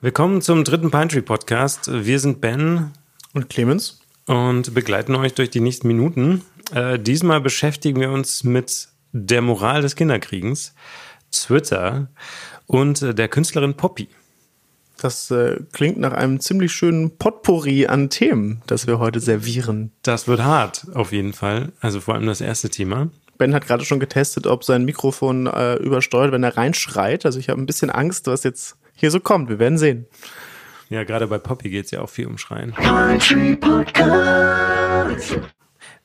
Willkommen 0.00 0.40
zum 0.42 0.62
dritten 0.62 0.92
Pine 0.92 1.08
Tree 1.08 1.22
Podcast. 1.22 1.90
Wir 1.92 2.20
sind 2.20 2.40
Ben 2.40 2.92
und 3.34 3.48
Clemens 3.48 3.98
und 4.26 4.72
begleiten 4.72 5.16
euch 5.16 5.34
durch 5.34 5.50
die 5.50 5.58
nächsten 5.58 5.88
Minuten. 5.88 6.42
Äh, 6.72 7.00
diesmal 7.00 7.40
beschäftigen 7.40 8.00
wir 8.00 8.12
uns 8.12 8.44
mit 8.44 8.90
der 9.10 9.42
Moral 9.42 9.82
des 9.82 9.96
Kinderkriegens, 9.96 10.72
Twitter 11.32 12.10
und 12.68 13.02
äh, 13.02 13.12
der 13.12 13.26
Künstlerin 13.26 13.74
Poppy. 13.74 14.06
Das 14.98 15.32
äh, 15.32 15.58
klingt 15.72 15.98
nach 15.98 16.12
einem 16.12 16.38
ziemlich 16.38 16.70
schönen 16.70 17.18
Potpourri 17.18 17.88
an 17.88 18.08
Themen, 18.08 18.62
das 18.68 18.86
wir 18.86 19.00
heute 19.00 19.18
servieren. 19.18 19.90
Das 20.02 20.28
wird 20.28 20.44
hart, 20.44 20.86
auf 20.94 21.10
jeden 21.10 21.32
Fall. 21.32 21.72
Also 21.80 22.00
vor 22.00 22.14
allem 22.14 22.26
das 22.26 22.40
erste 22.40 22.70
Thema. 22.70 23.10
Ben 23.36 23.52
hat 23.52 23.66
gerade 23.66 23.84
schon 23.84 23.98
getestet, 23.98 24.46
ob 24.46 24.62
sein 24.62 24.84
Mikrofon 24.84 25.48
äh, 25.48 25.74
übersteuert, 25.74 26.30
wenn 26.30 26.44
er 26.44 26.56
reinschreit. 26.56 27.26
Also 27.26 27.40
ich 27.40 27.48
habe 27.48 27.60
ein 27.60 27.66
bisschen 27.66 27.90
Angst, 27.90 28.28
was 28.28 28.44
jetzt 28.44 28.76
hier 28.98 29.10
so 29.10 29.20
kommt. 29.20 29.48
Wir 29.48 29.58
werden 29.58 29.78
sehen. 29.78 30.06
Ja, 30.90 31.04
gerade 31.04 31.26
bei 31.26 31.38
Poppy 31.38 31.70
geht 31.70 31.84
es 31.86 31.90
ja 31.92 32.00
auch 32.00 32.10
viel 32.10 32.26
um 32.26 32.38
Schreien. 32.38 32.74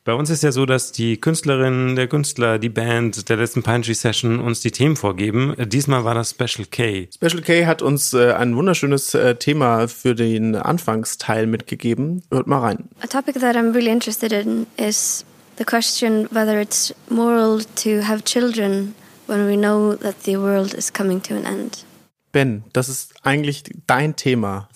Bei 0.05 0.13
uns 0.13 0.29
ist 0.29 0.43
ja 0.43 0.51
so, 0.51 0.65
dass 0.65 0.91
die 0.91 1.15
Künstlerin, 1.15 1.95
der 1.95 2.07
Künstler, 2.07 2.59
die 2.59 2.67
Band 2.67 3.29
der 3.29 3.37
letzten 3.37 3.63
Pine 3.63 3.81
Tree 3.81 3.93
Session 3.93 4.41
uns 4.41 4.59
die 4.59 4.71
Themen 4.71 4.97
vorgeben. 4.97 5.55
Diesmal 5.57 6.03
war 6.03 6.13
das 6.13 6.31
Special 6.31 6.67
K. 6.69 7.07
Special 7.13 7.41
K 7.41 7.65
hat 7.65 7.81
uns 7.81 8.13
äh, 8.13 8.33
ein 8.33 8.57
wunderschönes 8.57 9.13
äh, 9.13 9.35
Thema 9.35 9.87
für 9.87 10.13
den 10.13 10.57
Anfangsteil 10.57 11.47
mitgegeben. 11.47 12.21
Hört 12.29 12.47
mal 12.47 12.59
rein. 12.59 12.89
A 13.01 13.07
topic 13.07 13.39
that 13.39 13.55
I'm 13.55 13.73
really 13.73 13.91
interested 13.91 14.33
in 14.33 14.67
is 14.75 15.25
the 15.57 15.63
question 15.63 16.27
whether 16.31 16.59
it's 16.59 16.93
moral 17.09 17.63
to 17.83 18.05
have 18.05 18.25
children 18.25 18.93
when 19.27 19.47
we 19.47 19.55
know 19.55 19.95
that 19.95 20.15
the 20.25 20.35
world 20.35 20.73
is 20.73 20.91
coming 20.91 21.23
to 21.23 21.33
an 21.33 21.45
end. 21.45 21.85
Ben, 22.33 22.65
das 22.73 22.89
ist 22.89 23.13
eigentlich 23.23 23.63
dein 23.87 24.17
Thema. 24.17 24.67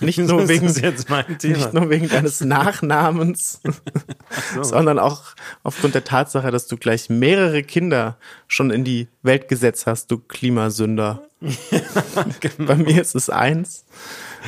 Nicht 0.00 0.18
nur, 0.18 0.48
wegen, 0.48 0.66
nicht 1.42 1.72
nur 1.74 1.90
wegen 1.90 2.08
deines 2.08 2.40
Nachnamens, 2.40 3.60
so. 4.54 4.62
sondern 4.62 4.98
auch 4.98 5.22
aufgrund 5.62 5.94
der 5.94 6.04
Tatsache, 6.04 6.50
dass 6.50 6.66
du 6.66 6.76
gleich 6.76 7.10
mehrere 7.10 7.62
Kinder 7.62 8.16
schon 8.48 8.70
in 8.70 8.82
die 8.82 9.08
Welt 9.22 9.48
gesetzt 9.48 9.86
hast, 9.86 10.10
du 10.10 10.18
Klimasünder. 10.18 11.22
Ja, 11.40 12.26
genau. 12.40 12.68
Bei 12.68 12.76
mir 12.76 13.00
ist 13.00 13.14
es 13.14 13.28
eins. 13.28 13.84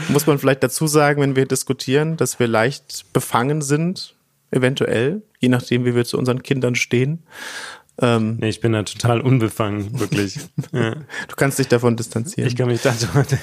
Muss 0.09 0.27
man 0.27 0.39
vielleicht 0.39 0.63
dazu 0.63 0.87
sagen, 0.87 1.21
wenn 1.21 1.37
wir 1.37 1.47
diskutieren, 1.47 2.17
dass 2.17 2.39
wir 2.39 2.49
leicht 2.49 3.13
befangen 3.13 3.63
sind, 3.63 4.15
eventuell, 4.51 5.23
je 5.41 5.49
nachdem, 5.49 5.85
wie 5.85 5.95
wir 5.95 6.05
zu 6.05 6.19
unseren 6.19 6.43
Kindern 6.43 6.77
stehen. 6.77 7.25
Ähm, 8.01 8.39
nee, 8.41 8.49
ich 8.49 8.61
bin 8.61 8.73
da 8.73 8.83
total 8.83 9.21
unbefangen, 9.21 9.99
wirklich. 10.01 10.39
ja. 10.73 10.95
Du 11.29 11.37
kannst 11.37 11.59
dich 11.59 11.69
davon 11.69 11.97
distanzieren. 11.97 12.49
Ich 12.49 12.57
kann 12.57 12.67
mich 12.67 12.83
da, 12.83 12.93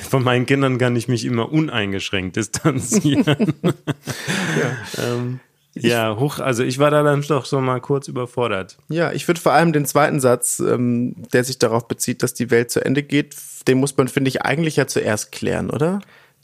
von 0.10 0.24
meinen 0.24 0.46
Kindern 0.46 0.78
kann 0.78 0.96
ich 0.96 1.08
mich 1.08 1.26
immer 1.26 1.52
uneingeschränkt 1.52 2.36
distanzieren. 2.36 3.54
ja. 3.64 5.04
Ähm, 5.04 5.40
ja, 5.74 6.18
hoch, 6.18 6.40
also 6.40 6.64
ich 6.64 6.80
war 6.80 6.92
da 6.92 7.02
dann 7.02 7.22
doch 7.22 7.46
so 7.46 7.62
mal 7.62 7.80
kurz 7.80 8.10
überfordert. 8.10 8.78
Ja, 8.90 9.14
ich 9.14 9.28
würde 9.28 9.40
vor 9.40 9.54
allem 9.54 9.72
den 9.72 9.86
zweiten 9.86 10.20
Satz, 10.20 10.60
ähm, 10.60 11.16
der 11.32 11.46
sich 11.46 11.60
darauf 11.60 11.88
bezieht, 11.88 12.24
dass 12.24 12.34
die 12.34 12.52
Welt 12.52 12.72
zu 12.72 12.84
Ende 12.84 13.04
geht, 13.04 13.36
den 13.68 13.78
muss 13.78 13.96
man, 13.96 14.10
finde 14.10 14.28
ich, 14.28 14.42
eigentlich 14.42 14.76
ja 14.76 14.88
zuerst 14.88 15.32
klären, 15.32 15.70
oder? 15.70 16.02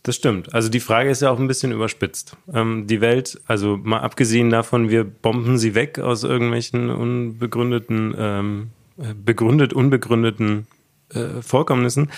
Das 0.07 0.15
stimmt. 0.15 0.53
Also 0.53 0.69
die 0.69 0.79
Frage 0.79 1.09
ist 1.09 1.21
ja 1.21 1.29
auch 1.29 1.37
ein 1.37 1.49
bisschen 1.49 1.73
überspitzt. 1.73 2.37
Ähm, 2.53 2.87
die 2.87 3.01
Welt, 3.01 3.41
also 3.45 3.75
mal 3.75 3.99
abgesehen 3.99 4.49
davon, 4.49 4.89
wir 4.89 5.03
bomben 5.03 5.57
sie 5.57 5.75
weg 5.75 5.99
aus 5.99 6.23
irgendwelchen 6.23 6.89
unbegründeten, 6.89 8.15
ähm, 8.17 8.69
äh, 8.97 9.13
begründet, 9.13 9.73
unbegründeten 9.73 10.65
äh, 11.09 11.41
Vorkommnissen, 11.41 12.09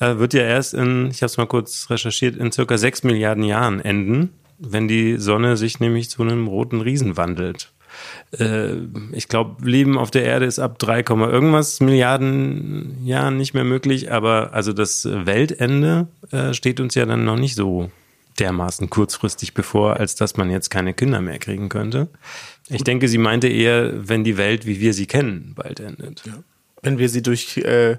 äh, 0.00 0.16
wird 0.16 0.34
ja 0.34 0.42
erst 0.42 0.74
in, 0.74 1.06
ich 1.12 1.18
habe 1.18 1.26
es 1.26 1.36
mal 1.36 1.46
kurz 1.46 1.88
recherchiert, 1.88 2.34
in 2.34 2.50
circa 2.50 2.78
sechs 2.78 3.04
Milliarden 3.04 3.44
Jahren 3.44 3.78
enden, 3.78 4.32
wenn 4.58 4.88
die 4.88 5.16
Sonne 5.16 5.56
sich 5.56 5.78
nämlich 5.78 6.10
zu 6.10 6.22
einem 6.22 6.48
roten 6.48 6.80
Riesen 6.80 7.16
wandelt 7.16 7.70
äh, 8.38 8.74
ich 9.12 9.28
glaube, 9.28 9.68
Leben 9.68 9.98
auf 9.98 10.10
der 10.10 10.24
Erde 10.24 10.46
ist 10.46 10.58
ab 10.58 10.78
3, 10.78 11.00
irgendwas 11.00 11.80
Milliarden 11.80 13.04
Jahren 13.04 13.36
nicht 13.36 13.54
mehr 13.54 13.64
möglich, 13.64 14.12
aber 14.12 14.52
also 14.52 14.72
das 14.72 15.04
Weltende 15.04 16.08
äh, 16.30 16.52
steht 16.54 16.80
uns 16.80 16.94
ja 16.94 17.06
dann 17.06 17.24
noch 17.24 17.38
nicht 17.38 17.54
so 17.54 17.90
dermaßen 18.38 18.90
kurzfristig 18.90 19.54
bevor, 19.54 19.96
als 19.96 20.14
dass 20.14 20.36
man 20.36 20.50
jetzt 20.50 20.70
keine 20.70 20.94
Kinder 20.94 21.20
mehr 21.20 21.38
kriegen 21.38 21.68
könnte. 21.68 22.08
Ich 22.68 22.84
denke, 22.84 23.08
sie 23.08 23.18
meinte 23.18 23.48
eher, 23.48 24.08
wenn 24.08 24.24
die 24.24 24.36
Welt, 24.36 24.66
wie 24.66 24.80
wir 24.80 24.92
sie 24.92 25.06
kennen, 25.06 25.52
bald 25.54 25.80
endet. 25.80 26.24
Ja. 26.26 26.34
Wenn 26.82 26.98
wir 26.98 27.08
sie 27.08 27.22
durch 27.22 27.56
äh, 27.58 27.96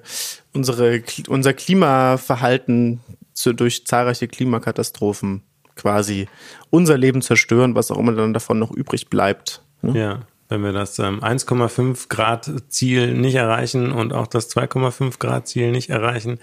unsere, 0.54 1.02
unser 1.28 1.54
Klimaverhalten 1.54 3.00
zu, 3.34 3.54
durch 3.54 3.86
zahlreiche 3.86 4.28
Klimakatastrophen 4.28 5.42
quasi 5.76 6.28
unser 6.70 6.98
Leben 6.98 7.22
zerstören, 7.22 7.76
was 7.76 7.92
auch 7.92 7.98
immer 7.98 8.14
dann 8.14 8.34
davon 8.34 8.60
noch 8.60 8.72
übrig 8.72 9.10
bleibt, 9.10 9.62
Ne? 9.82 10.00
Ja, 10.00 10.20
wenn 10.50 10.64
wir 10.64 10.72
das 10.72 10.98
ähm, 11.00 11.22
1,5 11.22 12.08
Grad 12.10 12.52
Ziel 12.70 13.14
nicht 13.14 13.36
erreichen 13.36 13.92
und 13.92 14.14
auch 14.14 14.28
das 14.28 14.50
2,5 14.56 15.20
Grad 15.20 15.48
Ziel 15.48 15.72
nicht 15.72 15.90
erreichen 15.90 16.40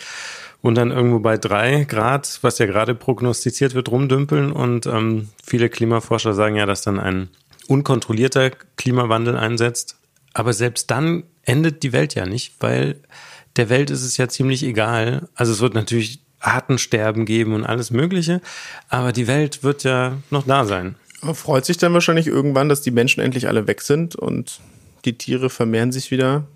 und 0.60 0.76
dann 0.76 0.90
irgendwo 0.90 1.20
bei 1.20 1.38
3 1.38 1.84
Grad, 1.84 2.38
was 2.42 2.58
ja 2.58 2.66
gerade 2.66 2.94
prognostiziert 2.94 3.74
wird, 3.74 3.90
rumdümpeln 3.90 4.52
und 4.52 4.86
ähm, 4.86 5.28
viele 5.42 5.68
Klimaforscher 5.68 6.34
sagen 6.34 6.56
ja, 6.56 6.66
dass 6.66 6.82
dann 6.82 7.00
ein 7.00 7.28
unkontrollierter 7.66 8.50
Klimawandel 8.76 9.36
einsetzt. 9.36 9.96
Aber 10.34 10.52
selbst 10.52 10.90
dann 10.90 11.24
endet 11.44 11.82
die 11.82 11.92
Welt 11.92 12.14
ja 12.14 12.26
nicht, 12.26 12.54
weil 12.60 12.96
der 13.56 13.68
Welt 13.68 13.90
ist 13.90 14.02
es 14.02 14.16
ja 14.16 14.28
ziemlich 14.28 14.64
egal. 14.64 15.28
Also 15.34 15.52
es 15.52 15.60
wird 15.60 15.74
natürlich 15.74 16.20
Artensterben 16.40 17.24
geben 17.24 17.54
und 17.54 17.64
alles 17.64 17.90
Mögliche, 17.90 18.42
aber 18.90 19.12
die 19.12 19.26
Welt 19.26 19.62
wird 19.62 19.84
ja 19.84 20.18
noch 20.30 20.46
da 20.46 20.66
sein 20.66 20.96
freut 21.32 21.64
sich 21.64 21.78
dann 21.78 21.94
wahrscheinlich 21.94 22.26
irgendwann, 22.26 22.68
dass 22.68 22.82
die 22.82 22.90
Menschen 22.90 23.20
endlich 23.20 23.48
alle 23.48 23.66
weg 23.66 23.80
sind 23.80 24.16
und 24.16 24.60
die 25.04 25.16
Tiere 25.16 25.50
vermehren 25.50 25.92
sich 25.92 26.10
wieder. 26.10 26.46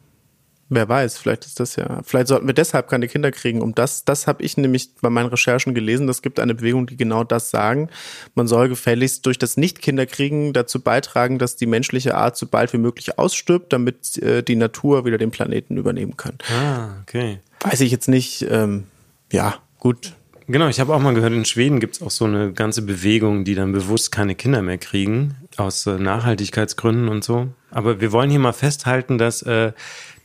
Wer 0.70 0.86
weiß, 0.86 1.16
vielleicht 1.16 1.46
ist 1.46 1.60
das 1.60 1.76
ja. 1.76 2.02
Vielleicht 2.04 2.28
sollten 2.28 2.46
wir 2.46 2.52
deshalb 2.52 2.88
keine 2.88 3.08
Kinder 3.08 3.30
kriegen. 3.30 3.62
Um 3.62 3.74
das, 3.74 4.04
das 4.04 4.26
habe 4.26 4.42
ich 4.42 4.58
nämlich 4.58 4.90
bei 5.00 5.08
meinen 5.08 5.30
Recherchen 5.30 5.74
gelesen. 5.74 6.06
Es 6.10 6.20
gibt 6.20 6.38
eine 6.38 6.54
Bewegung, 6.54 6.86
die 6.86 6.98
genau 6.98 7.24
das 7.24 7.48
sagen. 7.48 7.88
Man 8.34 8.46
soll 8.46 8.68
gefälligst 8.68 9.24
durch 9.24 9.38
das 9.38 9.56
Nicht-Kinderkriegen 9.56 10.52
dazu 10.52 10.80
beitragen, 10.80 11.38
dass 11.38 11.56
die 11.56 11.64
menschliche 11.64 12.16
Art 12.16 12.36
so 12.36 12.46
bald 12.46 12.74
wie 12.74 12.78
möglich 12.78 13.18
ausstirbt, 13.18 13.72
damit 13.72 14.18
äh, 14.18 14.42
die 14.42 14.56
Natur 14.56 15.06
wieder 15.06 15.16
den 15.16 15.30
Planeten 15.30 15.78
übernehmen 15.78 16.18
kann. 16.18 16.36
Ah, 16.50 17.00
okay. 17.00 17.40
Weiß 17.60 17.80
ich 17.80 17.90
jetzt 17.90 18.08
nicht. 18.08 18.46
Ähm, 18.50 18.84
ja, 19.32 19.54
gut. 19.78 20.12
Genau, 20.50 20.68
ich 20.68 20.80
habe 20.80 20.94
auch 20.94 21.00
mal 21.00 21.12
gehört, 21.12 21.34
in 21.34 21.44
Schweden 21.44 21.78
gibt 21.78 21.96
es 21.96 22.02
auch 22.02 22.10
so 22.10 22.24
eine 22.24 22.54
ganze 22.54 22.80
Bewegung, 22.80 23.44
die 23.44 23.54
dann 23.54 23.72
bewusst 23.72 24.10
keine 24.10 24.34
Kinder 24.34 24.62
mehr 24.62 24.78
kriegen, 24.78 25.34
aus 25.58 25.86
äh, 25.86 25.98
Nachhaltigkeitsgründen 25.98 27.08
und 27.08 27.22
so. 27.22 27.48
Aber 27.70 28.00
wir 28.00 28.12
wollen 28.12 28.30
hier 28.30 28.38
mal 28.38 28.54
festhalten, 28.54 29.18
dass 29.18 29.42
äh, 29.42 29.72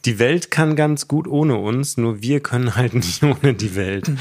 die 0.06 0.20
Welt 0.20 0.50
kann 0.50 0.78
ganz 0.78 1.10
gut 1.10 1.28
ohne 1.28 1.58
uns, 1.58 1.98
nur 1.98 2.22
wir 2.22 2.40
können 2.40 2.76
halt 2.78 2.94
nicht 2.94 3.22
ohne 3.22 3.54
die 3.54 3.76
Welt. 3.76 4.12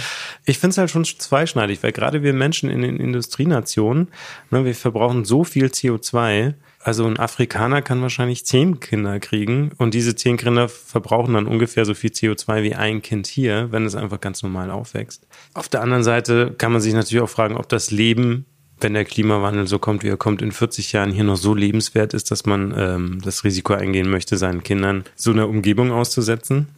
Ich 0.44 0.58
finde 0.58 0.72
es 0.72 0.78
halt 0.78 0.90
schon 0.90 1.04
zweischneidig, 1.04 1.84
weil 1.84 1.92
gerade 1.92 2.24
wir 2.24 2.32
Menschen 2.32 2.68
in 2.68 2.82
den 2.82 2.98
Industrienationen, 2.98 4.08
ne, 4.50 4.64
wir 4.64 4.74
verbrauchen 4.74 5.24
so 5.24 5.44
viel 5.44 5.66
CO2, 5.66 6.54
also 6.80 7.06
ein 7.06 7.16
Afrikaner 7.16 7.80
kann 7.80 8.02
wahrscheinlich 8.02 8.44
zehn 8.44 8.80
Kinder 8.80 9.20
kriegen 9.20 9.70
und 9.78 9.94
diese 9.94 10.16
zehn 10.16 10.36
Kinder 10.36 10.68
verbrauchen 10.68 11.34
dann 11.34 11.46
ungefähr 11.46 11.84
so 11.84 11.94
viel 11.94 12.10
CO2 12.10 12.64
wie 12.64 12.74
ein 12.74 13.02
Kind 13.02 13.28
hier, 13.28 13.70
wenn 13.70 13.86
es 13.86 13.94
einfach 13.94 14.20
ganz 14.20 14.42
normal 14.42 14.72
aufwächst. 14.72 15.24
Auf 15.54 15.68
der 15.68 15.82
anderen 15.82 16.02
Seite 16.02 16.54
kann 16.56 16.72
man 16.72 16.80
sich 16.80 16.94
natürlich 16.94 17.22
auch 17.22 17.28
fragen, 17.28 17.56
ob 17.56 17.68
das 17.68 17.90
Leben, 17.90 18.46
wenn 18.80 18.94
der 18.94 19.04
Klimawandel 19.04 19.66
so 19.66 19.78
kommt, 19.78 20.02
wie 20.02 20.08
er 20.08 20.16
kommt, 20.16 20.40
in 20.42 20.50
40 20.50 20.92
Jahren 20.92 21.12
hier 21.12 21.24
noch 21.24 21.36
so 21.36 21.54
lebenswert 21.54 22.14
ist, 22.14 22.30
dass 22.30 22.46
man 22.46 22.74
ähm, 22.76 23.20
das 23.22 23.44
Risiko 23.44 23.74
eingehen 23.74 24.10
möchte, 24.10 24.36
seinen 24.36 24.62
Kindern 24.62 25.04
so 25.14 25.30
eine 25.30 25.46
Umgebung 25.46 25.92
auszusetzen. 25.92 26.68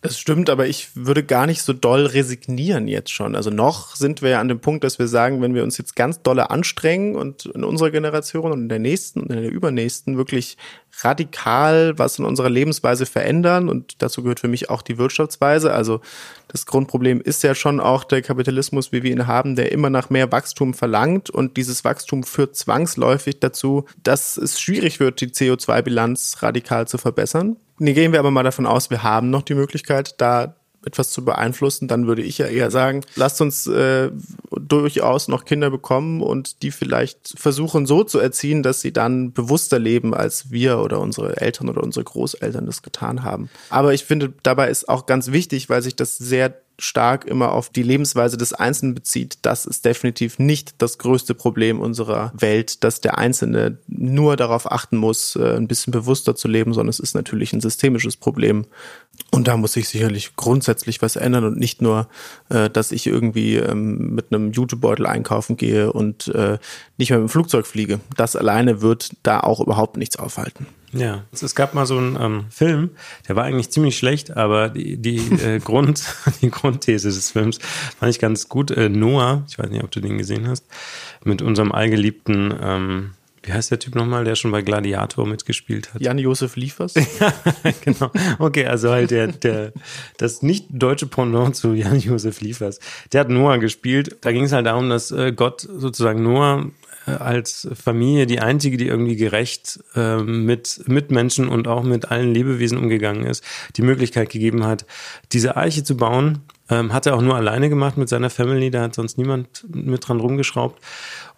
Das 0.00 0.16
stimmt, 0.16 0.48
aber 0.48 0.68
ich 0.68 0.94
würde 0.94 1.24
gar 1.24 1.46
nicht 1.46 1.62
so 1.62 1.72
doll 1.72 2.06
resignieren 2.06 2.86
jetzt 2.86 3.10
schon. 3.10 3.34
Also 3.34 3.50
noch 3.50 3.96
sind 3.96 4.22
wir 4.22 4.30
ja 4.30 4.40
an 4.40 4.46
dem 4.46 4.60
Punkt, 4.60 4.84
dass 4.84 5.00
wir 5.00 5.08
sagen, 5.08 5.42
wenn 5.42 5.56
wir 5.56 5.64
uns 5.64 5.76
jetzt 5.76 5.96
ganz 5.96 6.22
dolle 6.22 6.50
anstrengen 6.50 7.16
und 7.16 7.46
in 7.46 7.64
unserer 7.64 7.90
Generation 7.90 8.52
und 8.52 8.62
in 8.62 8.68
der 8.68 8.78
nächsten 8.78 9.20
und 9.20 9.32
in 9.32 9.42
der 9.42 9.50
übernächsten 9.50 10.16
wirklich 10.16 10.56
radikal 11.02 11.98
was 11.98 12.20
in 12.20 12.24
unserer 12.24 12.48
Lebensweise 12.48 13.06
verändern 13.06 13.68
und 13.68 14.00
dazu 14.00 14.22
gehört 14.22 14.38
für 14.38 14.46
mich 14.46 14.70
auch 14.70 14.82
die 14.82 14.98
Wirtschaftsweise. 14.98 15.72
Also 15.72 16.00
das 16.46 16.64
Grundproblem 16.64 17.20
ist 17.20 17.42
ja 17.42 17.56
schon 17.56 17.80
auch 17.80 18.04
der 18.04 18.22
Kapitalismus, 18.22 18.92
wie 18.92 19.02
wir 19.02 19.10
ihn 19.10 19.26
haben, 19.26 19.56
der 19.56 19.72
immer 19.72 19.90
nach 19.90 20.10
mehr 20.10 20.30
Wachstum 20.30 20.74
verlangt 20.74 21.28
und 21.28 21.56
dieses 21.56 21.82
Wachstum 21.82 22.22
führt 22.22 22.54
zwangsläufig 22.54 23.40
dazu, 23.40 23.84
dass 24.04 24.36
es 24.36 24.60
schwierig 24.60 25.00
wird, 25.00 25.20
die 25.20 25.30
CO2-Bilanz 25.30 26.36
radikal 26.40 26.86
zu 26.86 26.98
verbessern. 26.98 27.56
Nee, 27.78 27.92
gehen 27.92 28.12
wir 28.12 28.18
aber 28.18 28.30
mal 28.30 28.42
davon 28.42 28.66
aus, 28.66 28.90
wir 28.90 29.02
haben 29.02 29.30
noch 29.30 29.42
die 29.42 29.54
Möglichkeit, 29.54 30.20
da 30.20 30.54
etwas 30.84 31.10
zu 31.10 31.24
beeinflussen, 31.24 31.88
dann 31.88 32.06
würde 32.06 32.22
ich 32.22 32.38
ja 32.38 32.46
eher 32.46 32.70
sagen, 32.70 33.02
lasst 33.16 33.40
uns 33.40 33.66
äh, 33.66 34.10
durchaus 34.50 35.28
noch 35.28 35.44
Kinder 35.44 35.70
bekommen 35.70 36.22
und 36.22 36.62
die 36.62 36.70
vielleicht 36.70 37.34
versuchen 37.36 37.84
so 37.84 38.04
zu 38.04 38.18
erziehen, 38.18 38.62
dass 38.62 38.80
sie 38.80 38.92
dann 38.92 39.32
bewusster 39.32 39.78
leben, 39.78 40.14
als 40.14 40.50
wir 40.50 40.78
oder 40.78 41.00
unsere 41.00 41.36
Eltern 41.38 41.68
oder 41.68 41.82
unsere 41.82 42.04
Großeltern 42.04 42.66
das 42.66 42.82
getan 42.82 43.24
haben. 43.24 43.50
Aber 43.70 43.92
ich 43.92 44.04
finde, 44.04 44.32
dabei 44.42 44.70
ist 44.70 44.88
auch 44.88 45.06
ganz 45.06 45.32
wichtig, 45.32 45.68
weil 45.68 45.82
sich 45.82 45.96
das 45.96 46.16
sehr 46.16 46.54
stark 46.78 47.24
immer 47.24 47.52
auf 47.52 47.70
die 47.70 47.82
Lebensweise 47.82 48.36
des 48.36 48.52
Einzelnen 48.52 48.94
bezieht, 48.94 49.38
das 49.42 49.66
ist 49.66 49.84
definitiv 49.84 50.38
nicht 50.38 50.80
das 50.80 50.98
größte 50.98 51.34
Problem 51.34 51.80
unserer 51.80 52.32
Welt, 52.36 52.84
dass 52.84 53.00
der 53.00 53.18
Einzelne 53.18 53.78
nur 53.88 54.36
darauf 54.36 54.70
achten 54.70 54.96
muss, 54.96 55.34
äh, 55.34 55.56
ein 55.56 55.66
bisschen 55.66 55.90
bewusster 55.90 56.36
zu 56.36 56.46
leben, 56.46 56.72
sondern 56.72 56.90
es 56.90 57.00
ist 57.00 57.14
natürlich 57.14 57.52
ein 57.52 57.60
systemisches 57.60 58.16
Problem. 58.16 58.66
Und 59.30 59.46
da 59.46 59.56
muss 59.56 59.74
sich 59.74 59.88
sicherlich 59.88 60.36
grundsätzlich 60.36 61.02
was 61.02 61.16
ändern 61.16 61.44
und 61.44 61.58
nicht 61.58 61.82
nur, 61.82 62.08
äh, 62.48 62.70
dass 62.70 62.92
ich 62.92 63.06
irgendwie 63.06 63.56
ähm, 63.56 64.14
mit 64.14 64.32
einem 64.32 64.52
Jutebeutel 64.52 65.06
einkaufen 65.06 65.56
gehe 65.56 65.92
und 65.92 66.28
äh, 66.28 66.58
nicht 66.96 67.10
mehr 67.10 67.18
mit 67.18 67.28
dem 67.28 67.30
Flugzeug 67.30 67.66
fliege. 67.66 68.00
Das 68.16 68.36
alleine 68.36 68.80
wird 68.80 69.10
da 69.22 69.40
auch 69.40 69.60
überhaupt 69.60 69.96
nichts 69.96 70.16
aufhalten. 70.16 70.66
Ja, 70.92 71.24
es 71.32 71.54
gab 71.54 71.74
mal 71.74 71.84
so 71.84 71.98
einen 71.98 72.16
ähm, 72.18 72.44
Film, 72.48 72.90
der 73.28 73.36
war 73.36 73.44
eigentlich 73.44 73.70
ziemlich 73.70 73.98
schlecht, 73.98 74.36
aber 74.36 74.70
die, 74.70 74.96
die, 74.96 75.18
äh, 75.44 75.58
Grund, 75.64 76.02
die 76.40 76.50
Grundthese 76.50 77.08
des 77.08 77.30
Films 77.30 77.58
fand 77.98 78.10
ich 78.10 78.18
ganz 78.18 78.48
gut. 78.48 78.70
Äh, 78.70 78.88
Noah, 78.88 79.44
ich 79.48 79.58
weiß 79.58 79.68
nicht, 79.68 79.84
ob 79.84 79.90
du 79.90 80.00
den 80.00 80.16
gesehen 80.16 80.48
hast, 80.48 80.64
mit 81.24 81.42
unserem 81.42 81.72
allgeliebten, 81.72 82.54
ähm, 82.60 83.10
wie 83.48 83.52
heißt 83.54 83.70
der 83.70 83.78
Typ 83.78 83.94
nochmal, 83.94 84.24
der 84.24 84.34
schon 84.34 84.50
bei 84.50 84.60
Gladiator 84.60 85.26
mitgespielt 85.26 85.94
hat? 85.94 86.02
Jan-Josef 86.02 86.56
Liefers? 86.56 86.94
ja, 87.20 87.32
genau. 87.80 88.10
Okay, 88.38 88.66
also 88.66 88.90
halt 88.90 89.10
der, 89.10 89.28
der, 89.28 89.72
das 90.18 90.42
nicht 90.42 90.66
deutsche 90.68 91.06
Pendant 91.06 91.56
zu 91.56 91.72
Jan-Josef 91.72 92.42
Liefers. 92.42 92.78
Der 93.12 93.20
hat 93.20 93.30
Noah 93.30 93.56
gespielt. 93.56 94.18
Da 94.20 94.32
ging 94.32 94.44
es 94.44 94.52
halt 94.52 94.66
darum, 94.66 94.90
dass 94.90 95.10
äh, 95.12 95.32
Gott 95.32 95.62
sozusagen 95.62 96.22
Noah 96.22 96.66
äh, 97.06 97.12
als 97.12 97.68
Familie 97.72 98.26
die 98.26 98.40
einzige, 98.40 98.76
die 98.76 98.86
irgendwie 98.86 99.16
gerecht 99.16 99.80
äh, 99.94 100.18
mit 100.18 100.86
Mitmenschen 100.86 101.48
und 101.48 101.68
auch 101.68 101.84
mit 101.84 102.10
allen 102.10 102.34
Lebewesen 102.34 102.76
umgegangen 102.76 103.24
ist, 103.24 103.42
die 103.76 103.82
Möglichkeit 103.82 104.28
gegeben 104.28 104.66
hat, 104.66 104.84
diese 105.32 105.56
Eiche 105.56 105.84
zu 105.84 105.96
bauen. 105.96 106.40
Ähm, 106.70 106.92
hat 106.92 107.06
er 107.06 107.16
auch 107.16 107.22
nur 107.22 107.36
alleine 107.36 107.68
gemacht 107.68 107.96
mit 107.96 108.08
seiner 108.08 108.30
Family, 108.30 108.70
da 108.70 108.82
hat 108.82 108.94
sonst 108.94 109.16
niemand 109.16 109.64
mit 109.72 110.06
dran 110.06 110.20
rumgeschraubt. 110.20 110.82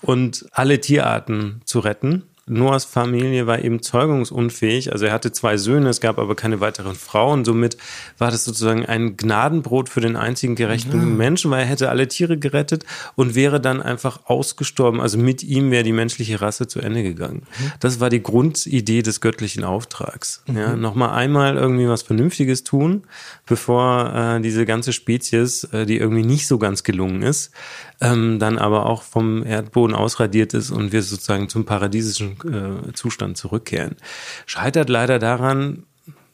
Und 0.03 0.47
alle 0.53 0.81
Tierarten 0.81 1.61
zu 1.65 1.81
retten. 1.81 2.25
Noahs 2.51 2.85
Familie 2.85 3.47
war 3.47 3.63
eben 3.63 3.81
zeugungsunfähig. 3.83 4.93
Also 4.93 5.07
er 5.07 5.13
hatte 5.13 5.33
zwei 5.33 5.57
Söhne, 5.57 5.89
es 5.89 6.01
gab 6.01 6.19
aber 6.19 6.35
keine 6.35 6.61
weiteren 6.61 6.95
Frauen. 6.95 7.45
Somit 7.45 7.77
war 8.19 8.31
das 8.31 8.45
sozusagen 8.45 8.85
ein 8.85 9.17
Gnadenbrot 9.17 9.89
für 9.89 10.01
den 10.01 10.17
einzigen 10.17 10.57
gerechten 10.57 10.99
ja. 10.99 11.07
Menschen, 11.07 11.51
weil 11.51 11.61
er 11.61 11.67
hätte 11.67 11.89
alle 11.89 12.09
Tiere 12.09 12.37
gerettet 12.39 12.85
und 13.15 13.35
wäre 13.35 13.61
dann 13.61 13.81
einfach 13.81 14.27
ausgestorben. 14.27 15.01
Also 15.01 15.17
mit 15.17 15.43
ihm 15.43 15.71
wäre 15.71 15.85
die 15.85 15.93
menschliche 15.93 16.41
Rasse 16.41 16.67
zu 16.67 16.81
Ende 16.81 17.03
gegangen. 17.03 17.43
Mhm. 17.59 17.73
Das 17.81 18.01
war 18.01 18.11
die 18.11 18.23
Grundidee 18.23 19.03
des 19.03 19.21
göttlichen 19.21 19.65
Auftrags. 19.65 20.43
Mhm. 20.47 20.57
Ja, 20.57 20.77
nochmal 20.77 21.11
einmal 21.11 21.57
irgendwie 21.57 21.89
was 21.89 22.03
Vernünftiges 22.03 22.65
tun, 22.65 23.05
bevor 23.47 24.13
äh, 24.15 24.41
diese 24.41 24.67
ganze 24.67 24.93
Spezies, 24.93 25.65
äh, 25.65 25.87
die 25.87 25.99
irgendwie 25.99 26.25
nicht 26.25 26.47
so 26.47 26.59
ganz 26.59 26.83
gelungen 26.83 27.23
ist, 27.23 27.53
ähm, 28.01 28.39
dann 28.39 28.59
aber 28.59 28.87
auch 28.87 29.03
vom 29.03 29.45
Erdboden 29.45 29.95
ausradiert 29.95 30.55
ist 30.55 30.71
und 30.71 30.93
wir 30.93 31.03
sozusagen 31.03 31.49
zum 31.49 31.65
paradiesischen 31.65 32.37
äh, 32.89 32.93
Zustand 32.93 33.37
zurückkehren. 33.37 33.97
Scheitert 34.47 34.89
leider 34.89 35.19
daran, 35.19 35.85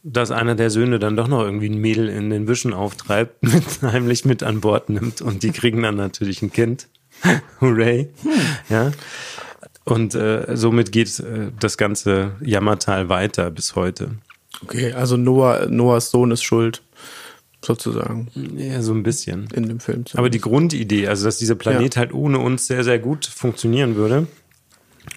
dass 0.03 0.31
einer 0.31 0.55
der 0.55 0.71
Söhne 0.71 1.01
dann 1.01 1.17
doch 1.17 1.27
noch 1.27 1.43
irgendwie 1.43 1.69
ein 1.69 1.81
Mädel 1.81 2.09
in 2.09 2.31
den 2.31 2.47
Büschen 2.47 2.73
auftreibt, 2.73 3.43
mit, 3.43 3.83
heimlich 3.83 4.25
mit 4.25 4.43
an 4.43 4.61
Bord 4.61 4.89
nimmt 4.89 5.21
und 5.21 5.43
die 5.43 5.51
kriegen 5.51 5.83
dann 5.83 5.97
natürlich 5.97 6.43
ein 6.43 6.53
Kind. 6.53 6.89
Hooray. 7.61 8.11
Hm. 8.23 8.31
Ja. 8.69 8.93
Und 9.85 10.15
äh, 10.15 10.57
somit 10.57 10.93
geht 10.93 11.19
äh, 11.21 11.51
das 11.59 11.77
ganze 11.77 12.33
Jammertal 12.41 13.09
weiter 13.09 13.51
bis 13.51 13.75
heute. 13.75 14.17
Okay, 14.63 14.93
also 14.93 15.17
Noah, 15.17 15.67
Noahs 15.69 16.11
Sohn 16.11 16.31
ist 16.31 16.43
schuld 16.43 16.83
sozusagen. 17.64 18.29
Ja, 18.56 18.82
so 18.82 18.93
ein 18.93 19.03
bisschen. 19.03 19.49
In 19.55 19.69
dem 19.69 19.81
Film. 19.81 20.06
Zumindest. 20.06 20.19
Aber 20.19 20.31
die 20.31 20.41
Grundidee, 20.41 21.08
also 21.08 21.25
dass 21.25 21.38
dieser 21.38 21.55
Planet 21.55 21.94
ja. 21.94 22.00
halt 22.00 22.12
ohne 22.12 22.38
uns 22.38 22.67
sehr, 22.67 22.85
sehr 22.85 22.99
gut 22.99 23.26
funktionieren 23.26 23.97
würde 23.97 24.26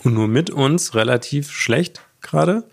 und 0.03 0.13
nur 0.13 0.27
mit 0.27 0.50
uns 0.50 0.95
relativ 0.95 1.51
schlecht 1.51 2.01
gerade, 2.21 2.63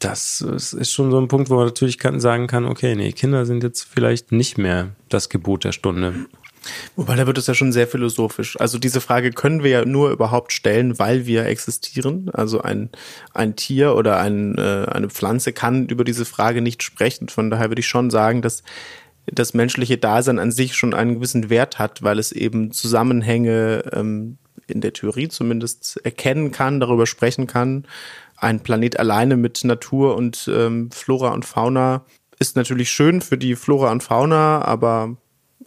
das 0.00 0.40
ist 0.40 0.92
schon 0.92 1.10
so 1.10 1.20
ein 1.20 1.28
Punkt, 1.28 1.50
wo 1.50 1.56
man 1.56 1.66
natürlich 1.66 1.98
kann, 1.98 2.20
sagen 2.20 2.46
kann, 2.46 2.64
okay, 2.64 2.96
nee, 2.96 3.12
Kinder 3.12 3.44
sind 3.44 3.62
jetzt 3.62 3.82
vielleicht 3.82 4.32
nicht 4.32 4.56
mehr 4.56 4.96
das 5.10 5.28
Gebot 5.28 5.64
der 5.64 5.72
Stunde. 5.72 6.26
Wobei, 6.96 7.16
da 7.16 7.26
wird 7.26 7.38
es 7.38 7.46
ja 7.46 7.54
schon 7.54 7.72
sehr 7.72 7.86
philosophisch. 7.86 8.58
Also 8.60 8.78
diese 8.78 9.00
Frage 9.00 9.30
können 9.30 9.62
wir 9.62 9.70
ja 9.70 9.84
nur 9.84 10.10
überhaupt 10.10 10.52
stellen, 10.52 10.98
weil 10.98 11.26
wir 11.26 11.46
existieren. 11.46 12.30
Also 12.32 12.60
ein, 12.60 12.90
ein 13.32 13.56
Tier 13.56 13.94
oder 13.94 14.18
ein, 14.20 14.56
äh, 14.58 14.86
eine 14.90 15.08
Pflanze 15.08 15.52
kann 15.52 15.86
über 15.88 16.04
diese 16.04 16.24
Frage 16.24 16.60
nicht 16.60 16.82
sprechen. 16.82 17.28
Von 17.28 17.50
daher 17.50 17.70
würde 17.70 17.80
ich 17.80 17.88
schon 17.88 18.10
sagen, 18.10 18.42
dass 18.42 18.62
das 19.26 19.54
menschliche 19.54 19.98
Dasein 19.98 20.38
an 20.38 20.50
sich 20.50 20.74
schon 20.74 20.94
einen 20.94 21.14
gewissen 21.14 21.50
Wert 21.50 21.78
hat, 21.78 22.02
weil 22.02 22.18
es 22.18 22.32
eben 22.32 22.72
Zusammenhänge 22.72 23.84
ähm, 23.92 24.38
in 24.66 24.80
der 24.80 24.92
Theorie 24.92 25.28
zumindest 25.28 26.00
erkennen 26.04 26.52
kann, 26.52 26.80
darüber 26.80 27.06
sprechen 27.06 27.46
kann. 27.46 27.86
Ein 28.36 28.60
Planet 28.60 28.98
alleine 28.98 29.36
mit 29.36 29.64
Natur 29.64 30.16
und 30.16 30.50
ähm, 30.52 30.90
Flora 30.90 31.30
und 31.30 31.44
Fauna 31.44 32.04
ist 32.38 32.56
natürlich 32.56 32.90
schön 32.90 33.20
für 33.20 33.36
die 33.36 33.54
Flora 33.54 33.92
und 33.92 34.02
Fauna, 34.02 34.62
aber 34.62 35.16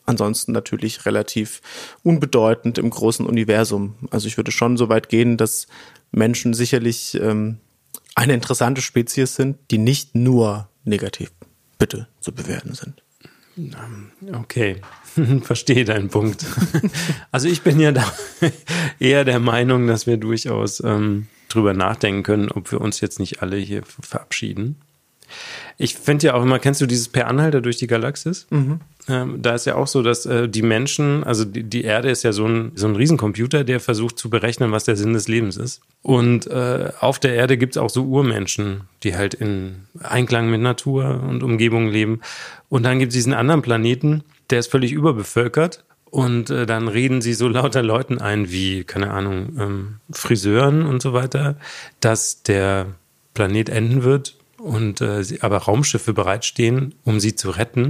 ansonsten 0.05 0.51
natürlich 0.51 1.05
relativ 1.05 1.61
unbedeutend 2.03 2.77
im 2.77 2.89
großen 2.89 3.25
Universum. 3.25 3.95
Also 4.11 4.27
ich 4.27 4.38
würde 4.38 4.51
schon 4.51 4.77
so 4.77 4.89
weit 4.89 5.09
gehen, 5.09 5.38
dass 5.38 5.67
Menschen 6.11 6.53
sicherlich 6.53 7.15
ähm, 7.15 7.57
eine 8.15 8.33
interessante 8.33 8.81
Spezies 8.81 9.35
sind, 9.35 9.57
die 9.71 9.77
nicht 9.77 10.15
nur 10.15 10.69
negativ 10.83 11.31
bitte 11.79 12.07
zu 12.19 12.33
bewerten 12.33 12.73
sind. 12.73 13.03
Okay, 14.33 14.81
verstehe 15.41 15.85
deinen 15.85 16.09
Punkt. 16.09 16.45
Also 17.31 17.47
ich 17.47 17.61
bin 17.63 17.79
ja 17.79 17.91
da 17.91 18.13
eher 18.99 19.25
der 19.25 19.39
Meinung, 19.39 19.88
dass 19.88 20.06
wir 20.06 20.17
durchaus 20.17 20.83
ähm, 20.83 21.27
drüber 21.49 21.73
nachdenken 21.73 22.23
können, 22.23 22.51
ob 22.51 22.71
wir 22.71 22.79
uns 22.79 23.01
jetzt 23.01 23.19
nicht 23.19 23.41
alle 23.41 23.57
hier 23.57 23.83
verabschieden. 23.83 24.77
Ich 25.77 25.95
finde 25.95 26.27
ja 26.27 26.33
auch 26.35 26.43
immer, 26.43 26.59
kennst 26.59 26.81
du 26.81 26.85
dieses 26.85 27.09
Per 27.09 27.27
Anhalter 27.27 27.61
durch 27.61 27.77
die 27.77 27.87
Galaxis? 27.87 28.47
Mhm. 28.49 28.79
Ähm, 29.09 29.41
da 29.41 29.55
ist 29.55 29.65
ja 29.65 29.75
auch 29.75 29.87
so, 29.87 30.01
dass 30.01 30.25
äh, 30.25 30.47
die 30.47 30.61
Menschen, 30.61 31.23
also 31.23 31.43
die, 31.43 31.63
die, 31.63 31.83
Erde 31.83 32.09
ist 32.09 32.23
ja 32.23 32.31
so 32.31 32.45
ein, 32.45 32.71
so 32.75 32.87
ein 32.87 32.95
Riesencomputer, 32.95 33.63
der 33.63 33.79
versucht 33.79 34.17
zu 34.17 34.29
berechnen, 34.29 34.71
was 34.71 34.85
der 34.85 34.95
Sinn 34.95 35.13
des 35.13 35.27
Lebens 35.27 35.57
ist. 35.57 35.81
Und 36.01 36.47
äh, 36.47 36.91
auf 36.99 37.19
der 37.19 37.33
Erde 37.35 37.57
gibt 37.57 37.75
es 37.75 37.81
auch 37.81 37.89
so 37.89 38.03
Urmenschen, 38.05 38.81
die 39.03 39.15
halt 39.15 39.33
in 39.33 39.87
Einklang 40.01 40.49
mit 40.49 40.61
Natur 40.61 41.21
und 41.27 41.43
Umgebung 41.43 41.89
leben. 41.89 42.21
Und 42.69 42.83
dann 42.83 42.99
gibt 42.99 43.11
es 43.11 43.15
diesen 43.15 43.33
anderen 43.33 43.61
Planeten, 43.61 44.23
der 44.49 44.59
ist 44.59 44.71
völlig 44.71 44.93
überbevölkert. 44.93 45.83
Und 46.05 46.51
äh, 46.51 46.67
dann 46.67 46.87
reden 46.87 47.21
sie 47.21 47.33
so 47.33 47.47
lauter 47.47 47.81
Leuten 47.81 48.19
ein 48.19 48.51
wie, 48.51 48.83
keine 48.83 49.11
Ahnung, 49.11 49.57
ähm, 49.59 49.95
Friseuren 50.11 50.85
und 50.85 51.01
so 51.01 51.11
weiter, 51.11 51.57
dass 52.01 52.44
der 52.44 52.85
Planet 53.33 53.69
enden 53.69 54.03
wird 54.03 54.35
und 54.63 55.01
äh, 55.01 55.23
aber 55.41 55.57
Raumschiffe 55.57 56.13
bereitstehen, 56.13 56.95
um 57.03 57.19
sie 57.19 57.35
zu 57.35 57.49
retten. 57.49 57.85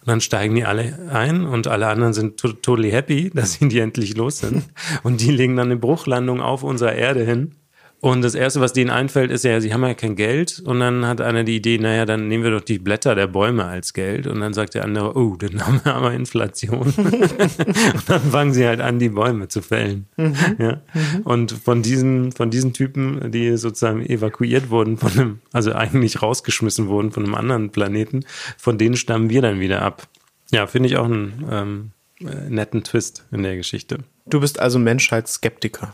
Und 0.00 0.06
dann 0.06 0.20
steigen 0.20 0.54
die 0.54 0.64
alle 0.64 1.08
ein 1.10 1.46
und 1.46 1.66
alle 1.66 1.88
anderen 1.88 2.12
sind 2.12 2.38
to 2.38 2.52
totally 2.52 2.90
happy, 2.90 3.30
dass 3.34 3.54
sie 3.54 3.68
die 3.68 3.78
endlich 3.78 4.16
los 4.16 4.38
sind. 4.38 4.64
Und 5.02 5.20
die 5.20 5.30
legen 5.30 5.56
dann 5.56 5.68
eine 5.68 5.76
Bruchlandung 5.76 6.40
auf 6.40 6.62
unserer 6.62 6.94
Erde 6.94 7.24
hin 7.24 7.54
und 8.00 8.22
das 8.22 8.34
Erste, 8.34 8.60
was 8.62 8.72
denen 8.72 8.90
einfällt, 8.90 9.30
ist 9.30 9.44
ja, 9.44 9.60
sie 9.60 9.74
haben 9.74 9.82
ja 9.82 9.92
kein 9.92 10.16
Geld. 10.16 10.62
Und 10.64 10.80
dann 10.80 11.06
hat 11.06 11.20
einer 11.20 11.44
die 11.44 11.56
Idee, 11.56 11.76
naja, 11.76 12.06
dann 12.06 12.28
nehmen 12.28 12.44
wir 12.44 12.50
doch 12.50 12.62
die 12.62 12.78
Blätter 12.78 13.14
der 13.14 13.26
Bäume 13.26 13.66
als 13.66 13.92
Geld. 13.92 14.26
Und 14.26 14.40
dann 14.40 14.54
sagt 14.54 14.74
der 14.74 14.84
andere, 14.84 15.16
oh, 15.18 15.36
dann 15.36 15.66
haben 15.66 15.80
wir 15.84 15.94
aber 15.94 16.14
Inflation. 16.14 16.80
und 16.96 18.08
dann 18.08 18.20
fangen 18.22 18.54
sie 18.54 18.66
halt 18.66 18.80
an, 18.80 18.98
die 18.98 19.10
Bäume 19.10 19.48
zu 19.48 19.60
fällen. 19.60 20.06
Mhm. 20.16 20.34
Ja? 20.58 20.80
Mhm. 20.94 21.20
Und 21.24 21.52
von 21.52 21.82
diesen, 21.82 22.32
von 22.32 22.50
diesen 22.50 22.72
Typen, 22.72 23.30
die 23.32 23.54
sozusagen 23.58 24.06
evakuiert 24.06 24.70
wurden 24.70 24.96
von 24.96 25.12
einem, 25.12 25.38
also 25.52 25.74
eigentlich 25.74 26.22
rausgeschmissen 26.22 26.88
wurden 26.88 27.12
von 27.12 27.24
einem 27.24 27.34
anderen 27.34 27.70
Planeten, 27.70 28.24
von 28.56 28.78
denen 28.78 28.96
stammen 28.96 29.28
wir 29.28 29.42
dann 29.42 29.60
wieder 29.60 29.82
ab. 29.82 30.08
Ja, 30.52 30.66
finde 30.66 30.88
ich 30.88 30.96
auch 30.96 31.04
einen 31.04 31.44
ähm, 31.50 31.90
äh, 32.20 32.48
netten 32.48 32.82
Twist 32.82 33.26
in 33.30 33.42
der 33.42 33.56
Geschichte. 33.56 33.98
Du 34.24 34.40
bist 34.40 34.58
also 34.58 34.78
Menschheitsskeptiker. 34.78 35.92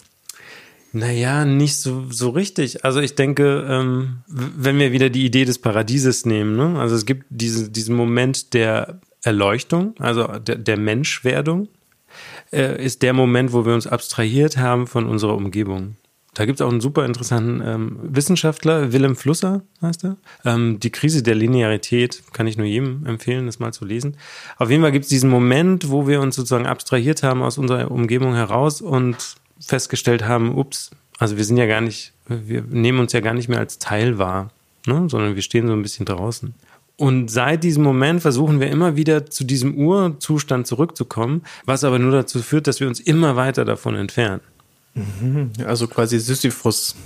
Naja, 0.97 1.45
nicht 1.45 1.76
so, 1.76 2.07
so 2.09 2.31
richtig. 2.31 2.83
Also 2.87 3.00
ich 3.00 3.15
denke, 3.15 3.67
ähm, 3.69 4.23
wenn 4.29 4.79
wir 4.79 4.93
wieder 4.93 5.11
die 5.11 5.26
Idee 5.26 5.45
des 5.45 5.59
Paradieses 5.59 6.25
nehmen, 6.25 6.57
ne? 6.57 6.81
also 6.81 6.95
es 6.95 7.05
gibt 7.05 7.26
diese, 7.29 7.71
diesen 7.71 7.95
Moment 7.95 8.55
der 8.55 9.00
Erleuchtung, 9.23 9.95
also 9.99 10.26
der, 10.26 10.57
der 10.57 10.79
Menschwerdung, 10.79 11.69
äh, 12.50 12.83
ist 12.83 13.03
der 13.03 13.12
Moment, 13.12 13.53
wo 13.53 13.67
wir 13.67 13.75
uns 13.75 13.87
abstrahiert 13.87 14.57
haben 14.57 14.87
von 14.87 15.05
unserer 15.07 15.35
Umgebung. 15.35 15.97
Da 16.33 16.47
gibt 16.47 16.61
es 16.61 16.67
auch 16.67 16.71
einen 16.71 16.81
super 16.81 17.05
interessanten 17.05 17.62
ähm, 17.62 17.99
Wissenschaftler, 18.03 18.91
Willem 18.95 19.17
Flusser 19.17 19.65
heißt 19.83 20.03
er. 20.05 20.17
Ähm, 20.47 20.81
die 20.81 20.91
Krise 20.91 21.23
der 21.23 21.35
Linearität 21.35 22.23
kann 22.33 22.47
ich 22.47 22.57
nur 22.57 22.67
jedem 22.67 23.05
empfehlen, 23.05 23.45
das 23.45 23.59
mal 23.59 23.73
zu 23.75 23.85
lesen. 23.85 24.17
Auf 24.57 24.71
jeden 24.71 24.83
Fall 24.83 24.93
gibt 24.93 25.05
es 25.05 25.11
diesen 25.11 25.29
Moment, 25.29 25.91
wo 25.91 26.09
wir 26.09 26.23
uns 26.23 26.37
sozusagen 26.37 26.67
abstrahiert 26.67 27.23
haben 27.23 27.43
aus 27.43 27.59
unserer 27.59 27.91
Umgebung 27.91 28.35
heraus 28.35 28.81
und 28.81 29.37
festgestellt 29.61 30.25
haben, 30.27 30.57
ups, 30.57 30.91
also 31.19 31.37
wir 31.37 31.45
sind 31.45 31.57
ja 31.57 31.67
gar 31.67 31.81
nicht, 31.81 32.13
wir 32.29 32.63
nehmen 32.63 32.99
uns 32.99 33.13
ja 33.13 33.21
gar 33.21 33.35
nicht 33.35 33.49
mehr 33.49 33.59
als 33.59 33.79
Teil 33.79 34.19
wahr, 34.19 34.51
ne? 34.87 35.09
sondern 35.09 35.35
wir 35.35 35.43
stehen 35.43 35.67
so 35.67 35.73
ein 35.73 35.83
bisschen 35.83 36.07
draußen. 36.07 36.55
Und 36.99 37.31
seit 37.31 37.63
diesem 37.63 37.83
Moment 37.83 38.23
versuchen 38.23 38.59
wir 38.59 38.69
immer 38.71 38.97
wieder 38.97 39.27
zu 39.27 39.45
diesem 39.45 39.77
Urzustand 39.77 40.67
zurückzukommen, 40.67 41.43
was 41.67 41.85
aber 41.85 41.99
nur 41.99 42.13
dazu 42.13 42.43
führt, 42.43 42.67
dass 42.67 42.81
wir 42.81 42.89
uns 42.89 43.01
immer 43.01 43.37
weiter 43.37 43.67
davon 43.67 43.97
entfernen. 43.97 44.41
Mhm. 44.95 45.53
Also 45.67 45.89
quasi 45.89 46.19
Sisyphus 46.19 46.97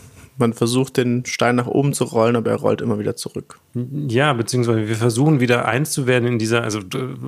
man 0.40 0.52
versucht, 0.52 0.96
den 0.96 1.24
Stein 1.26 1.56
nach 1.56 1.66
oben 1.66 1.92
zu 1.92 2.04
rollen, 2.04 2.36
aber 2.36 2.50
er 2.50 2.56
rollt 2.56 2.80
immer 2.80 2.98
wieder 2.98 3.14
zurück. 3.14 3.60
Ja, 4.08 4.32
beziehungsweise 4.32 4.88
wir 4.88 4.96
versuchen 4.96 5.38
wieder 5.38 5.66
eins 5.66 5.92
zu 5.92 6.08
werden 6.08 6.26
in 6.26 6.38
dieser, 6.40 6.64
also 6.64 6.80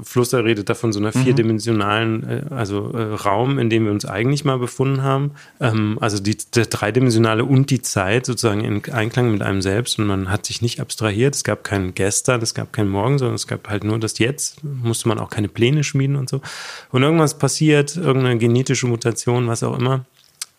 Flusser 0.02 0.44
redet 0.44 0.68
da 0.68 0.74
von 0.74 0.92
so 0.92 0.98
einer 0.98 1.12
mhm. 1.14 1.22
vierdimensionalen, 1.22 2.28
äh, 2.28 2.42
also 2.50 2.90
äh, 2.92 3.14
Raum, 3.14 3.60
in 3.60 3.70
dem 3.70 3.84
wir 3.84 3.92
uns 3.92 4.04
eigentlich 4.04 4.44
mal 4.44 4.58
befunden 4.58 5.02
haben. 5.02 5.32
Ähm, 5.60 5.98
also 6.00 6.18
die, 6.18 6.36
der 6.54 6.66
dreidimensionale 6.66 7.44
und 7.44 7.70
die 7.70 7.80
Zeit 7.80 8.26
sozusagen 8.26 8.64
in 8.64 8.82
Einklang 8.92 9.30
mit 9.30 9.42
einem 9.42 9.62
selbst 9.62 9.98
und 10.00 10.06
man 10.06 10.30
hat 10.30 10.46
sich 10.46 10.62
nicht 10.62 10.80
abstrahiert. 10.80 11.36
Es 11.36 11.44
gab 11.44 11.62
kein 11.62 11.94
Gestern, 11.94 12.42
es 12.42 12.54
gab 12.54 12.72
kein 12.72 12.88
Morgen, 12.88 13.18
sondern 13.18 13.36
es 13.36 13.46
gab 13.46 13.68
halt 13.68 13.84
nur 13.84 14.00
das 14.00 14.18
Jetzt. 14.18 14.64
Musste 14.64 15.08
man 15.08 15.20
auch 15.20 15.30
keine 15.30 15.48
Pläne 15.48 15.84
schmieden 15.84 16.16
und 16.16 16.28
so. 16.28 16.40
Und 16.90 17.02
irgendwas 17.02 17.38
passiert, 17.38 17.96
irgendeine 17.96 18.38
genetische 18.38 18.88
Mutation, 18.88 19.46
was 19.46 19.62
auch 19.62 19.78
immer. 19.78 20.06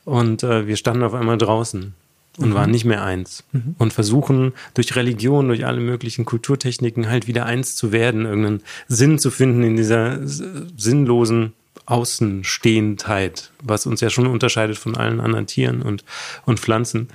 Und 0.05 0.43
äh, 0.43 0.67
wir 0.67 0.77
standen 0.77 1.03
auf 1.03 1.13
einmal 1.13 1.37
draußen 1.37 1.93
und 2.37 2.49
mhm. 2.49 2.53
waren 2.53 2.71
nicht 2.71 2.85
mehr 2.85 3.03
eins. 3.03 3.43
Mhm. 3.51 3.75
Und 3.77 3.93
versuchen 3.93 4.53
durch 4.73 4.95
Religion, 4.95 5.47
durch 5.47 5.65
alle 5.65 5.79
möglichen 5.79 6.25
Kulturtechniken 6.25 7.09
halt 7.09 7.27
wieder 7.27 7.45
eins 7.45 7.75
zu 7.75 7.91
werden, 7.91 8.25
irgendeinen 8.25 8.61
Sinn 8.87 9.19
zu 9.19 9.31
finden 9.31 9.63
in 9.63 9.75
dieser 9.75 10.19
sinnlosen 10.23 11.53
Außenstehendheit, 11.85 13.51
was 13.61 13.85
uns 13.85 14.01
ja 14.01 14.09
schon 14.09 14.27
unterscheidet 14.27 14.77
von 14.77 14.95
allen 14.95 15.19
anderen 15.19 15.47
Tieren 15.47 15.81
und, 15.81 16.03
und 16.45 16.59
Pflanzen. 16.59 17.09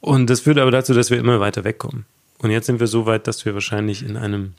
Und 0.00 0.30
das 0.30 0.40
führt 0.40 0.58
aber 0.58 0.70
dazu, 0.70 0.94
dass 0.94 1.10
wir 1.10 1.18
immer 1.18 1.40
weiter 1.40 1.64
wegkommen. 1.64 2.04
Und 2.38 2.50
jetzt 2.50 2.66
sind 2.66 2.80
wir 2.80 2.86
so 2.86 3.06
weit, 3.06 3.26
dass 3.26 3.44
wir 3.44 3.54
wahrscheinlich 3.54 4.06
in 4.06 4.16
einem 4.16 4.54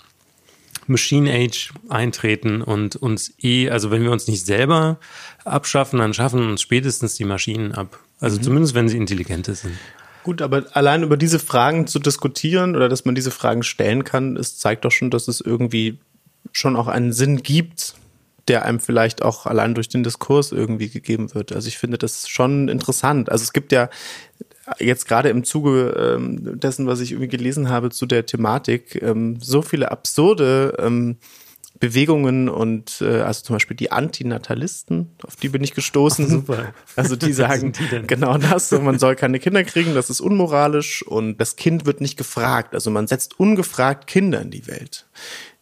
Machine 0.88 1.32
Age 1.32 1.72
eintreten 1.90 2.62
und 2.62 2.96
uns 2.96 3.34
eh, 3.42 3.70
also 3.70 3.92
wenn 3.92 4.04
wir 4.04 4.12
uns 4.12 4.28
nicht 4.28 4.46
selber 4.46 5.00
abschaffen, 5.44 6.00
dann 6.00 6.14
schaffen 6.14 6.48
uns 6.48 6.62
spätestens 6.62 7.16
die 7.16 7.26
Maschinen 7.26 7.72
ab. 7.72 8.00
Also 8.20 8.38
mhm. 8.38 8.44
zumindest, 8.44 8.76
wenn 8.76 8.90
sie 8.90 8.98
intelligenter 8.98 9.56
sind. 9.56 9.74
Gut, 10.24 10.42
aber 10.42 10.66
allein 10.74 11.04
über 11.04 11.18
diese 11.18 11.40
Fragen 11.40 11.86
zu 11.86 12.00
diskutieren 12.00 12.76
oder 12.76 12.90
dass 12.90 13.06
man 13.06 13.14
diese 13.14 13.32
Fragen 13.32 13.62
stellen 13.62 14.04
kann, 14.04 14.38
es 14.38 14.58
zeigt 14.58 14.84
doch 14.84 14.92
schon, 14.92 15.12
dass 15.12 15.28
es 15.28 15.40
irgendwie 15.40 16.00
schon 16.52 16.76
auch 16.76 16.88
einen 16.88 17.14
Sinn 17.14 17.44
gibt, 17.44 17.96
der 18.48 18.66
einem 18.66 18.80
vielleicht 18.80 19.22
auch 19.22 19.46
allein 19.46 19.76
durch 19.76 19.90
den 19.90 20.04
Diskurs 20.04 20.52
irgendwie 20.52 20.90
gegeben 20.90 21.34
wird. 21.34 21.52
Also 21.52 21.68
ich 21.68 21.78
finde 21.78 21.98
das 21.98 22.28
schon 22.28 22.70
interessant. 22.70 23.32
Also 23.32 23.44
es 23.44 23.54
gibt 23.54 23.72
ja 23.72 23.90
jetzt 24.80 25.08
gerade 25.08 25.30
im 25.30 25.44
Zuge 25.44 26.16
ähm, 26.18 26.60
dessen, 26.60 26.88
was 26.88 27.00
ich 27.00 27.12
irgendwie 27.12 27.28
gelesen 27.30 27.70
habe 27.70 27.92
zu 27.92 28.06
der 28.06 28.26
Thematik, 28.26 29.02
ähm, 29.02 29.38
so 29.40 29.62
viele 29.62 29.92
absurde 29.92 30.76
ähm, 30.80 31.18
Bewegungen 31.80 32.48
und 32.50 33.02
äh, 33.02 33.22
also 33.22 33.44
zum 33.44 33.56
Beispiel 33.56 33.76
die 33.76 33.92
Antinatalisten, 33.92 35.12
auf 35.26 35.36
die 35.36 35.50
bin 35.50 35.64
ich 35.64 35.74
gestoßen. 35.74 36.26
Ach, 36.26 36.32
super. 36.32 36.74
Also 36.96 37.16
die 37.16 37.34
sagen 37.34 37.74
die 37.74 38.08
genau 38.08 38.38
das, 38.38 38.72
man 38.72 39.00
soll 39.00 39.16
keine 39.16 39.40
Kinder 39.40 39.64
kriegen, 39.64 39.94
das 39.94 40.10
ist 40.10 40.22
unmoralisch 40.22 41.04
und 41.04 41.38
das 41.38 41.56
Kind 41.56 41.86
wird 41.86 42.02
nicht 42.02 42.18
gefragt. 42.18 42.74
Also 42.74 42.92
man 42.92 43.08
setzt 43.08 43.40
ungefragt 43.40 44.08
Kinder 44.08 44.42
in 44.42 44.52
die 44.52 44.68
Welt. 44.68 45.06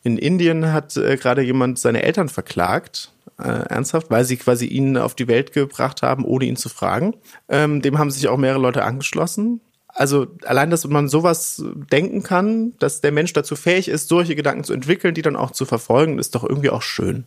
In 0.04 0.18
Indien 0.18 0.72
hat 0.72 0.98
äh, 0.98 1.18
gerade 1.18 1.42
jemand 1.42 1.80
seine 1.80 2.04
Eltern 2.04 2.30
verklagt, 2.30 3.12
äh, 3.40 3.48
ernsthaft, 3.48 4.12
weil 4.12 4.26
sie 4.26 4.38
quasi 4.38 4.66
ihn 4.66 4.98
auf 4.98 5.16
die 5.16 5.28
Welt 5.28 5.54
gebracht 5.54 6.02
haben, 6.02 6.26
ohne 6.26 6.46
ihn 6.46 6.58
zu 6.58 6.70
fragen. 6.70 7.16
Ähm, 7.50 7.82
dem 7.82 7.98
haben 7.98 8.12
sich 8.12 8.28
auch 8.28 8.38
mehrere 8.38 8.62
Leute 8.62 8.84
angeschlossen 8.84 9.62
also 9.94 10.28
allein, 10.46 10.70
dass 10.70 10.88
man 10.88 11.08
sowas 11.08 11.64
denken 11.92 12.24
kann, 12.24 12.74
dass 12.80 13.02
der 13.02 13.12
Mensch 13.12 13.34
dazu 13.34 13.56
fähig 13.56 13.88
ist, 13.88 14.08
solche 14.08 14.36
Gedanken 14.36 14.64
zu 14.64 14.74
entwickeln, 14.74 15.14
die 15.14 15.22
dann 15.22 15.36
auch 15.36 15.52
zu 15.52 15.66
verfolgen, 15.66 16.20
ist 16.20 16.36
doch 16.36 16.44
irgendwie 16.44 16.72
auch 16.72 16.82
schön. 16.82 17.26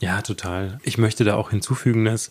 Ja, 0.00 0.20
total. 0.20 0.78
Ich 0.82 0.98
möchte 0.98 1.24
da 1.24 1.36
auch 1.36 1.50
hinzufügen, 1.50 2.04
dass 2.04 2.30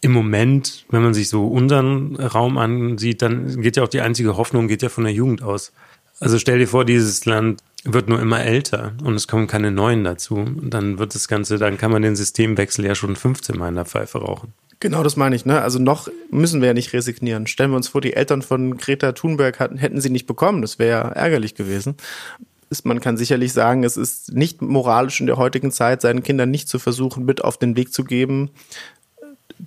im 0.00 0.12
Moment, 0.12 0.84
wenn 0.90 1.02
man 1.02 1.14
sich 1.14 1.28
so 1.28 1.46
unseren 1.46 2.16
Raum 2.16 2.58
ansieht, 2.58 3.22
dann 3.22 3.60
geht 3.60 3.76
ja 3.76 3.84
auch 3.84 3.88
die 3.88 4.00
einzige 4.00 4.36
Hoffnung, 4.36 4.66
geht 4.66 4.82
ja 4.82 4.88
von 4.88 5.04
der 5.04 5.12
Jugend 5.12 5.42
aus. 5.42 5.72
Also 6.18 6.38
stell 6.38 6.58
dir 6.58 6.66
vor, 6.66 6.84
dieses 6.84 7.24
Land 7.24 7.62
wird 7.84 8.08
nur 8.08 8.20
immer 8.20 8.42
älter 8.42 8.92
und 9.04 9.14
es 9.14 9.28
kommen 9.28 9.46
keine 9.46 9.70
neuen 9.70 10.02
dazu. 10.02 10.44
Dann 10.60 10.98
wird 10.98 11.14
das 11.14 11.28
Ganze, 11.28 11.58
dann 11.58 11.78
kann 11.78 11.92
man 11.92 12.02
den 12.02 12.16
Systemwechsel 12.16 12.84
ja 12.84 12.96
schon 12.96 13.14
15 13.14 13.56
Mal 13.56 13.68
in 13.68 13.76
der 13.76 13.84
Pfeife 13.84 14.18
rauchen. 14.18 14.52
Genau, 14.82 15.04
das 15.04 15.14
meine 15.14 15.36
ich. 15.36 15.46
Ne? 15.46 15.62
Also 15.62 15.78
noch 15.78 16.08
müssen 16.32 16.60
wir 16.60 16.66
ja 16.66 16.74
nicht 16.74 16.92
resignieren. 16.92 17.46
Stellen 17.46 17.70
wir 17.70 17.76
uns 17.76 17.86
vor, 17.86 18.00
die 18.00 18.14
Eltern 18.14 18.42
von 18.42 18.76
Greta 18.78 19.12
Thunberg 19.12 19.60
hatten, 19.60 19.78
hätten 19.78 20.00
sie 20.00 20.10
nicht 20.10 20.26
bekommen. 20.26 20.60
Das 20.60 20.80
wäre 20.80 20.90
ja 20.90 21.08
ärgerlich 21.08 21.54
gewesen. 21.54 21.94
Ist, 22.68 22.84
man 22.84 22.98
kann 22.98 23.16
sicherlich 23.16 23.52
sagen, 23.52 23.84
es 23.84 23.96
ist 23.96 24.32
nicht 24.32 24.60
moralisch 24.60 25.20
in 25.20 25.28
der 25.28 25.36
heutigen 25.36 25.70
Zeit, 25.70 26.00
seinen 26.00 26.24
Kindern 26.24 26.50
nicht 26.50 26.68
zu 26.68 26.80
versuchen, 26.80 27.24
mit 27.24 27.44
auf 27.44 27.58
den 27.58 27.76
Weg 27.76 27.92
zu 27.92 28.02
geben, 28.02 28.50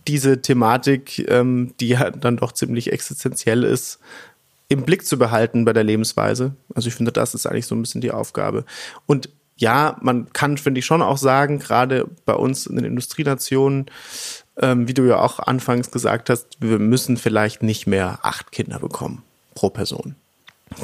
diese 0.06 0.42
Thematik, 0.42 1.26
ähm, 1.30 1.74
die 1.80 1.88
ja 1.88 2.12
dann 2.12 2.36
doch 2.36 2.52
ziemlich 2.52 2.92
existenziell 2.92 3.64
ist, 3.64 4.00
im 4.68 4.84
Blick 4.84 5.06
zu 5.06 5.18
behalten 5.18 5.64
bei 5.64 5.72
der 5.72 5.86
Lebensweise. 5.86 6.58
Also 6.74 6.90
ich 6.90 6.96
finde, 6.96 7.14
das 7.14 7.34
ist 7.34 7.46
eigentlich 7.46 7.68
so 7.68 7.76
ein 7.76 7.82
bisschen 7.82 8.02
die 8.02 8.12
Aufgabe. 8.12 8.66
Und 9.06 9.30
ja, 9.56 9.96
man 10.02 10.34
kann, 10.34 10.58
finde 10.58 10.80
ich, 10.80 10.86
schon 10.86 11.02
auch 11.02 11.18
sagen, 11.18 11.60
gerade 11.60 12.06
bei 12.26 12.34
uns 12.34 12.68
in 12.68 12.76
den 12.76 12.84
Industrienationen, 12.84 13.86
ähm, 14.62 14.88
wie 14.88 14.94
du 14.94 15.04
ja 15.04 15.20
auch 15.20 15.40
anfangs 15.40 15.92
gesagt 15.92 16.30
hast, 16.30 16.58
wir 16.60 16.80
müssen 16.80 17.18
vielleicht 17.18 17.64
nicht 17.64 17.88
mehr 17.88 18.20
acht 18.22 18.52
Kinder 18.52 18.80
bekommen 18.80 19.24
pro 19.54 19.70
Person. 19.70 20.16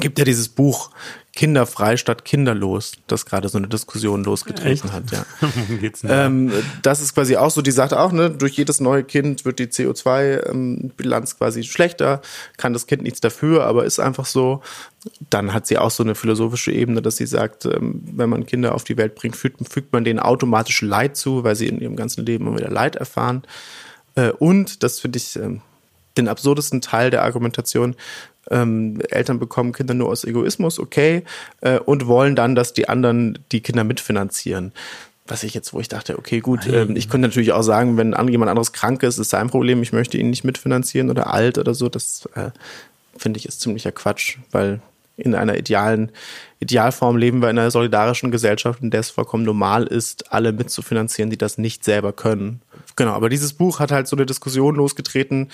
Gibt 0.00 0.18
ja 0.18 0.24
dieses 0.24 0.48
Buch 0.48 0.90
Kinderfrei 1.34 1.96
statt 1.96 2.26
kinderlos, 2.26 2.92
das 3.06 3.24
gerade 3.24 3.48
so 3.48 3.56
eine 3.56 3.66
Diskussion 3.66 4.22
losgetreten 4.22 4.90
Echt? 4.90 4.92
hat. 4.92 5.04
Ja. 5.10 5.24
ähm, 6.26 6.52
das 6.82 7.00
ist 7.00 7.14
quasi 7.14 7.36
auch 7.36 7.50
so, 7.50 7.62
die 7.62 7.70
sagt 7.70 7.94
auch, 7.94 8.12
ne, 8.12 8.28
durch 8.28 8.52
jedes 8.52 8.80
neue 8.80 9.02
Kind 9.02 9.46
wird 9.46 9.58
die 9.58 9.68
CO2-Bilanz 9.68 11.32
ähm, 11.32 11.38
quasi 11.38 11.64
schlechter, 11.64 12.20
kann 12.58 12.74
das 12.74 12.86
Kind 12.86 13.02
nichts 13.02 13.22
dafür, 13.22 13.64
aber 13.64 13.86
ist 13.86 13.98
einfach 13.98 14.26
so. 14.26 14.60
Dann 15.30 15.54
hat 15.54 15.66
sie 15.66 15.78
auch 15.78 15.90
so 15.90 16.02
eine 16.02 16.14
philosophische 16.14 16.70
Ebene, 16.70 17.00
dass 17.00 17.16
sie 17.16 17.26
sagt, 17.26 17.64
ähm, 17.64 18.02
wenn 18.12 18.28
man 18.28 18.44
Kinder 18.44 18.74
auf 18.74 18.84
die 18.84 18.98
Welt 18.98 19.14
bringt, 19.14 19.34
fügt, 19.34 19.66
fügt 19.72 19.92
man 19.94 20.04
denen 20.04 20.18
automatisch 20.18 20.82
Leid 20.82 21.16
zu, 21.16 21.44
weil 21.44 21.56
sie 21.56 21.66
in 21.66 21.80
ihrem 21.80 21.96
ganzen 21.96 22.26
Leben 22.26 22.46
immer 22.46 22.58
wieder 22.58 22.70
Leid 22.70 22.96
erfahren. 22.96 23.42
Äh, 24.16 24.32
und, 24.32 24.82
das 24.82 25.00
finde 25.00 25.16
ich 25.16 25.36
ähm, 25.36 25.62
den 26.16 26.28
absurdesten 26.28 26.80
Teil 26.80 27.10
der 27.10 27.22
Argumentation, 27.22 27.96
ähm, 28.50 29.00
Eltern 29.10 29.38
bekommen 29.38 29.72
Kinder 29.72 29.94
nur 29.94 30.08
aus 30.08 30.24
Egoismus, 30.24 30.78
okay, 30.78 31.22
äh, 31.60 31.78
und 31.78 32.06
wollen 32.06 32.36
dann, 32.36 32.54
dass 32.54 32.72
die 32.72 32.88
anderen 32.88 33.38
die 33.52 33.60
Kinder 33.60 33.84
mitfinanzieren. 33.84 34.72
Was 35.26 35.44
ich 35.44 35.54
jetzt, 35.54 35.72
wo 35.72 35.80
ich 35.80 35.88
dachte, 35.88 36.18
okay, 36.18 36.40
gut, 36.40 36.66
ähm, 36.66 36.96
ich 36.96 37.08
könnte 37.08 37.28
natürlich 37.28 37.52
auch 37.52 37.62
sagen, 37.62 37.96
wenn 37.96 38.14
jemand 38.28 38.50
anderes 38.50 38.72
krank 38.72 39.02
ist, 39.04 39.18
ist 39.18 39.30
sein 39.30 39.48
Problem, 39.48 39.82
ich 39.82 39.92
möchte 39.92 40.18
ihn 40.18 40.30
nicht 40.30 40.44
mitfinanzieren 40.44 41.10
oder 41.10 41.32
alt 41.32 41.58
oder 41.58 41.74
so. 41.74 41.88
Das 41.88 42.28
äh, 42.34 42.50
finde 43.16 43.38
ich 43.38 43.46
ist 43.46 43.60
ziemlicher 43.60 43.92
Quatsch, 43.92 44.38
weil 44.50 44.80
in 45.16 45.34
einer 45.34 45.56
idealen 45.56 46.10
Idealform 46.58 47.16
leben 47.16 47.40
wir 47.40 47.50
in 47.50 47.58
einer 47.58 47.70
solidarischen 47.70 48.30
Gesellschaft, 48.30 48.82
in 48.82 48.90
der 48.90 49.00
es 49.00 49.10
vollkommen 49.10 49.44
normal 49.44 49.86
ist, 49.86 50.32
alle 50.32 50.52
mitzufinanzieren, 50.52 51.30
die 51.30 51.38
das 51.38 51.58
nicht 51.58 51.84
selber 51.84 52.12
können. 52.12 52.60
Genau, 52.96 53.12
aber 53.12 53.28
dieses 53.28 53.52
Buch 53.52 53.78
hat 53.78 53.92
halt 53.92 54.08
so 54.08 54.16
eine 54.16 54.26
Diskussion 54.26 54.74
losgetreten, 54.74 55.50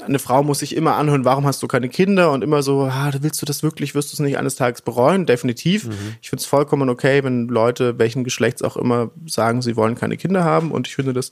eine 0.00 0.18
Frau 0.18 0.42
muss 0.42 0.58
sich 0.58 0.74
immer 0.74 0.96
anhören, 0.96 1.24
warum 1.24 1.46
hast 1.46 1.62
du 1.62 1.68
keine 1.68 1.88
Kinder 1.88 2.32
und 2.32 2.42
immer 2.42 2.62
so, 2.62 2.82
ah, 2.82 3.12
willst 3.20 3.40
du 3.40 3.46
das 3.46 3.62
wirklich, 3.62 3.94
wirst 3.94 4.12
du 4.12 4.14
es 4.14 4.20
nicht 4.20 4.38
eines 4.38 4.56
Tages 4.56 4.82
bereuen? 4.82 5.26
Definitiv. 5.26 5.86
Mhm. 5.86 6.16
Ich 6.20 6.30
finde 6.30 6.40
es 6.40 6.46
vollkommen 6.46 6.88
okay, 6.88 7.22
wenn 7.22 7.46
Leute, 7.48 7.98
welchen 7.98 8.24
Geschlechts 8.24 8.62
auch 8.62 8.76
immer, 8.76 9.10
sagen, 9.26 9.62
sie 9.62 9.76
wollen 9.76 9.94
keine 9.94 10.16
Kinder 10.16 10.42
haben 10.42 10.72
und 10.72 10.88
ich 10.88 10.96
finde, 10.96 11.12
das 11.12 11.30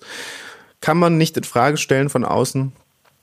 kann 0.81 0.97
man 0.97 1.19
nicht 1.19 1.37
in 1.37 1.45
Frage 1.45 1.77
stellen 1.77 2.09
von 2.09 2.25
außen. 2.25 2.73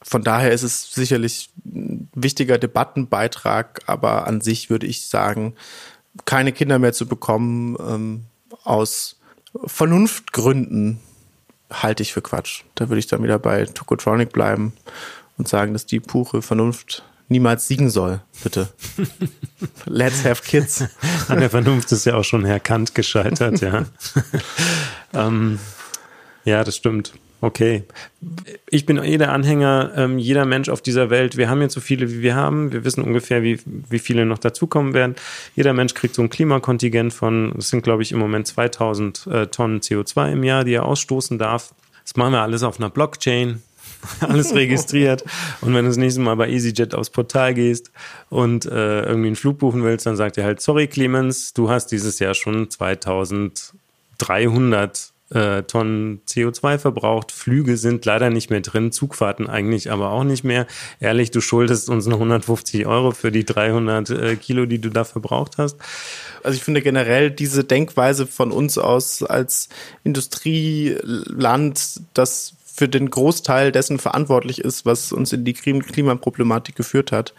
Von 0.02 0.24
daher 0.24 0.52
ist 0.52 0.64
es 0.64 0.94
sicherlich 0.94 1.50
ein 1.66 2.10
wichtiger 2.14 2.58
Debattenbeitrag, 2.58 3.82
aber 3.86 4.28
an 4.28 4.42
sich 4.42 4.70
würde 4.70 4.88
ich 4.88 5.08
sagen, 5.08 5.56
keine 6.26 6.52
Kinder 6.52 6.80
mehr 6.80 6.94
zu 6.94 7.06
bekommen 7.06 7.78
ähm, 7.80 8.24
aus 8.64 9.20
Vernunftgründen 9.66 11.00
halte 11.72 12.04
ich 12.04 12.14
für 12.14 12.22
Quatsch. 12.22 12.64
Da 12.76 12.90
würde 12.90 13.00
ich 13.00 13.08
dann 13.08 13.24
wieder 13.24 13.40
bei 13.40 13.66
Tokotronic 13.66 14.32
bleiben 14.32 14.74
und 15.40 15.48
sagen, 15.48 15.74
dass 15.74 15.88
die 15.88 16.00
pure 16.00 16.44
Vernunft 16.44 17.04
niemals 17.30 17.68
siegen 17.68 17.90
soll, 17.90 18.22
bitte. 18.44 18.70
Let's 19.86 20.24
have 20.26 20.44
kids. 20.44 20.84
An 21.28 21.40
der 21.40 21.50
Vernunft 21.50 21.92
ist 21.92 22.06
ja 22.06 22.16
auch 22.16 22.24
schon 22.24 22.46
Herr 22.46 22.60
Kant 22.60 22.94
gescheitert, 22.94 23.62
ja. 23.62 23.86
ähm, 25.14 25.60
ja, 26.44 26.64
das 26.64 26.76
stimmt. 26.76 27.14
Okay. 27.42 27.84
Ich 28.70 28.86
bin 28.86 28.98
eh 28.98 29.18
der 29.18 29.32
Anhänger, 29.32 29.94
ähm, 29.96 30.20
jeder 30.20 30.44
Mensch 30.44 30.68
auf 30.68 30.82
dieser 30.82 31.10
Welt, 31.10 31.38
wir 31.38 31.50
haben 31.50 31.62
jetzt 31.62 31.74
so 31.74 31.80
viele, 31.80 32.12
wie 32.12 32.22
wir 32.22 32.36
haben, 32.36 32.74
wir 32.74 32.84
wissen 32.84 33.02
ungefähr, 33.02 33.44
wie, 33.44 33.60
wie 33.66 34.00
viele 34.00 34.26
noch 34.26 34.40
dazukommen 34.40 34.94
werden. 34.94 35.16
Jeder 35.56 35.72
Mensch 35.72 35.94
kriegt 35.94 36.16
so 36.16 36.22
ein 36.22 36.30
Klimakontingent 36.30 37.14
von, 37.14 37.54
das 37.56 37.70
sind 37.70 37.84
glaube 37.84 38.02
ich 38.02 38.12
im 38.12 38.20
Moment 38.20 38.48
2000 38.48 39.28
äh, 39.28 39.48
Tonnen 39.48 39.80
CO2 39.80 40.34
im 40.34 40.44
Jahr, 40.44 40.66
die 40.66 40.74
er 40.74 40.86
ausstoßen 40.86 41.38
darf. 41.38 41.74
Das 42.04 42.18
machen 42.18 42.34
wir 42.34 42.42
alles 42.42 42.64
auf 42.64 42.78
einer 42.78 42.90
Blockchain. 42.90 43.62
alles 44.22 44.54
registriert. 44.54 45.24
Und 45.62 45.74
wenn 45.74 45.86
du 45.86 45.90
das 45.90 45.98
nächste 45.98 46.22
Mal 46.22 46.36
bei 46.36 46.50
EasyJet 46.50 46.94
aufs 46.96 47.10
Portal 47.10 47.54
gehst 47.54 47.92
und 48.30 48.66
äh, 48.66 49.04
irgendwie 49.04 49.28
einen 49.28 49.36
Flug 49.36 49.60
buchen 49.60 49.84
willst, 49.84 50.06
dann 50.06 50.16
sagt 50.16 50.38
er 50.38 50.46
halt, 50.46 50.62
sorry 50.62 50.88
Clemens, 50.88 51.54
du 51.54 51.70
hast 51.70 51.88
dieses 51.88 52.20
Jahr 52.20 52.34
schon 52.34 52.70
2300 52.70 55.12
äh, 55.32 55.64
Tonnen 55.64 56.22
CO2 56.28 56.80
verbraucht. 56.80 57.32
Flüge 57.32 57.78
sind 57.78 58.06
leider 58.06 58.30
nicht 58.30 58.50
mehr 58.50 58.62
drin, 58.62 58.92
Zugfahrten 58.92 59.48
eigentlich 59.48 59.92
aber 59.92 60.12
auch 60.12 60.24
nicht 60.24 60.44
mehr. 60.44 60.66
Ehrlich, 61.00 61.32
du 61.32 61.42
schuldest 61.42 61.90
uns 61.90 62.08
noch 62.08 62.18
150 62.18 62.86
Euro 62.88 63.12
für 63.12 63.32
die 63.32 63.46
300 63.46 64.10
äh, 64.10 64.36
Kilo, 64.36 64.66
die 64.66 64.80
du 64.80 64.90
da 64.90 65.04
verbraucht 65.04 65.58
hast. 65.58 65.78
Also 66.44 66.56
ich 66.56 66.64
finde 66.64 66.82
generell 66.82 67.32
diese 67.32 67.64
Denkweise 67.64 68.26
von 68.26 68.52
uns 68.52 68.78
aus 68.78 69.24
als 69.24 69.70
Industrieland, 70.04 72.02
das 72.14 72.54
für 72.80 72.88
den 72.88 73.10
Großteil 73.10 73.74
dessen 73.74 74.00
verantwortlich 74.00 74.62
ist, 74.62 74.86
was 74.86 75.12
uns 75.12 75.34
in 75.34 75.44
die 75.44 75.52
Klimaproblematik 75.52 76.78
geführt 76.78 77.12
hat, 77.12 77.34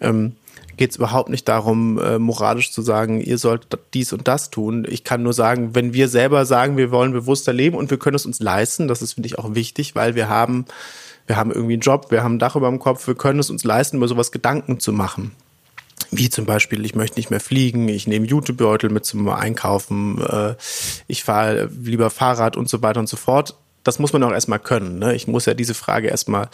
ähm, 0.00 0.36
geht 0.78 0.92
es 0.92 0.96
überhaupt 0.96 1.28
nicht 1.28 1.46
darum, 1.48 1.98
äh, 1.98 2.18
moralisch 2.18 2.72
zu 2.72 2.80
sagen, 2.80 3.20
ihr 3.20 3.36
sollt 3.36 3.66
dies 3.92 4.14
und 4.14 4.26
das 4.26 4.48
tun. 4.48 4.86
Ich 4.88 5.04
kann 5.04 5.22
nur 5.22 5.34
sagen, 5.34 5.74
wenn 5.74 5.92
wir 5.92 6.08
selber 6.08 6.46
sagen, 6.46 6.78
wir 6.78 6.90
wollen 6.90 7.12
bewusster 7.12 7.52
leben 7.52 7.76
und 7.76 7.90
wir 7.90 7.98
können 7.98 8.14
es 8.14 8.24
uns 8.24 8.40
leisten, 8.40 8.88
das 8.88 9.02
ist, 9.02 9.12
finde 9.12 9.26
ich, 9.26 9.38
auch 9.38 9.54
wichtig, 9.54 9.94
weil 9.94 10.14
wir 10.14 10.30
haben, 10.30 10.64
wir 11.26 11.36
haben 11.36 11.52
irgendwie 11.52 11.74
einen 11.74 11.82
Job, 11.82 12.10
wir 12.10 12.22
haben 12.22 12.36
ein 12.36 12.38
Dach 12.38 12.56
über 12.56 12.70
dem 12.70 12.78
Kopf, 12.78 13.06
wir 13.06 13.14
können 13.14 13.38
es 13.38 13.50
uns 13.50 13.64
leisten, 13.64 13.98
über 13.98 14.08
sowas 14.08 14.32
Gedanken 14.32 14.80
zu 14.80 14.94
machen. 14.94 15.32
Wie 16.10 16.30
zum 16.30 16.46
Beispiel, 16.46 16.86
ich 16.86 16.94
möchte 16.94 17.18
nicht 17.18 17.28
mehr 17.28 17.40
fliegen, 17.40 17.86
ich 17.88 18.06
nehme 18.06 18.26
Jutebeutel 18.26 18.88
mit 18.88 19.04
zum 19.04 19.28
Einkaufen, 19.28 20.22
äh, 20.22 20.54
ich 21.06 21.22
fahre 21.22 21.68
lieber 21.82 22.08
Fahrrad 22.08 22.56
und 22.56 22.70
so 22.70 22.80
weiter 22.80 23.00
und 23.00 23.10
so 23.10 23.18
fort 23.18 23.56
das 23.86 23.98
muss 23.98 24.12
man 24.12 24.22
auch 24.22 24.32
erstmal 24.32 24.58
können. 24.58 24.98
Ne? 24.98 25.14
Ich 25.14 25.28
muss 25.28 25.46
ja 25.46 25.54
diese 25.54 25.74
Frage 25.74 26.08
erstmal 26.08 26.48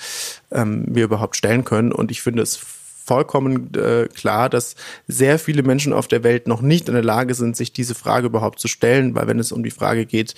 ähm, 0.51 0.85
mir 0.89 1.05
überhaupt 1.05 1.37
stellen 1.37 1.65
können. 1.65 1.93
Und 1.93 2.11
ich 2.11 2.23
finde 2.23 2.43
es 2.43 2.61
vollkommen 3.05 3.75
äh, 3.75 4.09
klar, 4.15 4.49
dass 4.49 4.77
sehr 5.09 5.39
viele 5.39 5.63
Menschen 5.63 5.93
auf 5.93 6.09
der 6.09 6.23
Welt 6.23 6.47
noch 6.47 6.61
nicht 6.61 6.89
in 6.89 6.95
der 6.95 7.03
Lage 7.03 7.35
sind, 7.35 7.57
sich 7.57 7.73
diese 7.73 7.95
Frage 7.95 8.27
überhaupt 8.27 8.61
zu 8.61 8.69
stellen, 8.69 9.15
weil 9.15 9.27
wenn 9.27 9.39
es 9.39 9.53
um 9.53 9.63
die 9.63 9.71
Frage 9.71 10.07
geht, 10.07 10.35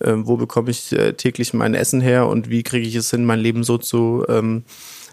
äh, 0.00 0.12
wo 0.16 0.36
bekomme 0.36 0.70
ich 0.70 0.92
äh, 0.92 1.12
täglich 1.12 1.52
mein 1.52 1.74
Essen 1.74 2.00
her 2.00 2.26
und 2.26 2.48
wie 2.48 2.62
kriege 2.62 2.86
ich 2.86 2.94
es 2.94 3.10
hin, 3.10 3.24
mein 3.24 3.40
Leben 3.40 3.64
so 3.64 3.76
zu 3.76 4.24
ähm, 4.28 4.64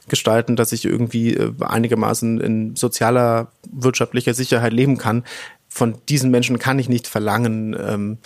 gestalten, 0.07 0.55
dass 0.55 0.71
ich 0.71 0.85
irgendwie 0.85 1.33
äh, 1.33 1.51
einigermaßen 1.59 2.39
in 2.39 2.75
sozialer, 2.75 3.51
wirtschaftlicher 3.71 4.33
Sicherheit 4.33 4.73
leben 4.73 4.97
kann. 4.97 5.23
Von 5.67 5.95
diesen 6.09 6.29
Menschen 6.29 6.59
kann 6.59 6.79
ich 6.79 6.89
nicht 6.89 7.07
verlangen, 7.07 7.75
ähm, 7.79 8.17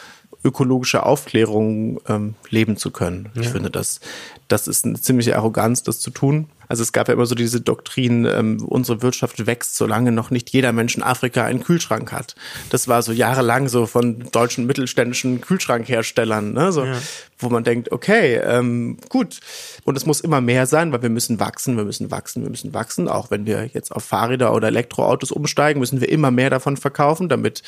ökologische 0.47 1.05
Aufklärung 1.05 1.99
ähm, 2.07 2.35
leben 2.49 2.77
zu 2.77 2.91
können. 2.91 3.29
Ich 3.35 3.49
finde, 3.49 3.69
das, 3.69 3.99
das 4.47 4.67
ist 4.67 4.85
eine 4.85 4.99
ziemliche 4.99 5.35
Arroganz, 5.35 5.83
das 5.83 5.99
zu 5.99 6.09
tun. 6.09 6.47
Also 6.69 6.83
es 6.83 6.91
gab 6.91 7.07
ja 7.07 7.13
immer 7.13 7.25
so 7.25 7.35
diese 7.35 7.61
Doktrin, 7.61 8.25
ähm, 8.25 8.63
unsere 8.65 9.01
Wirtschaft 9.01 9.45
wächst, 9.47 9.77
solange 9.77 10.11
noch 10.11 10.31
nicht 10.31 10.49
jeder 10.49 10.73
Mensch 10.73 10.95
in 10.97 11.03
Afrika 11.03 11.45
einen 11.45 11.63
Kühlschrank 11.63 12.11
hat. 12.11 12.35
Das 12.69 12.87
war 12.87 13.01
so 13.01 13.11
jahrelang 13.11 13.69
so 13.69 13.85
von 13.85 14.25
deutschen 14.31 14.65
mittelständischen 14.65 15.39
Kühlschrankherstellern, 15.41 16.53
ne? 16.53 16.71
so, 16.71 16.83
ja. 16.83 16.97
wo 17.39 17.49
man 17.49 17.63
denkt, 17.63 17.91
okay, 17.91 18.35
ähm, 18.35 18.97
gut. 19.09 19.39
Und 19.85 19.95
es 19.95 20.05
muss 20.05 20.19
immer 20.19 20.41
mehr 20.41 20.65
sein, 20.65 20.91
weil 20.91 21.01
wir 21.01 21.09
müssen 21.09 21.39
wachsen, 21.39 21.77
wir 21.77 21.85
müssen 21.85 22.11
wachsen, 22.11 22.43
wir 22.43 22.49
müssen 22.49 22.73
wachsen. 22.73 23.07
Auch 23.07 23.31
wenn 23.31 23.45
wir 23.45 23.65
jetzt 23.73 23.91
auf 23.91 24.03
Fahrräder 24.03 24.53
oder 24.53 24.67
Elektroautos 24.67 25.31
umsteigen, 25.31 25.79
müssen 25.79 26.01
wir 26.01 26.09
immer 26.09 26.31
mehr 26.31 26.49
davon 26.49 26.75
verkaufen, 26.75 27.29
damit 27.29 27.63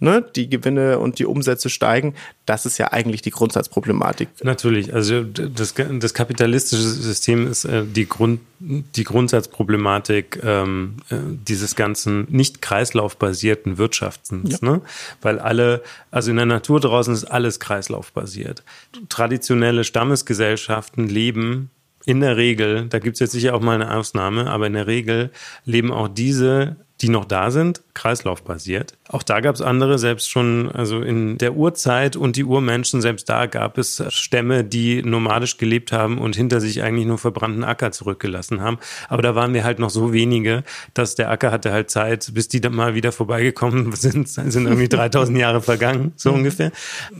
ne, 0.00 0.24
die 0.34 0.48
Gewinne 0.48 0.98
und 0.98 1.18
die 1.18 1.26
Umsätze 1.26 1.68
steigen. 1.68 2.14
Das 2.46 2.66
ist 2.66 2.78
ja 2.78 2.92
eigentlich 2.92 3.22
die 3.22 3.30
Grundsatzproblematik. 3.30 4.28
Natürlich, 4.42 4.94
also 4.94 5.22
das, 5.22 5.74
das 5.74 6.14
kapitalistische 6.14 6.82
System 6.82 7.46
ist 7.46 7.64
äh, 7.64 7.84
die, 7.84 8.08
Grund, 8.08 8.40
die 8.60 9.04
Grundsatzproblematik 9.04 10.40
ähm, 10.42 10.96
äh, 11.10 11.16
dieses 11.46 11.74
ganzen 11.76 12.26
nicht 12.30 12.62
kreislaufbasierten 12.62 13.78
Wirtschaftens. 13.78 14.60
Ja. 14.60 14.70
Ne? 14.70 14.82
Weil 15.20 15.38
alle, 15.38 15.82
also 16.10 16.30
in 16.30 16.36
der 16.36 16.46
Natur 16.46 16.80
draußen 16.80 17.12
ist 17.12 17.24
alles 17.24 17.60
kreislaufbasiert. 17.60 18.62
Traditionelle 19.08 19.84
Stammesgesellschaften 19.84 21.08
leben 21.08 21.70
in 22.04 22.20
der 22.20 22.38
Regel, 22.38 22.86
da 22.88 23.00
gibt 23.00 23.14
es 23.14 23.20
jetzt 23.20 23.32
sicher 23.32 23.54
auch 23.54 23.60
mal 23.60 23.74
eine 23.74 23.94
Ausnahme, 23.94 24.48
aber 24.48 24.66
in 24.66 24.72
der 24.72 24.86
Regel 24.86 25.30
leben 25.66 25.92
auch 25.92 26.08
diese 26.08 26.76
die 27.00 27.08
noch 27.08 27.24
da 27.24 27.50
sind, 27.50 27.82
kreislaufbasiert. 27.98 28.94
Auch 29.08 29.24
da 29.24 29.40
gab 29.40 29.56
es 29.56 29.60
andere, 29.60 29.98
selbst 29.98 30.30
schon, 30.30 30.70
also 30.72 31.00
in 31.00 31.36
der 31.38 31.56
Urzeit 31.56 32.14
und 32.14 32.36
die 32.36 32.44
Urmenschen, 32.44 33.00
selbst 33.00 33.28
da 33.28 33.46
gab 33.46 33.76
es 33.76 34.02
Stämme, 34.10 34.62
die 34.62 35.02
nomadisch 35.02 35.58
gelebt 35.58 35.90
haben 35.90 36.18
und 36.18 36.36
hinter 36.36 36.60
sich 36.60 36.82
eigentlich 36.82 37.06
nur 37.06 37.18
verbrannten 37.18 37.64
Acker 37.64 37.90
zurückgelassen 37.90 38.60
haben. 38.60 38.78
Aber 39.08 39.22
da 39.22 39.34
waren 39.34 39.52
wir 39.52 39.64
halt 39.64 39.80
noch 39.80 39.90
so 39.90 40.12
wenige, 40.12 40.62
dass 40.94 41.16
der 41.16 41.28
Acker 41.30 41.50
hatte 41.50 41.72
halt 41.72 41.90
Zeit, 41.90 42.30
bis 42.34 42.46
die 42.46 42.60
dann 42.60 42.74
mal 42.74 42.94
wieder 42.94 43.10
vorbeigekommen 43.10 43.92
sind, 43.96 44.28
sind 44.28 44.66
irgendwie 44.66 44.88
3000 44.88 45.36
Jahre 45.36 45.60
vergangen, 45.60 46.12
so 46.14 46.32
ungefähr. 46.32 46.70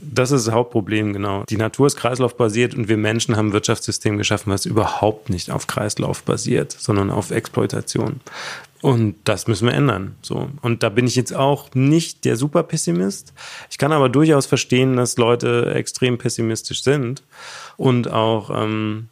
Das 0.01 0.31
ist 0.31 0.47
das 0.47 0.53
Hauptproblem, 0.53 1.11
genau. 1.11 1.43
Die 1.49 1.57
Natur 1.57 1.87
ist 1.87 1.97
kreislaufbasiert 1.97 2.73
und 2.73 2.87
wir 2.87 2.97
Menschen 2.97 3.35
haben 3.35 3.49
ein 3.49 3.53
Wirtschaftssystem 3.53 4.17
geschaffen, 4.17 4.53
was 4.53 4.65
überhaupt 4.65 5.29
nicht 5.29 5.51
auf 5.51 5.67
Kreislauf 5.67 6.23
basiert, 6.23 6.71
sondern 6.71 7.09
auf 7.09 7.31
Exploitation. 7.31 8.21
Und 8.81 9.15
das 9.25 9.47
müssen 9.47 9.67
wir 9.67 9.73
ändern. 9.73 10.15
So. 10.21 10.49
Und 10.61 10.68
da 10.77 10.89
bin 10.89 11.07
ich 11.07 11.15
jetzt 11.15 11.35
auch 11.35 11.73
nicht 11.73 12.25
der 12.25 12.35
Superpessimist. 12.37 13.33
Ich 13.69 13.77
kann 13.77 13.91
aber 13.91 14.09
durchaus 14.09 14.45
verstehen, 14.45 14.95
dass 14.95 15.17
Leute 15.17 15.73
extrem 15.73 16.17
pessimistisch 16.17 16.83
sind. 16.83 17.23
Und 17.77 18.11
auch, 18.11 18.49
ähm, 18.49 19.09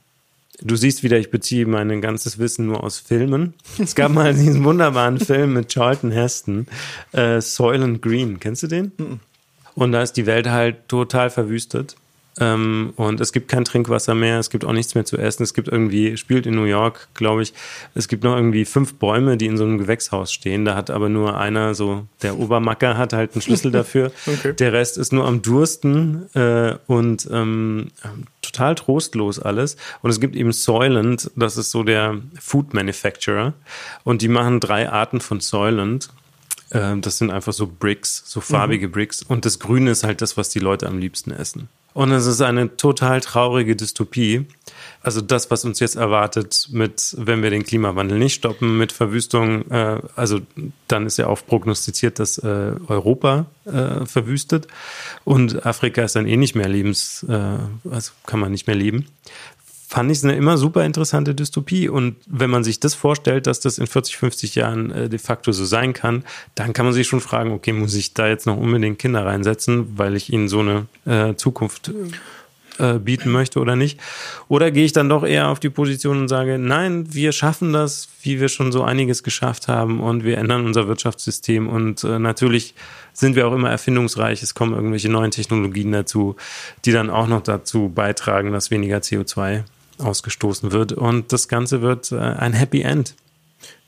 du 0.61 0.75
siehst 0.75 1.03
wieder, 1.03 1.17
ich 1.17 1.31
beziehe 1.31 1.65
mein 1.65 2.01
ganzes 2.01 2.39
Wissen 2.39 2.67
nur 2.67 2.83
aus 2.83 2.99
Filmen. 2.99 3.53
Es 3.77 3.95
gab 3.95 4.11
mal 4.11 4.33
diesen 4.33 4.63
wunderbaren 4.63 5.19
Film 5.19 5.53
mit 5.53 5.69
Charlton 5.69 6.11
Heston, 6.11 6.67
äh, 7.11 7.41
Soylent 7.41 8.01
Green. 8.01 8.39
Kennst 8.39 8.63
du 8.63 8.67
den? 8.67 8.91
Mhm. 8.97 9.19
Und 9.75 9.91
da 9.91 10.01
ist 10.01 10.13
die 10.13 10.25
Welt 10.25 10.49
halt 10.49 10.87
total 10.87 11.29
verwüstet. 11.29 11.95
Ähm, 12.39 12.93
und 12.95 13.19
es 13.19 13.31
gibt 13.31 13.47
kein 13.47 13.65
Trinkwasser 13.65 14.13
mehr, 14.13 14.39
es 14.39 14.49
gibt 14.49 14.63
auch 14.65 14.73
nichts 14.73 14.95
mehr 14.95 15.05
zu 15.05 15.17
essen. 15.17 15.43
Es 15.43 15.53
gibt 15.53 15.67
irgendwie, 15.67 16.17
spielt 16.17 16.45
in 16.45 16.55
New 16.55 16.65
York, 16.65 17.07
glaube 17.13 17.41
ich, 17.41 17.53
es 17.95 18.07
gibt 18.07 18.23
noch 18.23 18.35
irgendwie 18.35 18.65
fünf 18.65 18.95
Bäume, 18.95 19.37
die 19.37 19.47
in 19.47 19.57
so 19.57 19.63
einem 19.63 19.77
Gewächshaus 19.77 20.31
stehen. 20.31 20.65
Da 20.65 20.75
hat 20.75 20.89
aber 20.89 21.09
nur 21.09 21.37
einer, 21.37 21.73
so 21.73 22.05
der 22.21 22.37
Obermacker 22.37 22.97
hat 22.97 23.13
halt 23.13 23.33
einen 23.33 23.41
Schlüssel 23.41 23.71
dafür. 23.71 24.11
okay. 24.25 24.53
Der 24.53 24.73
Rest 24.73 24.97
ist 24.97 25.11
nur 25.11 25.25
am 25.25 25.41
Dursten 25.41 26.33
äh, 26.35 26.75
und 26.87 27.27
ähm, 27.31 27.87
total 28.41 28.75
trostlos 28.75 29.39
alles. 29.39 29.77
Und 30.01 30.09
es 30.09 30.19
gibt 30.19 30.35
eben 30.35 30.51
Soylent, 30.51 31.31
das 31.35 31.57
ist 31.57 31.71
so 31.71 31.83
der 31.83 32.17
Food 32.39 32.73
Manufacturer. 32.73 33.53
Und 34.03 34.21
die 34.21 34.27
machen 34.27 34.59
drei 34.59 34.89
Arten 34.89 35.21
von 35.21 35.39
Soylent. 35.39 36.09
Äh, 36.69 36.97
das 36.97 37.17
sind 37.17 37.31
einfach 37.31 37.53
so 37.53 37.67
Bricks, 37.67 38.23
so 38.25 38.41
farbige 38.41 38.87
mhm. 38.87 38.91
Bricks. 38.91 39.23
Und 39.23 39.45
das 39.45 39.59
Grüne 39.59 39.91
ist 39.91 40.03
halt 40.03 40.21
das, 40.21 40.37
was 40.37 40.49
die 40.49 40.59
Leute 40.59 40.87
am 40.87 40.97
liebsten 40.97 41.31
essen. 41.31 41.69
Und 41.97 42.11
es 42.11 42.27
ist 42.27 42.41
eine 42.41 42.77
total 42.77 43.21
traurige 43.21 43.75
Dystopie. 43.75 44.45
Also 45.01 45.19
das, 45.19 45.49
was 45.49 45.65
uns 45.65 45.79
jetzt 45.79 45.95
erwartet, 45.95 46.67
mit, 46.69 47.15
wenn 47.17 47.41
wir 47.41 47.49
den 47.49 47.63
Klimawandel 47.63 48.19
nicht 48.19 48.35
stoppen, 48.35 48.77
mit 48.77 48.91
Verwüstung, 48.91 49.67
äh, 49.71 49.99
also 50.15 50.41
dann 50.87 51.07
ist 51.07 51.17
ja 51.17 51.25
auch 51.25 51.43
prognostiziert, 51.43 52.19
dass 52.19 52.37
äh, 52.37 52.73
Europa 52.87 53.47
äh, 53.65 54.05
verwüstet 54.05 54.67
und 55.25 55.65
Afrika 55.65 56.03
ist 56.03 56.15
dann 56.15 56.27
eh 56.27 56.37
nicht 56.37 56.53
mehr 56.53 56.69
lebens, 56.69 57.25
äh, 57.27 57.57
also 57.89 58.11
kann 58.27 58.41
man 58.41 58.51
nicht 58.51 58.67
mehr 58.67 58.75
leben 58.75 59.07
fand 59.87 60.11
ich 60.11 60.17
es 60.17 60.25
eine 60.25 60.35
immer 60.35 60.57
super 60.57 60.83
interessante 60.83 61.33
Dystopie. 61.33 61.87
Und 61.87 62.17
wenn 62.27 62.49
man 62.49 62.65
sich 62.65 62.81
das 62.81 62.93
vorstellt, 62.93 63.47
dass 63.47 63.61
das 63.61 63.77
in 63.77 63.87
40, 63.87 64.17
50 64.17 64.55
Jahren 64.55 64.91
äh, 64.91 65.09
de 65.09 65.17
facto 65.17 65.53
so 65.53 65.63
sein 65.63 65.93
kann, 65.93 66.25
dann 66.55 66.73
kann 66.73 66.85
man 66.85 66.93
sich 66.93 67.07
schon 67.07 67.21
fragen, 67.21 67.51
okay, 67.51 67.71
muss 67.71 67.95
ich 67.95 68.13
da 68.13 68.27
jetzt 68.27 68.45
noch 68.45 68.57
unbedingt 68.57 68.99
Kinder 68.99 69.25
reinsetzen, 69.25 69.97
weil 69.97 70.17
ich 70.17 70.31
ihnen 70.33 70.49
so 70.49 70.59
eine 70.59 70.87
äh, 71.05 71.35
Zukunft 71.35 71.93
äh, 72.79 72.99
bieten 72.99 73.31
möchte 73.31 73.61
oder 73.61 73.77
nicht? 73.77 73.97
Oder 74.49 74.71
gehe 74.71 74.83
ich 74.83 74.91
dann 74.91 75.07
doch 75.07 75.25
eher 75.25 75.47
auf 75.47 75.61
die 75.61 75.69
Position 75.69 76.19
und 76.19 76.27
sage, 76.27 76.59
nein, 76.59 77.13
wir 77.13 77.31
schaffen 77.31 77.71
das, 77.71 78.09
wie 78.23 78.41
wir 78.41 78.49
schon 78.49 78.73
so 78.73 78.83
einiges 78.83 79.23
geschafft 79.23 79.69
haben 79.69 80.01
und 80.01 80.25
wir 80.25 80.37
ändern 80.37 80.65
unser 80.65 80.89
Wirtschaftssystem 80.89 81.69
und 81.69 82.03
äh, 82.03 82.19
natürlich 82.19 82.75
sind 83.13 83.37
wir 83.37 83.47
auch 83.47 83.53
immer 83.53 83.69
erfindungsreich. 83.69 84.43
Es 84.43 84.53
kommen 84.53 84.73
irgendwelche 84.73 85.09
neuen 85.09 85.31
Technologien 85.31 85.93
dazu, 85.93 86.35
die 86.83 86.91
dann 86.91 87.09
auch 87.09 87.27
noch 87.27 87.41
dazu 87.41 87.89
beitragen, 87.89 88.51
dass 88.51 88.69
weniger 88.69 88.97
CO2 88.97 89.63
ausgestoßen 89.99 90.71
wird. 90.71 90.93
Und 90.93 91.31
das 91.33 91.47
Ganze 91.47 91.81
wird 91.81 92.11
äh, 92.11 92.17
ein 92.17 92.53
Happy 92.53 92.81
End. 92.81 93.15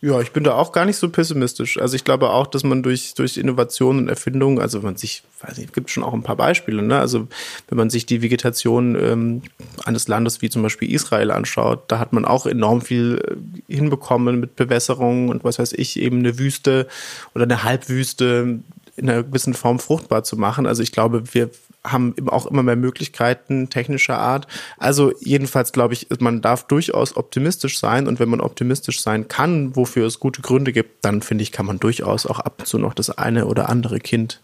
Ja, 0.02 0.22
ich 0.22 0.32
bin 0.32 0.45
da 0.45 0.54
auch 0.54 0.72
gar 0.72 0.86
nicht 0.86 0.95
so 0.95 1.10
pessimistisch. 1.10 1.80
Also 1.80 1.95
ich 1.95 2.06
glaube 2.06 2.30
auch, 2.30 2.48
dass 2.48 2.63
man 2.63 2.84
durch, 2.84 3.13
durch 3.15 3.38
Innovation 3.38 3.98
und 3.98 4.08
Erfindung, 4.08 4.62
also 4.62 4.80
man 4.80 4.95
sich, 4.95 5.24
weiß 5.41 5.58
nicht, 5.58 5.74
gibt 5.74 5.89
schon 5.89 6.04
auch 6.04 6.13
ein 6.13 6.24
paar 6.24 6.38
Beispiele, 6.38 6.82
ne? 6.82 6.98
Also 6.98 7.28
wenn 7.67 7.78
man 7.78 7.89
sich 7.89 8.06
die 8.06 8.22
Vegetation 8.22 8.95
ähm, 8.95 9.41
eines 9.84 10.08
Landes 10.08 10.41
wie 10.41 10.50
zum 10.50 10.63
Beispiel 10.63 10.89
Israel 10.91 11.32
anschaut, 11.32 11.84
da 11.89 12.00
hat 12.00 12.13
man 12.13 12.24
auch 12.24 12.45
enorm 12.45 12.82
viel 12.82 13.22
äh, 13.67 13.74
hinbekommen 13.74 14.39
mit 14.39 14.56
Bewässerung 14.56 15.28
und 15.28 15.43
was 15.43 15.60
weiß 15.60 15.74
ich, 15.74 16.00
eben 16.00 16.19
eine 16.19 16.39
Wüste 16.39 16.88
oder 17.36 17.43
eine 17.43 17.63
Halbwüste 17.63 18.62
in 18.95 19.10
einer 19.10 19.24
gewissen 19.24 19.54
Form 19.54 19.80
fruchtbar 19.80 20.24
zu 20.24 20.38
machen. 20.38 20.65
Also 20.65 20.82
ich 20.82 20.93
glaube, 20.93 21.34
wir 21.34 21.50
haben 21.91 22.15
auch 22.28 22.45
immer 22.45 22.63
mehr 22.63 22.75
Möglichkeiten 22.75 23.69
technischer 23.69 24.17
Art. 24.17 24.47
Also 24.78 25.13
jedenfalls 25.19 25.71
glaube 25.71 25.93
ich, 25.93 26.08
man 26.19 26.41
darf 26.41 26.67
durchaus 26.67 27.15
optimistisch 27.15 27.80
sein 27.80 28.08
und 28.08 28.19
wenn 28.19 28.30
man 28.30 28.41
optimistisch 28.41 29.02
sein 29.02 29.28
kann, 29.28 29.75
wofür 29.75 30.06
es 30.06 30.19
gute 30.19 30.41
Gründe 30.41 30.73
gibt, 30.73 31.06
dann 31.06 31.21
finde 31.21 31.43
ich, 31.43 31.52
kann 31.52 31.65
man 31.65 31.80
durchaus 31.80 32.25
auch 32.25 32.39
ab 32.39 32.56
und 32.60 32.67
zu 32.67 32.78
noch 32.78 32.93
das 32.93 33.10
eine 33.10 33.45
oder 33.45 33.69
andere 33.69 33.99
Kind 33.99 34.41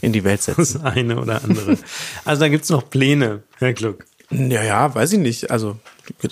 in 0.00 0.12
die 0.12 0.24
Welt 0.24 0.42
setzen. 0.42 0.60
Das 0.60 0.82
eine 0.82 1.20
oder 1.20 1.42
andere. 1.44 1.78
Also 2.24 2.40
da 2.40 2.48
gibt 2.48 2.64
es 2.64 2.70
noch 2.70 2.88
Pläne, 2.88 3.42
Herr 3.58 3.72
Gluck. 3.72 4.04
Ja, 4.30 4.62
ja, 4.62 4.94
weiß 4.94 5.12
ich 5.12 5.18
nicht. 5.18 5.50
Also 5.50 5.78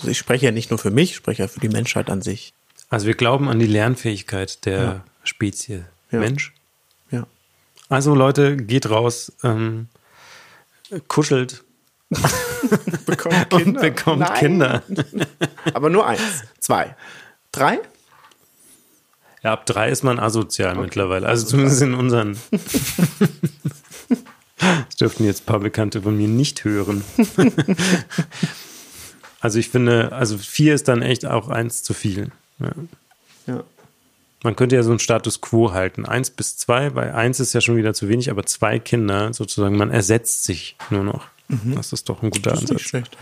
ich 0.03 0.17
spreche 0.17 0.45
ja 0.45 0.51
nicht 0.51 0.69
nur 0.69 0.79
für 0.79 0.91
mich, 0.91 1.11
ich 1.11 1.15
spreche 1.15 1.43
ja 1.43 1.47
für 1.47 1.59
die 1.59 1.69
Menschheit 1.69 2.09
an 2.09 2.21
sich. 2.21 2.53
Also 2.89 3.07
wir 3.07 3.15
glauben 3.15 3.49
an 3.49 3.59
die 3.59 3.67
Lernfähigkeit 3.67 4.65
der 4.65 4.81
ja. 4.81 5.03
Spezies 5.23 5.81
ja. 6.11 6.19
Mensch. 6.19 6.53
Ja. 7.11 7.25
Also 7.89 8.15
Leute, 8.15 8.57
geht 8.57 8.89
raus, 8.89 9.31
ähm, 9.43 9.87
kuschelt. 11.07 11.63
bekommt 13.05 13.49
Kinder. 13.49 13.65
Und 13.65 13.81
bekommt 13.81 14.19
Nein. 14.19 14.33
Kinder. 14.39 14.83
Aber 15.73 15.89
nur 15.89 16.05
eins, 16.05 16.43
zwei, 16.59 16.95
drei? 17.51 17.79
Ja, 19.41 19.53
ab 19.53 19.65
drei 19.65 19.89
ist 19.89 20.03
man 20.03 20.19
asozial 20.19 20.73
okay. 20.73 20.81
mittlerweile. 20.81 21.27
Also 21.27 21.45
zumindest 21.45 21.81
in 21.81 21.93
unseren. 21.93 22.37
Das 24.87 24.95
dürften 24.95 25.25
jetzt 25.25 25.41
ein 25.41 25.45
paar 25.45 25.59
Bekannte 25.59 26.03
von 26.03 26.15
mir 26.15 26.29
nicht 26.29 26.63
hören. 26.63 27.03
also 29.41 29.59
ich 29.59 29.67
finde, 29.67 30.13
also 30.13 30.37
vier 30.37 30.73
ist 30.73 30.87
dann 30.87 31.01
echt 31.01 31.25
auch 31.25 31.49
eins 31.49 31.83
zu 31.83 31.93
viel. 31.93 32.31
Ja. 32.59 32.71
ja. 33.47 33.63
Man 34.43 34.55
könnte 34.57 34.75
ja 34.75 34.83
so 34.83 34.91
einen 34.91 34.99
Status 34.99 35.41
quo 35.41 35.71
halten. 35.71 36.05
Eins 36.05 36.29
bis 36.29 36.57
zwei, 36.57 36.89
bei 36.89 37.13
eins 37.13 37.39
ist 37.39 37.53
ja 37.53 37.61
schon 37.61 37.77
wieder 37.77 37.93
zu 37.93 38.09
wenig, 38.09 38.29
aber 38.29 38.45
zwei 38.45 38.77
Kinder 38.77 39.33
sozusagen, 39.33 39.77
man 39.77 39.89
ersetzt 39.89 40.43
sich 40.43 40.75
nur 40.89 41.03
noch. 41.03 41.25
Mhm. 41.47 41.75
Das 41.75 41.93
ist 41.93 42.09
doch 42.09 42.21
ein 42.21 42.29
guter 42.29 42.51
Ansatz. 42.51 42.71
Nicht 42.71 42.87
schlecht. 42.87 43.17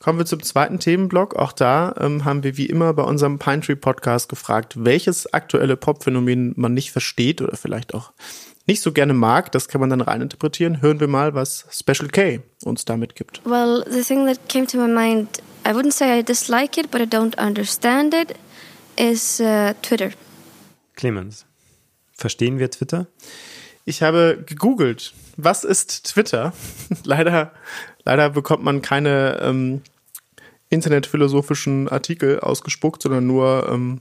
Kommen 0.00 0.18
wir 0.18 0.26
zum 0.26 0.42
zweiten 0.42 0.80
Themenblock. 0.80 1.36
Auch 1.36 1.52
da 1.52 1.94
ähm, 2.00 2.24
haben 2.24 2.42
wir 2.42 2.56
wie 2.56 2.66
immer 2.66 2.92
bei 2.92 3.04
unserem 3.04 3.38
Pine 3.38 3.60
Tree 3.60 3.76
Podcast 3.76 4.28
gefragt, 4.28 4.74
welches 4.84 5.32
aktuelle 5.32 5.76
Popphänomen 5.76 6.54
man 6.56 6.74
nicht 6.74 6.90
versteht 6.90 7.40
oder 7.40 7.56
vielleicht 7.56 7.94
auch 7.94 8.12
nicht 8.68 8.82
so 8.82 8.92
gerne 8.92 9.14
mag. 9.14 9.50
Das 9.50 9.66
kann 9.66 9.80
man 9.80 9.90
dann 9.90 10.00
reininterpretieren. 10.00 10.80
Hören 10.80 11.00
wir 11.00 11.08
mal, 11.08 11.34
was 11.34 11.66
Special 11.70 12.08
K 12.08 12.40
uns 12.62 12.84
damit 12.84 13.16
gibt. 13.16 13.40
Well, 13.44 13.84
the 13.90 14.02
thing 14.02 14.26
that 14.26 14.48
came 14.48 14.66
to 14.66 14.76
my 14.76 14.86
mind 14.86 15.42
I 15.68 15.72
wouldn't 15.72 15.92
say 15.92 16.18
I 16.18 16.22
dislike 16.22 16.78
it, 16.78 16.90
but 16.90 17.02
I 17.02 17.04
don't 17.04 17.36
understand 17.38 18.14
it, 18.14 18.34
is 18.96 19.38
uh, 19.38 19.74
Twitter. 19.82 20.12
Clemens, 20.94 21.44
verstehen 22.14 22.58
wir 22.58 22.70
Twitter? 22.70 23.06
Ich 23.84 24.02
habe 24.02 24.42
gegoogelt, 24.46 25.12
was 25.36 25.64
ist 25.64 26.06
Twitter? 26.06 26.54
leider, 27.04 27.52
leider 28.04 28.30
bekommt 28.30 28.64
man 28.64 28.80
keine 28.80 29.40
ähm, 29.42 29.82
internetphilosophischen 30.70 31.88
Artikel 31.88 32.40
ausgespuckt, 32.40 33.02
sondern 33.02 33.26
nur 33.26 33.68
ähm, 33.70 34.00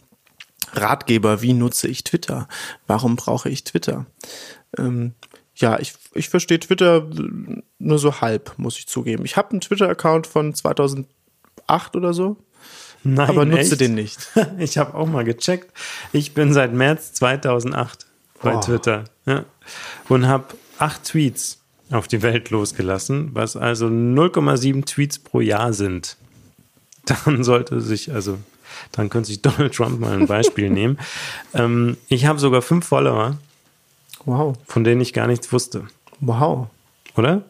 Ratgeber, 0.71 1.41
wie 1.41 1.53
nutze 1.53 1.89
ich 1.89 2.06
Twitter? 2.06 2.47
Warum 2.88 3.17
brauche 3.17 3.49
ich 3.49 3.65
Twitter? 3.65 4.06
Ähm, 4.77 5.13
ja, 5.56 5.80
ich, 5.80 5.93
ich 6.13 6.30
verstehe 6.30 6.60
Twitter 6.60 7.08
nur 7.80 7.99
so 7.99 8.21
halb, 8.21 8.53
muss 8.58 8.77
ich 8.77 8.88
zugeben. 8.88 9.25
Ich 9.25 9.38
habe 9.38 9.51
einen 9.51 9.62
Twitter-Account 9.62 10.27
von 10.27 10.53
2000 10.53 11.08
acht 11.67 11.95
oder 11.95 12.13
so. 12.13 12.38
Nein, 13.03 13.30
aber 13.30 13.45
nutze 13.45 13.71
echt? 13.71 13.82
den 13.82 13.95
nicht. 13.95 14.32
Ich 14.58 14.77
habe 14.77 14.95
auch 14.95 15.08
mal 15.08 15.23
gecheckt. 15.23 15.71
Ich 16.12 16.34
bin 16.34 16.53
seit 16.53 16.73
März 16.73 17.13
2008 17.13 18.06
bei 18.41 18.56
oh. 18.56 18.62
Twitter 18.62 19.06
ja. 19.25 19.45
und 20.10 20.27
habe 20.27 20.56
acht 20.80 21.03
Tweets 21.03 21.60
auf 21.91 22.08
die 22.08 22.21
Welt 22.21 22.49
losgelassen, 22.49 23.30
was 23.34 23.56
also 23.56 23.88
0,7 23.88 24.86
Tweets 24.86 25.19
pro 25.19 25.41
Jahr 25.41 25.73
sind. 25.73 26.17
Dann 27.06 27.43
sollte 27.43 27.80
sich, 27.80 28.12
also, 28.12 28.38
dann 28.91 29.10
könnte 29.10 29.27
sich 29.27 29.41
Donald 29.41 29.73
Trump 29.73 30.01
mal 30.01 30.12
ein 30.12 30.27
Beispiel 30.27 30.69
nehmen. 30.69 30.99
Ähm, 31.53 31.95
ich 32.10 32.25
habe 32.25 32.38
sogar 32.38 32.62
fünf 32.62 32.86
Follower. 32.86 33.38
Wow. 34.27 34.55
Von 34.65 34.83
denen 34.83 35.01
ich 35.01 35.13
gar 35.13 35.25
nichts 35.25 35.51
wusste. 35.51 35.87
Wow. 36.19 36.67
Oder? 37.15 37.43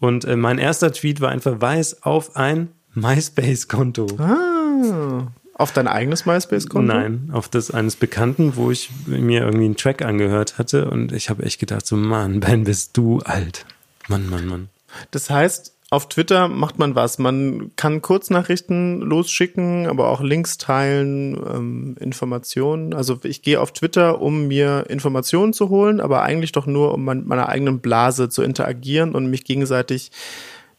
Und 0.00 0.24
äh, 0.24 0.34
mein 0.34 0.58
erster 0.58 0.92
Tweet 0.92 1.20
war 1.20 1.30
ein 1.30 1.40
Verweis 1.40 2.02
auf 2.02 2.36
ein 2.36 2.70
MySpace-Konto. 2.94 4.06
Ah, 4.18 5.28
auf 5.54 5.72
dein 5.72 5.86
eigenes 5.86 6.24
MySpace-Konto? 6.24 6.92
Nein, 6.92 7.28
auf 7.32 7.48
das 7.48 7.70
eines 7.70 7.96
Bekannten, 7.96 8.56
wo 8.56 8.70
ich 8.70 8.88
mir 9.06 9.42
irgendwie 9.42 9.66
einen 9.66 9.76
Track 9.76 10.02
angehört 10.02 10.58
hatte 10.58 10.90
und 10.90 11.12
ich 11.12 11.28
habe 11.28 11.42
echt 11.42 11.60
gedacht, 11.60 11.86
so 11.86 11.96
Mann, 11.96 12.40
Ben, 12.40 12.64
bist 12.64 12.96
du 12.96 13.18
alt. 13.18 13.66
Mann, 14.08 14.28
Mann, 14.28 14.46
Mann. 14.46 14.68
Das 15.10 15.28
heißt, 15.28 15.74
auf 15.92 16.08
Twitter 16.08 16.46
macht 16.46 16.78
man 16.78 16.94
was. 16.94 17.18
Man 17.18 17.72
kann 17.74 18.00
Kurznachrichten 18.00 19.00
losschicken, 19.00 19.88
aber 19.88 20.08
auch 20.08 20.20
Links 20.20 20.56
teilen, 20.56 21.34
ähm, 21.34 21.96
Informationen. 21.98 22.94
Also 22.94 23.18
ich 23.24 23.42
gehe 23.42 23.60
auf 23.60 23.72
Twitter, 23.72 24.22
um 24.22 24.46
mir 24.46 24.86
Informationen 24.88 25.52
zu 25.52 25.68
holen, 25.68 26.00
aber 26.00 26.22
eigentlich 26.22 26.52
doch 26.52 26.66
nur, 26.66 26.94
um 26.94 27.04
mit 27.04 27.26
meiner 27.26 27.48
eigenen 27.48 27.80
Blase 27.80 28.28
zu 28.28 28.42
interagieren 28.42 29.16
und 29.16 29.26
mich 29.26 29.44
gegenseitig 29.44 30.12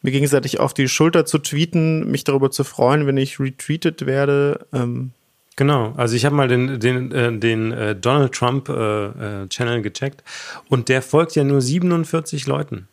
mir 0.02 0.12
gegenseitig 0.12 0.60
auf 0.60 0.74
die 0.74 0.88
Schulter 0.88 1.26
zu 1.26 1.38
tweeten, 1.38 2.10
mich 2.10 2.24
darüber 2.24 2.50
zu 2.50 2.64
freuen, 2.64 3.06
wenn 3.06 3.18
ich 3.18 3.40
retweetet 3.40 4.06
werde. 4.06 4.66
Ähm. 4.74 5.12
Genau, 5.58 5.94
also 5.96 6.16
ich 6.16 6.26
habe 6.26 6.36
mal 6.36 6.48
den, 6.48 6.80
den, 6.80 7.12
äh, 7.12 7.38
den 7.38 7.72
äh, 7.72 7.96
Donald 7.96 8.32
Trump 8.34 8.70
äh, 8.70 9.44
äh 9.44 9.48
Channel 9.50 9.82
gecheckt 9.82 10.24
und 10.70 10.90
der 10.90 11.04
folgt 11.04 11.36
ja 11.36 11.44
nur 11.44 11.62
47 11.62 12.48
Leuten. 12.48 12.88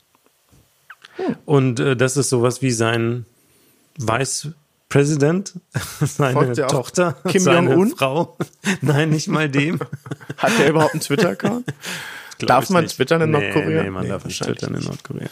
Hm. 1.19 1.37
Und 1.45 1.81
äh, 1.81 1.97
das 1.97 2.17
ist 2.17 2.31
sowas 2.31 2.63
wie 2.63 2.71
sein 2.71 3.27
Vice 3.99 4.49
President, 4.89 5.53
seine 6.01 6.53
Tochter, 6.53 7.17
Kim 7.29 7.41
seine 7.41 7.87
Frau. 7.89 8.37
Nein, 8.81 9.11
nicht 9.11 9.29
mal 9.29 9.49
dem. 9.49 9.79
Hat 10.39 10.59
der 10.59 10.71
überhaupt 10.71 10.95
einen 10.95 11.03
Twitter-Account? 11.03 11.67
Darf 12.41 12.71
man 12.71 12.85
nicht. 12.85 12.97
twittern 12.97 13.21
in 13.23 13.33
Nordkorea? 13.33 13.83
Nee, 13.83 13.91
man 13.91 14.05
nee, 14.05 14.09
darf 14.11 14.25
nicht 14.25 14.43
twittern 14.43 14.75
in 14.75 14.85
Nordkorea. 14.85 15.29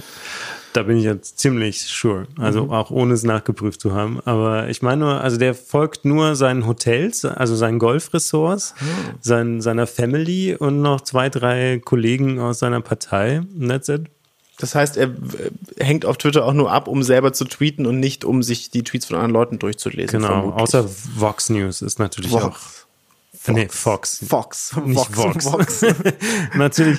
Da 0.72 0.82
bin 0.82 0.98
ich 0.98 1.04
jetzt 1.04 1.38
ziemlich 1.38 1.80
sure. 1.80 2.26
Also 2.36 2.64
mhm. 2.64 2.70
auch 2.70 2.90
ohne 2.90 3.14
es 3.14 3.22
nachgeprüft 3.22 3.80
zu 3.80 3.94
haben. 3.94 4.20
Aber 4.26 4.68
ich 4.68 4.82
meine 4.82 5.04
nur, 5.04 5.20
also 5.22 5.38
der 5.38 5.54
folgt 5.54 6.04
nur 6.04 6.36
seinen 6.36 6.66
Hotels, 6.66 7.24
also 7.24 7.56
seinen 7.56 7.78
Golfressorts, 7.78 8.74
mhm. 8.78 8.86
sein, 9.20 9.60
seiner 9.62 9.86
Family 9.86 10.54
und 10.54 10.82
noch 10.82 11.00
zwei, 11.00 11.30
drei 11.30 11.80
Kollegen 11.82 12.40
aus 12.40 12.58
seiner 12.58 12.82
Partei. 12.82 13.40
Und 13.58 13.68
that's 13.68 13.88
it. 13.88 14.02
Das 14.58 14.74
heißt, 14.74 14.96
er 14.96 15.10
hängt 15.78 16.06
auf 16.06 16.16
Twitter 16.16 16.44
auch 16.44 16.54
nur 16.54 16.72
ab, 16.72 16.88
um 16.88 17.02
selber 17.02 17.32
zu 17.32 17.44
tweeten 17.44 17.84
und 17.84 18.00
nicht, 18.00 18.24
um 18.24 18.42
sich 18.42 18.70
die 18.70 18.82
Tweets 18.82 19.06
von 19.06 19.16
anderen 19.16 19.32
Leuten 19.32 19.58
durchzulesen. 19.58 20.20
Genau, 20.20 20.32
vermutlich. 20.32 20.62
außer 20.62 20.88
Vox 21.16 21.50
News 21.50 21.82
ist 21.82 21.98
natürlich 21.98 22.32
Vox. 22.32 22.44
auch 22.44 22.85
Fox. 23.46 23.56
Nee, 23.56 23.68
Fox. 23.70 24.24
Fox. 24.28 24.76
Nicht 24.84 25.16
Vox. 25.16 25.44
Vox. 25.44 25.84
Natürlich. 26.54 26.98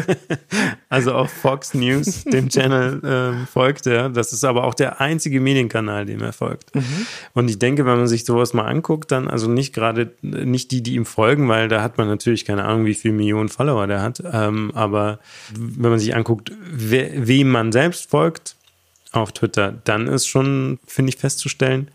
also 0.90 1.14
auch 1.14 1.28
Fox 1.28 1.72
News, 1.72 2.24
dem 2.24 2.50
Channel 2.50 3.00
ähm, 3.02 3.46
folgt 3.50 3.86
er. 3.86 4.10
Das 4.10 4.34
ist 4.34 4.44
aber 4.44 4.64
auch 4.64 4.74
der 4.74 5.00
einzige 5.00 5.40
Medienkanal, 5.40 6.04
dem 6.04 6.20
er 6.20 6.34
folgt. 6.34 6.74
Mhm. 6.74 7.06
Und 7.32 7.48
ich 7.48 7.58
denke, 7.58 7.86
wenn 7.86 7.96
man 7.96 8.06
sich 8.06 8.26
sowas 8.26 8.52
mal 8.52 8.66
anguckt, 8.66 9.10
dann 9.12 9.28
also 9.28 9.48
nicht 9.48 9.74
gerade, 9.74 10.12
nicht 10.20 10.70
die, 10.72 10.82
die 10.82 10.94
ihm 10.94 11.06
folgen, 11.06 11.48
weil 11.48 11.68
da 11.68 11.82
hat 11.82 11.96
man 11.96 12.06
natürlich 12.06 12.44
keine 12.44 12.64
Ahnung, 12.64 12.84
wie 12.84 12.94
viele 12.94 13.14
Millionen 13.14 13.48
Follower 13.48 13.86
der 13.86 14.02
hat. 14.02 14.22
Ähm, 14.30 14.72
aber 14.74 15.20
wenn 15.54 15.90
man 15.90 15.98
sich 15.98 16.14
anguckt, 16.14 16.52
wer, 16.70 17.26
wem 17.26 17.48
man 17.48 17.72
selbst 17.72 18.10
folgt 18.10 18.56
auf 19.12 19.32
Twitter, 19.32 19.72
dann 19.84 20.06
ist 20.06 20.26
schon, 20.26 20.78
finde 20.86 21.10
ich, 21.10 21.16
festzustellen, 21.16 21.90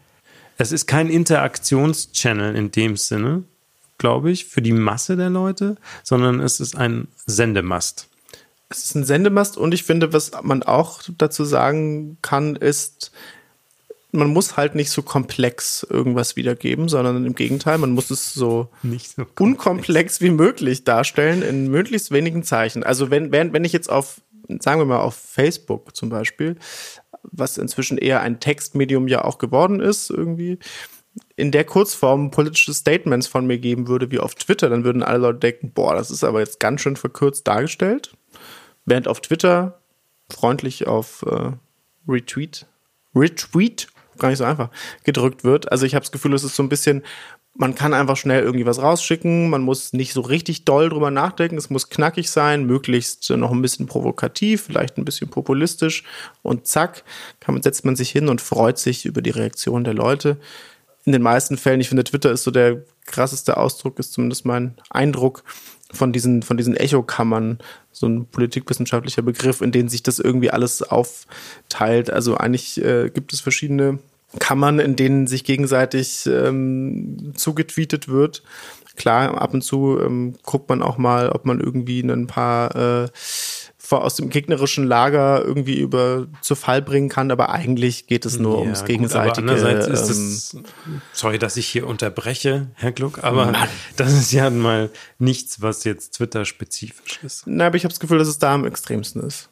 es 0.58 0.72
ist 0.72 0.86
kein 0.86 1.10
Interaktionschannel 1.10 2.56
in 2.56 2.72
dem 2.72 2.96
Sinne, 2.96 3.44
glaube 4.02 4.32
ich, 4.32 4.46
für 4.46 4.64
die 4.64 4.72
Masse 4.72 5.16
der 5.16 5.30
Leute, 5.30 5.76
sondern 6.02 6.40
es 6.40 6.60
ist 6.60 6.76
ein 6.76 7.08
Sendemast. 7.28 8.10
Es 8.68 8.86
ist 8.86 8.96
ein 8.96 9.04
Sendemast 9.04 9.58
und 9.58 9.76
ich 9.76 9.84
finde, 9.84 10.12
was 10.12 10.32
man 10.42 10.64
auch 10.64 11.04
dazu 11.20 11.46
sagen 11.46 12.18
kann, 12.24 12.56
ist, 12.56 13.12
man 14.12 14.34
muss 14.34 14.58
halt 14.58 14.74
nicht 14.74 14.90
so 14.90 15.04
komplex 15.04 15.86
irgendwas 15.88 16.36
wiedergeben, 16.36 16.90
sondern 16.90 17.28
im 17.28 17.36
Gegenteil, 17.36 17.78
man 17.78 17.92
muss 17.92 18.10
es 18.10 18.34
so, 18.34 18.70
so 18.84 19.26
unkomplex 19.38 20.20
wie 20.20 20.32
möglich 20.32 20.84
darstellen 20.84 21.44
in 21.44 21.70
möglichst 21.70 22.10
wenigen 22.10 22.42
Zeichen. 22.42 22.84
Also 22.84 23.12
wenn, 23.12 23.32
wenn, 23.32 23.54
wenn 23.54 23.66
ich 23.66 23.72
jetzt 23.72 23.92
auf, 23.92 24.20
sagen 24.60 24.82
wir 24.82 24.86
mal 24.86 25.02
auf 25.02 25.14
Facebook 25.14 25.96
zum 25.96 26.10
Beispiel, 26.10 26.58
was 27.22 27.60
inzwischen 27.60 28.00
eher 28.00 28.22
ein 28.22 28.40
Textmedium 28.40 29.08
ja 29.08 29.24
auch 29.24 29.38
geworden 29.38 29.80
ist 29.80 30.10
irgendwie, 30.10 30.58
in 31.42 31.52
der 31.52 31.66
Kurzform 31.66 32.32
politische 32.32 32.74
Statements 32.74 33.28
von 33.28 33.48
mir 33.48 33.58
geben 33.58 33.88
würde 33.88 34.12
wie 34.12 34.20
auf 34.20 34.36
Twitter, 34.36 34.70
dann 34.70 34.84
würden 34.84 35.04
alle 35.04 35.18
Leute 35.18 35.40
denken, 35.40 35.72
boah, 35.72 35.96
das 35.96 36.12
ist 36.12 36.24
aber 36.24 36.40
jetzt 36.40 36.60
ganz 36.60 36.82
schön 36.82 36.96
verkürzt 36.96 37.48
dargestellt. 37.48 38.16
Während 38.86 39.08
auf 39.08 39.22
Twitter 39.22 39.80
freundlich 40.32 40.88
auf 40.88 41.26
äh, 41.28 41.52
Retweet, 42.08 42.68
Retweet, 43.16 43.88
gar 44.20 44.30
nicht 44.30 44.38
so 44.38 44.44
einfach, 44.44 44.70
gedrückt 45.04 45.44
wird. 45.44 45.72
Also 45.72 45.86
ich 45.86 45.96
habe 45.96 46.04
das 46.04 46.12
Gefühl, 46.12 46.34
es 46.34 46.44
ist 46.44 46.56
so 46.56 46.64
ein 46.64 46.70
bisschen 46.70 47.04
man 47.54 47.76
kann 47.76 47.94
einfach 47.94 48.16
schnell 48.16 48.44
irgendwie 48.44 48.66
was 48.66 48.82
rausschicken, 48.82 49.50
man 49.50 49.62
muss 49.62 49.94
nicht 49.94 50.14
so 50.14 50.22
richtig 50.22 50.64
doll 50.64 50.90
drüber 50.90 51.12
nachdenken, 51.12 51.58
es 51.58 51.70
muss 51.70 51.90
knackig 51.90 52.30
sein, 52.30 52.66
möglichst 52.66 53.30
noch 53.30 53.52
ein 53.52 53.62
bisschen 53.62 53.88
provokativ, 53.88 54.64
vielleicht 54.64 54.98
ein 54.98 55.06
bisschen 55.06 55.30
populistisch 55.30 56.04
und 56.44 56.66
zack, 56.68 57.04
kann 57.40 57.62
setzt 57.62 57.84
man 57.84 57.96
sich 57.96 58.10
hin 58.10 58.30
und 58.30 58.42
freut 58.42 58.78
sich 58.78 59.06
über 59.06 59.22
die 59.22 59.32
Reaktion 59.32 59.84
der 59.84 59.94
Leute. 59.94 60.38
In 61.06 61.12
den 61.12 61.22
meisten 61.22 61.58
Fällen, 61.58 61.82
ich 61.82 61.90
finde, 61.90 62.04
Twitter 62.04 62.32
ist 62.32 62.44
so 62.44 62.52
der 62.52 62.84
krasseste 63.06 63.58
Ausdruck, 63.58 64.00
ist 64.00 64.14
zumindest 64.14 64.46
mein 64.46 64.76
Eindruck 64.90 65.44
von 65.92 66.14
diesen, 66.14 66.44
von 66.44 66.58
diesen 66.58 66.76
Echokammern, 66.76 67.60
so 67.92 68.08
ein 68.08 68.26
politikwissenschaftlicher 68.26 69.22
Begriff, 69.22 69.62
in 69.62 69.72
denen 69.72 69.90
sich 69.90 70.04
das 70.04 70.20
irgendwie 70.20 70.52
alles 70.52 70.82
aufteilt. 70.84 72.10
Also 72.10 72.38
eigentlich 72.38 72.84
äh, 72.84 73.10
gibt 73.10 73.34
es 73.34 73.42
verschiedene 73.42 74.00
Kammern, 74.40 74.80
in 74.80 74.96
denen 74.96 75.28
sich 75.28 75.44
gegenseitig 75.44 76.26
ähm, 76.28 77.34
zugetweetet 77.36 78.08
wird. 78.08 78.44
Klar, 78.96 79.42
ab 79.42 79.54
und 79.54 79.62
zu 79.62 80.00
ähm, 80.00 80.36
guckt 80.44 80.70
man 80.70 80.82
auch 80.82 80.98
mal, 80.98 81.30
ob 81.30 81.46
man 81.46 81.60
irgendwie 81.60 82.02
ein 82.02 82.28
paar 82.28 82.76
äh, 82.76 83.10
aus 84.00 84.16
dem 84.16 84.30
gegnerischen 84.30 84.86
Lager 84.86 85.44
irgendwie 85.44 85.80
über 85.80 86.28
zu 86.42 86.56
Fall 86.56 86.82
bringen 86.82 87.10
kann, 87.10 87.32
aber 87.32 87.50
eigentlich 87.50 88.08
geht 88.08 88.26
es 88.26 88.40
nur 88.40 88.56
ja, 88.56 88.62
ums 88.62 88.86
gegenseitige. 88.86 89.42
Gut, 89.42 89.52
andererseits 89.52 89.88
ist 89.88 90.10
es, 90.10 90.54
ähm, 90.54 91.02
sorry, 91.14 91.38
dass 91.40 91.58
ich 91.58 91.68
hier 91.68 91.88
unterbreche, 91.88 92.68
Herr 92.76 92.92
Gluck, 92.92 93.24
aber 93.24 93.48
Mann. 93.48 93.68
das 93.98 94.14
ist 94.14 94.32
ja 94.32 94.50
mal 94.50 94.90
nichts, 95.20 95.62
was 95.62 95.84
jetzt 95.84 96.16
Twitter-spezifisch 96.16 97.20
ist. 97.24 97.44
Na, 97.46 97.68
aber 97.68 97.76
ich 97.76 97.84
habe 97.84 97.92
das 97.92 98.00
Gefühl, 98.00 98.18
dass 98.18 98.28
es 98.28 98.40
da 98.40 98.54
am 98.54 98.66
extremsten 98.66 99.22
ist. 99.22 99.51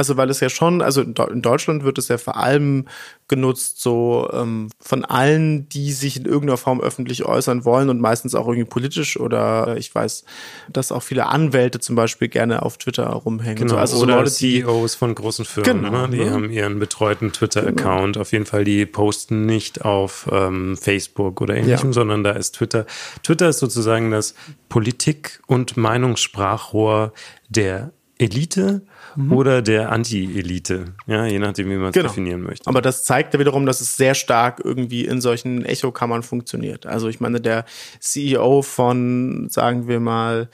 Also 0.00 0.16
weil 0.16 0.30
es 0.30 0.40
ja 0.40 0.48
schon, 0.48 0.80
also 0.80 1.02
in 1.02 1.42
Deutschland 1.42 1.84
wird 1.84 1.98
es 1.98 2.08
ja 2.08 2.16
vor 2.16 2.38
allem 2.38 2.86
genutzt, 3.28 3.82
so 3.82 4.30
ähm, 4.32 4.70
von 4.80 5.04
allen, 5.04 5.68
die 5.68 5.92
sich 5.92 6.16
in 6.16 6.24
irgendeiner 6.24 6.56
Form 6.56 6.80
öffentlich 6.80 7.26
äußern 7.26 7.66
wollen 7.66 7.90
und 7.90 8.00
meistens 8.00 8.34
auch 8.34 8.48
irgendwie 8.48 8.64
politisch 8.64 9.20
oder 9.20 9.76
ich 9.76 9.94
weiß, 9.94 10.24
dass 10.72 10.90
auch 10.90 11.02
viele 11.02 11.26
Anwälte 11.26 11.80
zum 11.80 11.96
Beispiel 11.96 12.28
gerne 12.28 12.62
auf 12.62 12.78
Twitter 12.78 13.08
rumhängen. 13.08 13.56
Genau, 13.56 13.74
so. 13.74 13.76
also 13.76 13.98
oder 13.98 14.16
Leute, 14.16 14.30
CEOs 14.30 14.94
von 14.94 15.14
großen 15.14 15.44
Firmen, 15.44 15.82
genau, 15.82 16.06
ne? 16.06 16.16
die 16.16 16.24
ne? 16.24 16.30
haben 16.30 16.50
ihren 16.50 16.78
betreuten 16.78 17.30
Twitter-Account. 17.34 18.14
Genau. 18.14 18.22
Auf 18.22 18.32
jeden 18.32 18.46
Fall, 18.46 18.64
die 18.64 18.86
posten 18.86 19.44
nicht 19.44 19.84
auf 19.84 20.30
ähm, 20.32 20.78
Facebook 20.78 21.42
oder 21.42 21.56
ähnlichem, 21.56 21.90
ja. 21.90 21.92
sondern 21.92 22.24
da 22.24 22.30
ist 22.30 22.52
Twitter. 22.52 22.86
Twitter 23.22 23.50
ist 23.50 23.58
sozusagen 23.58 24.10
das 24.10 24.34
Politik- 24.70 25.42
und 25.46 25.76
Meinungssprachrohr 25.76 27.12
der 27.50 27.92
Elite 28.16 28.80
mhm. 29.16 29.32
oder 29.32 29.62
der 29.62 29.92
Anti-Elite, 29.92 30.86
ja, 31.06 31.26
je 31.26 31.38
nachdem, 31.38 31.70
wie 31.70 31.76
man 31.76 31.88
es 31.88 31.94
genau. 31.94 32.08
definieren 32.08 32.42
möchte. 32.42 32.68
Aber 32.68 32.82
das 32.82 33.04
zeigt 33.04 33.34
ja 33.34 33.40
wiederum, 33.40 33.66
dass 33.66 33.80
es 33.80 33.96
sehr 33.96 34.14
stark 34.14 34.60
irgendwie 34.64 35.04
in 35.04 35.20
solchen 35.20 35.64
Echokammern 35.64 36.22
funktioniert. 36.22 36.86
Also 36.86 37.08
ich 37.08 37.20
meine, 37.20 37.40
der 37.40 37.64
CEO 38.00 38.62
von, 38.62 39.48
sagen 39.50 39.88
wir 39.88 40.00
mal, 40.00 40.48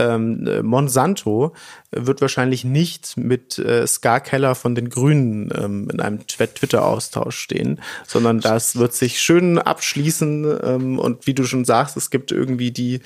ähm, 0.00 0.66
Monsanto 0.66 1.52
wird 1.90 2.20
wahrscheinlich 2.20 2.64
nicht 2.64 3.16
mit 3.16 3.58
äh, 3.58 3.86
Scar 3.86 4.20
Keller 4.20 4.54
von 4.54 4.74
den 4.74 4.88
Grünen 4.88 5.50
ähm, 5.54 5.88
in 5.92 6.00
einem 6.00 6.26
Twitter-Austausch 6.26 7.36
stehen, 7.36 7.80
sondern 8.06 8.40
das 8.40 8.76
wird 8.76 8.94
sich 8.94 9.20
schön 9.20 9.58
abschließen. 9.58 10.58
Ähm, 10.62 10.98
und 10.98 11.26
wie 11.26 11.34
du 11.34 11.44
schon 11.44 11.64
sagst, 11.64 11.96
es 11.96 12.10
gibt 12.10 12.32
irgendwie 12.32 12.70
die, 12.70 13.00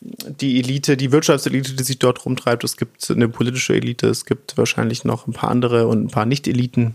die 0.00 0.58
Elite, 0.60 0.96
die 0.96 1.12
Wirtschaftselite, 1.12 1.74
die 1.74 1.84
sich 1.84 1.98
dort 1.98 2.24
rumtreibt, 2.24 2.62
es 2.62 2.76
gibt 2.76 3.10
eine 3.10 3.28
politische 3.28 3.74
Elite, 3.74 4.08
es 4.08 4.24
gibt 4.24 4.56
wahrscheinlich 4.56 5.04
noch 5.04 5.26
ein 5.26 5.32
paar 5.32 5.50
andere 5.50 5.88
und 5.88 6.04
ein 6.04 6.10
paar 6.10 6.26
Nicht-Eliten. 6.26 6.94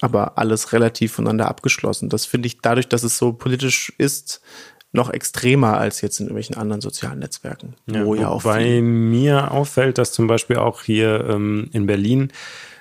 Aber 0.00 0.38
alles 0.38 0.72
relativ 0.72 1.12
voneinander 1.12 1.48
abgeschlossen. 1.48 2.08
Das 2.08 2.26
finde 2.26 2.48
ich 2.48 2.60
dadurch, 2.60 2.88
dass 2.88 3.04
es 3.04 3.16
so 3.16 3.32
politisch 3.32 3.92
ist, 3.96 4.40
noch 4.94 5.10
extremer 5.10 5.76
als 5.78 6.00
jetzt 6.00 6.20
in 6.20 6.26
irgendwelchen 6.26 6.56
anderen 6.56 6.80
sozialen 6.80 7.18
Netzwerken. 7.18 7.74
Ja, 7.86 8.04
wo 8.04 8.14
ja 8.14 8.28
auch 8.28 8.42
bei 8.42 8.80
mir 8.80 9.50
auffällt, 9.50 9.98
dass 9.98 10.12
zum 10.12 10.26
Beispiel 10.26 10.56
auch 10.56 10.82
hier 10.82 11.26
ähm, 11.28 11.68
in 11.72 11.86
Berlin 11.86 12.30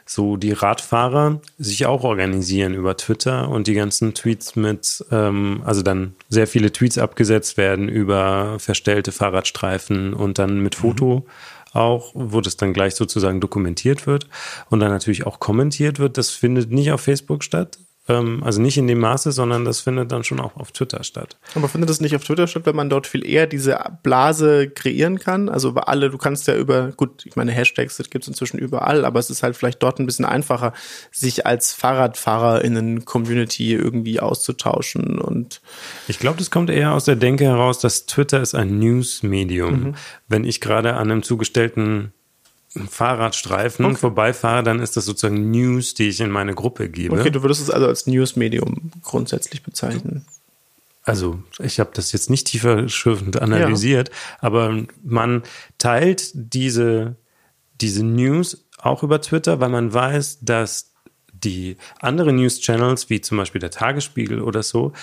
so 0.06 0.38
die 0.38 0.52
Radfahrer 0.52 1.41
sich 1.58 1.86
auch 1.86 2.04
organisieren 2.04 2.73
über 2.73 2.97
Twitter 2.97 3.49
und 3.49 3.67
die 3.67 3.73
ganzen 3.73 4.13
Tweets 4.13 4.56
mit, 4.56 5.04
ähm, 5.12 5.63
also 5.65 5.82
dann 5.82 6.13
sehr 6.30 6.45
viele 6.45 6.71
Tweets 6.71 6.97
abgesetzt 6.97 7.58
werden 7.58 7.89
über 7.89 8.58
verstellte 8.60 9.12
Fahrradstreifen 9.12 10.13
und 10.13 10.39
dann 10.39 10.60
mit 10.60 10.76
Foto. 10.76 11.26
Mhm 11.26 11.30
auch, 11.76 12.12
wo 12.13 12.39
das 12.39 12.56
dann 12.56 12.71
gleich 12.71 12.93
sozusagen 12.93 13.41
dokumentiert 13.41 14.06
wird 14.06 14.28
und 14.69 14.80
dann 14.80 14.91
natürlich 14.91 15.26
auch 15.26 15.39
kommentiert 15.39 15.97
wird. 15.97 16.19
Das 16.19 16.30
findet 16.30 16.71
nicht 16.71 16.91
auf 16.91 17.02
Facebook 17.02 17.43
statt, 17.43 17.80
also 18.06 18.62
nicht 18.62 18.78
in 18.78 18.88
dem 18.88 19.00
Maße, 19.00 19.32
sondern 19.32 19.63
das 19.63 19.80
findet 19.80 20.12
dann 20.12 20.26
schon 20.26 20.42
auch 20.42 20.58
auf 20.58 20.74
Twitter 20.74 21.04
statt. 21.06 21.38
Aber 21.56 21.70
findet 21.70 21.89
das 21.89 22.02
nicht 22.02 22.13
auf 22.16 22.24
Twitter 22.24 22.48
statt, 22.48 22.66
wenn 22.66 22.76
man 22.76 22.89
dort 22.89 23.08
viel 23.08 23.26
eher 23.26 23.48
diese 23.48 23.80
Blase 24.04 24.70
kreieren 24.70 25.20
kann? 25.20 25.48
Also 25.48 25.70
über 25.70 25.88
alle, 25.88 26.10
du 26.10 26.18
kannst 26.18 26.48
ja 26.48 26.56
über, 26.58 26.92
gut, 26.92 27.26
ich 27.26 27.38
meine, 27.38 27.54
Hashtags, 27.54 27.96
das 27.96 28.10
gibt 28.10 28.26
es 28.26 28.28
inzwischen 28.28 28.58
überall, 28.58 29.06
aber 29.06 29.22
es 29.22 29.30
ist 29.30 29.42
halt 29.42 29.56
vielleicht 29.56 29.82
dort 29.82 30.00
ein 30.00 30.06
bisschen 30.06 30.26
einfacher, 30.26 30.74
sich 31.12 31.46
als 31.46 31.72
Fahrradfahrer 31.72 32.62
in 32.66 32.78
einer 32.78 33.02
Community 33.02 33.74
irgendwie 33.74 34.20
auszutauschen 34.20 35.18
und. 35.20 35.62
Ich 36.10 36.20
glaube, 36.20 36.39
das 36.39 36.52
kommt 36.52 36.70
eher 36.70 36.94
aus 36.94 37.06
der 37.06 37.16
Denke 37.16 37.46
heraus, 37.46 37.80
dass 37.80 38.06
Twitter 38.06 38.42
ist 38.42 38.54
ein 38.54 38.80
News-Medium. 38.80 39.84
Mhm. 39.84 39.96
Wenn 40.28 40.44
ich 40.44 40.60
gerade 40.60 40.96
an 40.96 41.10
einem 41.10 41.24
zugestellten 41.24 42.12
Fahrradstreifen 42.90 43.86
okay. 43.86 43.96
vorbeifahre, 43.96 44.64
dann 44.64 44.80
ist 44.80 44.98
das 44.98 45.06
sozusagen 45.06 45.52
News, 45.52 45.94
die 45.94 46.10
ich 46.10 46.20
in 46.22 46.32
meine 46.32 46.56
Gruppe 46.56 46.90
gebe. 46.90 47.20
Okay, 47.20 47.30
du 47.30 47.42
würdest 47.42 47.62
es 47.62 47.70
also 47.70 47.88
als 47.88 48.08
News-Medium 48.08 48.92
grundsätzlich 49.04 49.62
bezeichnen. 49.64 50.26
Also 51.04 51.44
ich 51.60 51.80
habe 51.80 51.92
das 51.94 52.12
jetzt 52.14 52.30
nicht 52.30 52.48
tiefer 52.48 52.88
schürfend 52.88 53.42
analysiert, 53.42 54.10
ja. 54.10 54.16
aber 54.40 54.86
man 55.04 55.44
teilt 55.78 56.32
diese, 56.34 57.18
diese 57.82 58.04
News 58.04 58.66
auch 58.78 59.04
über 59.04 59.22
Twitter, 59.22 59.60
weil 59.60 59.70
man 59.70 59.94
weiß, 59.94 60.40
dass 60.42 60.93
die 61.44 61.78
anderen 62.00 62.38
News-Channels, 62.38 63.10
wie 63.10 63.22
zum 63.22 63.38
Beispiel 63.38 63.60
der 63.60 63.72
Tagesspiegel 63.72 64.42
oder 64.42 64.64
so, 64.64 64.94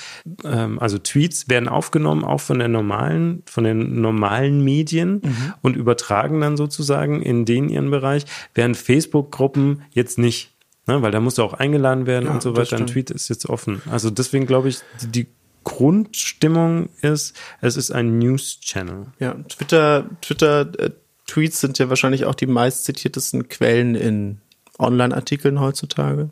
ähm, 0.44 0.78
also 0.78 0.98
Tweets 0.98 1.48
werden 1.48 1.68
aufgenommen, 1.68 2.24
auch 2.24 2.40
von 2.40 2.58
der 2.58 2.68
normalen, 2.68 3.42
von 3.46 3.64
den 3.64 4.00
normalen 4.00 4.62
Medien 4.64 5.20
mhm. 5.22 5.54
und 5.62 5.76
übertragen 5.76 6.40
dann 6.40 6.56
sozusagen 6.56 7.22
in 7.22 7.44
den 7.44 7.68
ihren 7.68 7.90
Bereich, 7.90 8.24
während 8.54 8.76
Facebook-Gruppen 8.76 9.82
jetzt 9.92 10.18
nicht. 10.18 10.52
Ne, 10.86 11.02
weil 11.02 11.10
da 11.10 11.20
musst 11.20 11.38
du 11.38 11.42
auch 11.42 11.52
eingeladen 11.52 12.06
werden 12.06 12.26
ja, 12.26 12.32
und 12.32 12.42
so 12.42 12.56
weiter. 12.56 12.76
Ein 12.76 12.86
Tweet 12.86 13.10
ist 13.10 13.28
jetzt 13.28 13.48
offen. 13.48 13.82
Also 13.90 14.10
deswegen 14.10 14.46
glaube 14.46 14.70
ich, 14.70 14.78
die 15.02 15.26
Grundstimmung 15.62 16.88
ist, 17.02 17.36
es 17.60 17.76
ist 17.76 17.90
ein 17.90 18.18
News-Channel. 18.18 19.06
Ja, 19.18 19.34
Twitter, 19.48 20.06
Twitter, 20.22 20.60
äh, 20.78 20.90
Tweets 21.26 21.60
sind 21.60 21.78
ja 21.78 21.88
wahrscheinlich 21.88 22.24
auch 22.24 22.34
die 22.34 22.46
meist 22.46 22.84
zitiertesten 22.84 23.48
Quellen 23.48 23.94
in 23.94 24.40
Online-Artikeln 24.80 25.60
heutzutage. 25.60 26.30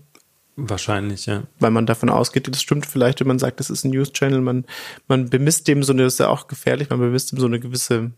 Wahrscheinlich, 0.56 1.26
ja. 1.26 1.44
Weil 1.60 1.70
man 1.70 1.86
davon 1.86 2.10
ausgeht, 2.10 2.48
das 2.48 2.60
stimmt 2.60 2.84
vielleicht, 2.84 3.20
wenn 3.20 3.28
man 3.28 3.38
sagt, 3.38 3.60
das 3.60 3.70
ist 3.70 3.84
ein 3.84 3.92
News-Channel, 3.92 4.40
man, 4.40 4.64
man 5.06 5.30
bemisst 5.30 5.68
dem 5.68 5.84
so 5.84 5.92
eine, 5.92 6.02
das 6.02 6.14
ist 6.14 6.18
ja 6.18 6.28
auch 6.28 6.48
gefährlich, 6.48 6.90
man 6.90 6.98
bemisst 6.98 7.30
dem 7.30 7.38
so 7.38 7.46
eine 7.46 7.60
gewisse 7.60 8.10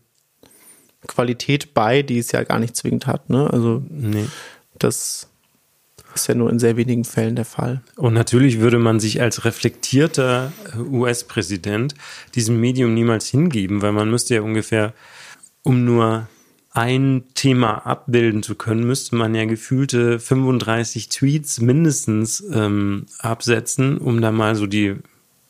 Qualität 1.07 1.75
bei, 1.75 2.01
die 2.01 2.17
es 2.17 2.31
ja 2.31 2.43
gar 2.43 2.57
nicht 2.57 2.75
zwingend 2.75 3.05
hat, 3.05 3.29
ne? 3.29 3.47
Also, 3.51 3.83
nee. 3.89 4.25
das 4.79 5.27
ist 6.15 6.27
ja 6.27 6.35
nur 6.35 6.49
in 6.49 6.59
sehr 6.59 6.77
wenigen 6.77 7.05
Fällen 7.05 7.35
der 7.35 7.45
Fall. 7.45 7.81
Und 7.95 8.13
natürlich 8.13 8.59
würde 8.59 8.79
man 8.79 8.99
sich 8.99 9.21
als 9.21 9.45
reflektierter 9.45 10.51
US-Präsident 10.75 11.93
diesem 12.35 12.59
Medium 12.59 12.93
niemals 12.93 13.27
hingeben, 13.27 13.81
weil 13.81 13.91
man 13.91 14.09
müsste 14.09 14.35
ja 14.35 14.41
ungefähr 14.41 14.93
um 15.63 15.85
nur 15.85 16.27
ein 16.73 17.25
Thema 17.33 17.85
abbilden 17.85 18.43
zu 18.43 18.55
können, 18.55 18.85
müsste 18.85 19.15
man 19.15 19.35
ja 19.35 19.45
gefühlte 19.45 20.19
35 20.19 21.09
Tweets 21.09 21.59
mindestens 21.59 22.43
ähm, 22.53 23.07
absetzen, 23.19 23.97
um 23.97 24.21
da 24.21 24.31
mal 24.31 24.55
so 24.55 24.67
die 24.67 24.95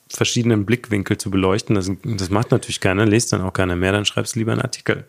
verschiedenen 0.10 0.66
Blickwinkel 0.66 1.18
zu 1.18 1.30
beleuchten. 1.30 1.76
Das, 1.76 1.92
das 2.04 2.30
macht 2.32 2.52
natürlich 2.52 2.80
keiner, 2.80 3.06
lest 3.06 3.34
dann 3.34 3.42
auch 3.42 3.54
keiner 3.54 3.76
mehr, 3.76 3.92
dann 3.92 4.06
schreibst 4.06 4.36
du 4.36 4.40
lieber 4.40 4.52
einen 4.52 4.62
Artikel. 4.62 5.06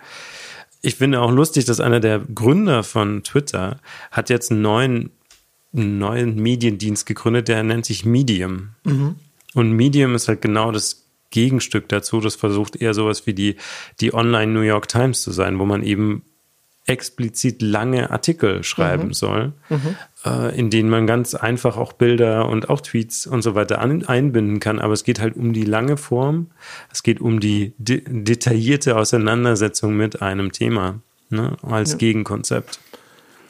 Ich 0.83 0.96
finde 0.96 1.20
auch 1.20 1.31
lustig, 1.31 1.64
dass 1.64 1.81
einer 1.81 2.01
der 2.01 2.18
Gründer 2.18 2.83
von 2.83 3.22
Twitter 3.22 3.81
hat 4.11 4.29
jetzt 4.29 4.51
einen 4.51 4.62
neuen, 4.62 5.11
einen 5.75 5.98
neuen 5.98 6.37
Mediendienst 6.37 7.07
gegründet, 7.07 7.48
der 7.48 7.62
nennt 7.62 7.87
sich 7.87 8.05
Medium. 8.05 8.70
Mhm. 8.85 9.16
Und 9.55 9.72
Medium 9.72 10.14
ist 10.14 10.29
halt 10.29 10.42
genau 10.42 10.72
das 10.72 11.05
Gegenstück 11.33 11.88
dazu. 11.88 12.21
Das 12.21 12.37
versucht 12.37 12.77
eher 12.77 12.95
sowas 12.95 13.27
wie 13.27 13.35
die, 13.35 13.57
die 14.01 14.14
Online 14.14 14.53
New 14.53 14.61
York 14.61 14.87
Times 14.87 15.23
zu 15.23 15.33
sein, 15.33 15.59
wo 15.59 15.64
man 15.64 15.83
eben 15.83 16.23
explizit 16.87 17.62
lange 17.62 18.11
Artikel 18.11 18.64
schreiben 18.64 19.09
mhm. 19.09 19.14
soll, 19.14 19.53
mhm. 19.68 19.97
Äh, 20.25 20.57
in 20.57 20.71
denen 20.71 20.88
man 20.88 21.07
ganz 21.07 21.35
einfach 21.35 21.77
auch 21.77 21.92
Bilder 21.92 22.49
und 22.49 22.71
auch 22.71 22.81
Tweets 22.81 23.27
und 23.27 23.42
so 23.42 23.55
weiter 23.55 23.81
an, 23.81 24.05
einbinden 24.05 24.61
kann. 24.61 24.79
Aber 24.79 24.92
es 24.92 25.03
geht 25.05 25.21
halt 25.21 25.37
um 25.37 25.53
die 25.53 25.64
lange 25.64 25.97
Form. 25.97 26.49
Es 26.92 27.03
geht 27.03 27.21
um 27.21 27.40
die 27.40 27.73
de 27.79 28.03
detaillierte 28.07 28.97
Auseinandersetzung 28.97 29.97
mit 29.97 30.23
einem 30.23 30.53
Thema 30.53 31.01
ne, 31.31 31.57
als 31.62 31.92
ja. 31.92 31.99
Gegenkonzept. 31.99 32.79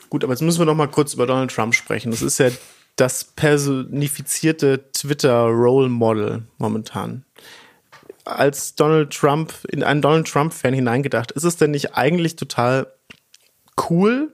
Gut, 0.08 0.24
aber 0.24 0.32
jetzt 0.32 0.42
müssen 0.42 0.60
wir 0.60 0.66
noch 0.66 0.74
mal 0.74 0.88
kurz 0.88 1.14
über 1.14 1.26
Donald 1.26 1.50
Trump 1.50 1.74
sprechen. 1.74 2.10
Das 2.10 2.22
ist 2.22 2.38
ja 2.38 2.50
das 2.96 3.24
personifizierte 3.24 4.92
Twitter-Role 4.92 5.88
Model 5.88 6.42
momentan 6.58 7.24
als 8.24 8.74
Donald 8.74 9.12
Trump, 9.12 9.52
in 9.68 9.82
einen 9.82 10.02
Donald 10.02 10.26
Trump-Fan 10.28 10.74
hineingedacht. 10.74 11.32
Ist 11.32 11.44
es 11.44 11.56
denn 11.56 11.72
nicht 11.72 11.94
eigentlich 11.94 12.36
total 12.36 12.86
cool, 13.88 14.32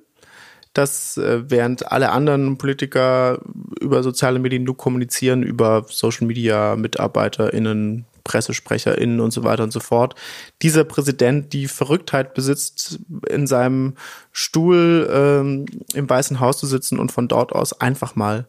dass 0.74 1.16
äh, 1.16 1.50
während 1.50 1.90
alle 1.90 2.10
anderen 2.10 2.58
Politiker 2.58 3.40
über 3.80 4.02
soziale 4.02 4.38
Medien 4.38 4.64
nur 4.64 4.76
kommunizieren, 4.76 5.42
über 5.42 5.86
Social 5.88 6.26
Media, 6.26 6.76
MitarbeiterInnen, 6.76 8.04
PressesprecherInnen 8.24 9.20
und 9.20 9.32
so 9.32 9.42
weiter 9.42 9.64
und 9.64 9.72
so 9.72 9.80
fort, 9.80 10.14
dieser 10.62 10.84
Präsident 10.84 11.52
die 11.52 11.66
Verrücktheit 11.66 12.34
besitzt, 12.34 13.00
in 13.28 13.46
seinem 13.46 13.94
Stuhl 14.30 15.08
ähm, 15.10 15.66
im 15.94 16.08
Weißen 16.08 16.38
Haus 16.38 16.58
zu 16.58 16.66
sitzen 16.66 16.98
und 16.98 17.10
von 17.10 17.26
dort 17.26 17.52
aus 17.52 17.80
einfach 17.80 18.14
mal 18.14 18.46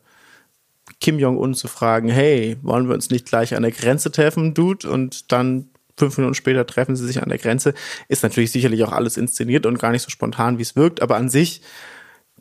Kim 1.00 1.20
Jong-un 1.20 1.54
zu 1.54 1.68
fragen, 1.68 2.10
hey, 2.10 2.58
wollen 2.62 2.88
wir 2.88 2.96
uns 2.96 3.10
nicht 3.10 3.26
gleich 3.26 3.56
an 3.56 3.64
der 3.64 3.72
Grenze 3.72 4.12
treffen, 4.12 4.54
Dude? 4.54 4.90
Und 4.90 5.32
dann 5.32 5.70
fünf 5.98 6.18
Minuten 6.18 6.36
später 6.36 6.66
treffen 6.66 6.96
sie 6.96 7.06
sich 7.06 7.22
an 7.22 7.30
der 7.30 7.38
Grenze. 7.38 7.74
Ist 8.08 8.24
natürlich 8.24 8.52
sicherlich 8.52 8.84
auch 8.84 8.92
alles 8.92 9.18
inszeniert 9.18 9.66
und 9.66 9.80
gar 9.80 9.92
nicht 9.92 10.02
so 10.02 10.10
spontan, 10.10 10.58
wie 10.58 10.64
es 10.64 10.76
wirkt, 10.76 11.02
aber 11.02 11.18
an 11.18 11.30
sich 11.30 11.62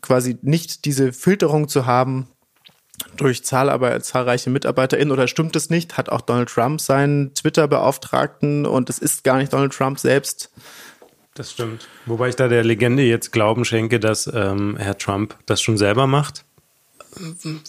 quasi 0.01 0.37
nicht 0.41 0.85
diese 0.85 1.13
Filterung 1.13 1.67
zu 1.67 1.85
haben 1.85 2.27
durch 3.15 3.43
zahlreiche 3.43 4.49
MitarbeiterInnen 4.49 5.11
oder 5.11 5.27
stimmt 5.27 5.55
es 5.55 5.69
nicht? 5.69 5.97
Hat 5.97 6.09
auch 6.09 6.21
Donald 6.21 6.49
Trump 6.49 6.81
seinen 6.81 7.33
Twitter-Beauftragten 7.33 8.65
und 8.65 8.89
es 8.89 8.99
ist 8.99 9.23
gar 9.23 9.37
nicht 9.37 9.53
Donald 9.53 9.73
Trump 9.73 9.99
selbst. 9.99 10.51
Das 11.33 11.51
stimmt. 11.51 11.87
Wobei 12.05 12.29
ich 12.29 12.35
da 12.35 12.49
der 12.49 12.65
Legende 12.65 13.03
jetzt 13.03 13.31
Glauben 13.31 13.63
schenke, 13.63 13.99
dass 13.99 14.29
ähm, 14.33 14.75
Herr 14.77 14.97
Trump 14.97 15.35
das 15.45 15.61
schon 15.61 15.77
selber 15.77 16.07
macht 16.07 16.45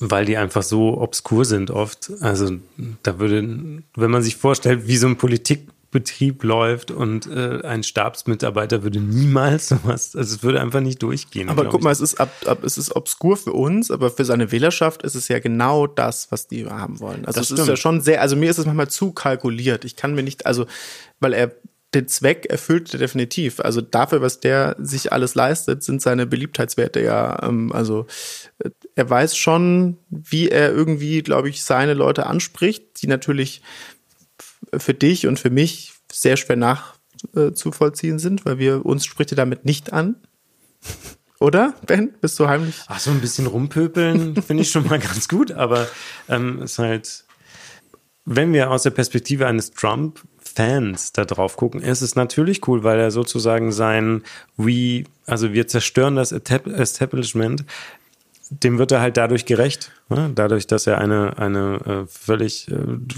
weil 0.01 0.25
die 0.25 0.37
einfach 0.37 0.63
so 0.63 1.01
obskur 1.01 1.45
sind 1.45 1.71
oft. 1.71 2.13
Also 2.21 2.59
da 3.03 3.19
würde, 3.19 3.83
wenn 3.95 4.11
man 4.11 4.23
sich 4.23 4.37
vorstellt, 4.37 4.87
wie 4.87 4.97
so 4.97 5.07
ein 5.07 5.17
Politikbetrieb 5.17 6.43
läuft 6.45 6.91
und 6.91 7.27
äh, 7.27 7.61
ein 7.63 7.83
Stabsmitarbeiter 7.83 8.83
würde 8.83 9.01
niemals 9.01 9.69
sowas, 9.69 10.15
also 10.15 10.37
es 10.37 10.43
würde 10.43 10.61
einfach 10.61 10.81
nicht 10.81 11.03
durchgehen. 11.03 11.49
Aber 11.49 11.65
guck 11.67 11.81
ich. 11.81 11.85
mal, 11.85 11.91
es 11.91 12.01
ist, 12.01 12.21
ab, 12.21 12.33
ab, 12.47 12.65
es 12.65 12.79
ist 12.79 12.95
obskur 12.95 13.37
für 13.37 13.53
uns, 13.53 13.91
aber 13.91 14.11
für 14.11 14.25
seine 14.25 14.53
Wählerschaft 14.53 15.03
ist 15.03 15.15
es 15.15 15.29
ja 15.29 15.39
genau 15.39 15.87
das, 15.87 16.31
was 16.31 16.49
die 16.49 16.67
haben 16.67 17.01
wollen. 17.01 17.25
Also 17.25 17.41
das 17.41 17.43
es 17.43 17.47
stimmt. 17.47 17.61
ist 17.61 17.69
ja 17.69 17.77
schon 17.77 18.01
sehr, 18.01 18.21
also 18.21 18.37
mir 18.37 18.51
ist 18.51 18.59
es 18.59 18.67
manchmal 18.67 18.89
zu 18.89 19.13
kalkuliert. 19.13 19.85
Ich 19.85 19.97
kann 19.97 20.15
mir 20.15 20.23
nicht, 20.23 20.47
also 20.47 20.67
weil 21.21 21.35
er 21.35 21.53
den 21.95 22.07
Zweck 22.07 22.47
erfüllt 22.47 22.93
er 22.93 22.99
definitiv. 22.99 23.61
Also 23.61 23.81
dafür, 23.81 24.23
was 24.23 24.41
der 24.41 24.77
sich 24.79 25.13
alles 25.13 25.35
leistet, 25.35 25.83
sind 25.83 26.01
seine 26.01 26.27
Beliebtheitswerte 26.27 27.01
ja, 27.03 27.43
ähm, 27.43 27.73
also 27.73 28.07
äh, 28.59 28.71
er 28.97 29.09
weiß 29.09 29.37
schon, 29.37 29.97
wie 30.09 30.49
er 30.49 30.71
irgendwie, 30.73 31.23
glaube 31.23 31.49
ich, 31.49 31.65
seine 31.65 31.95
Leute 31.95 32.27
anspricht, 32.27 33.03
die 33.03 33.07
natürlich 33.07 33.63
für 34.77 34.95
dich 34.95 35.27
und 35.27 35.39
für 35.39 35.51
mich 35.51 35.93
sehr 36.11 36.37
schwer 36.37 36.57
nachzuvollziehen 36.57 38.19
sind, 38.19 38.45
weil 38.45 38.59
wir 38.59 38.85
uns 38.85 39.07
spricht 39.07 39.33
er 39.33 39.37
damit 39.37 39.65
nicht 39.65 39.93
an. 39.93 40.17
Oder, 41.41 41.75
Ben? 41.87 42.13
Bist 42.21 42.39
du 42.39 42.49
heimlich? 42.49 42.77
Ach, 42.89 43.01
so 43.01 43.11
ein 43.11 43.21
bisschen 43.21 43.47
rumpöpeln 43.47 44.37
finde 44.47 44.63
ich 44.63 44.71
schon 44.71 44.87
mal 44.87 44.99
ganz 44.99 45.27
gut, 45.27 45.53
aber 45.53 45.89
ähm, 46.29 46.61
ist 46.61 46.79
halt, 46.79 47.25
wenn 48.27 48.53
wir 48.53 48.71
aus 48.71 48.83
der 48.83 48.91
Perspektive 48.91 49.47
eines 49.47 49.71
Trump 49.71 50.21
Fans 50.39 51.13
da 51.13 51.25
drauf 51.25 51.57
gucken, 51.57 51.81
ist 51.81 52.03
es 52.03 52.15
natürlich 52.15 52.67
cool, 52.69 52.85
weil 52.85 52.99
er 52.99 53.11
sozusagen 53.11 53.73
sein 53.73 54.23
We, 54.57 55.05
also 55.25 55.53
wir 55.55 55.67
zerstören 55.67 56.17
das 56.17 56.33
Establishment, 56.33 57.65
dem 58.51 58.79
wird 58.79 58.93
er 58.93 59.01
halt 59.01 59.17
dadurch 59.17 59.47
gerecht. 59.47 59.93
Ne? 60.09 60.31
Dadurch, 60.35 60.67
dass 60.67 60.87
er 60.87 60.99
eine, 60.99 61.39
eine 61.39 61.81
äh, 61.87 62.07
völlig 62.07 62.69
äh, 62.71 62.75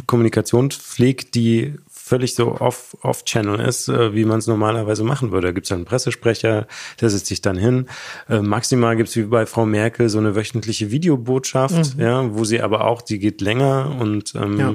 Kommunikation 0.06 0.70
pflegt, 0.70 1.34
die 1.34 1.74
völlig 1.90 2.34
so 2.34 2.60
off-channel 2.60 3.60
off 3.60 3.66
ist, 3.66 3.88
äh, 3.88 4.14
wie 4.14 4.24
man 4.24 4.38
es 4.38 4.46
normalerweise 4.46 5.02
machen 5.04 5.32
würde. 5.32 5.48
Da 5.48 5.52
gibt 5.52 5.66
es 5.66 5.72
einen 5.72 5.86
Pressesprecher, 5.86 6.66
der 7.00 7.10
setzt 7.10 7.26
sich 7.26 7.40
dann 7.40 7.56
hin. 7.56 7.86
Äh, 8.28 8.40
maximal 8.40 8.96
gibt 8.96 9.08
es 9.08 9.16
wie 9.16 9.22
bei 9.22 9.46
Frau 9.46 9.64
Merkel 9.64 10.08
so 10.08 10.18
eine 10.18 10.36
wöchentliche 10.36 10.90
Videobotschaft, 10.90 11.96
mhm. 11.96 12.00
ja, 12.00 12.34
wo 12.34 12.44
sie 12.44 12.60
aber 12.60 12.84
auch, 12.84 13.00
die 13.00 13.18
geht 13.18 13.40
länger 13.40 13.96
und 13.98 14.34
ähm, 14.34 14.58
ja 14.58 14.74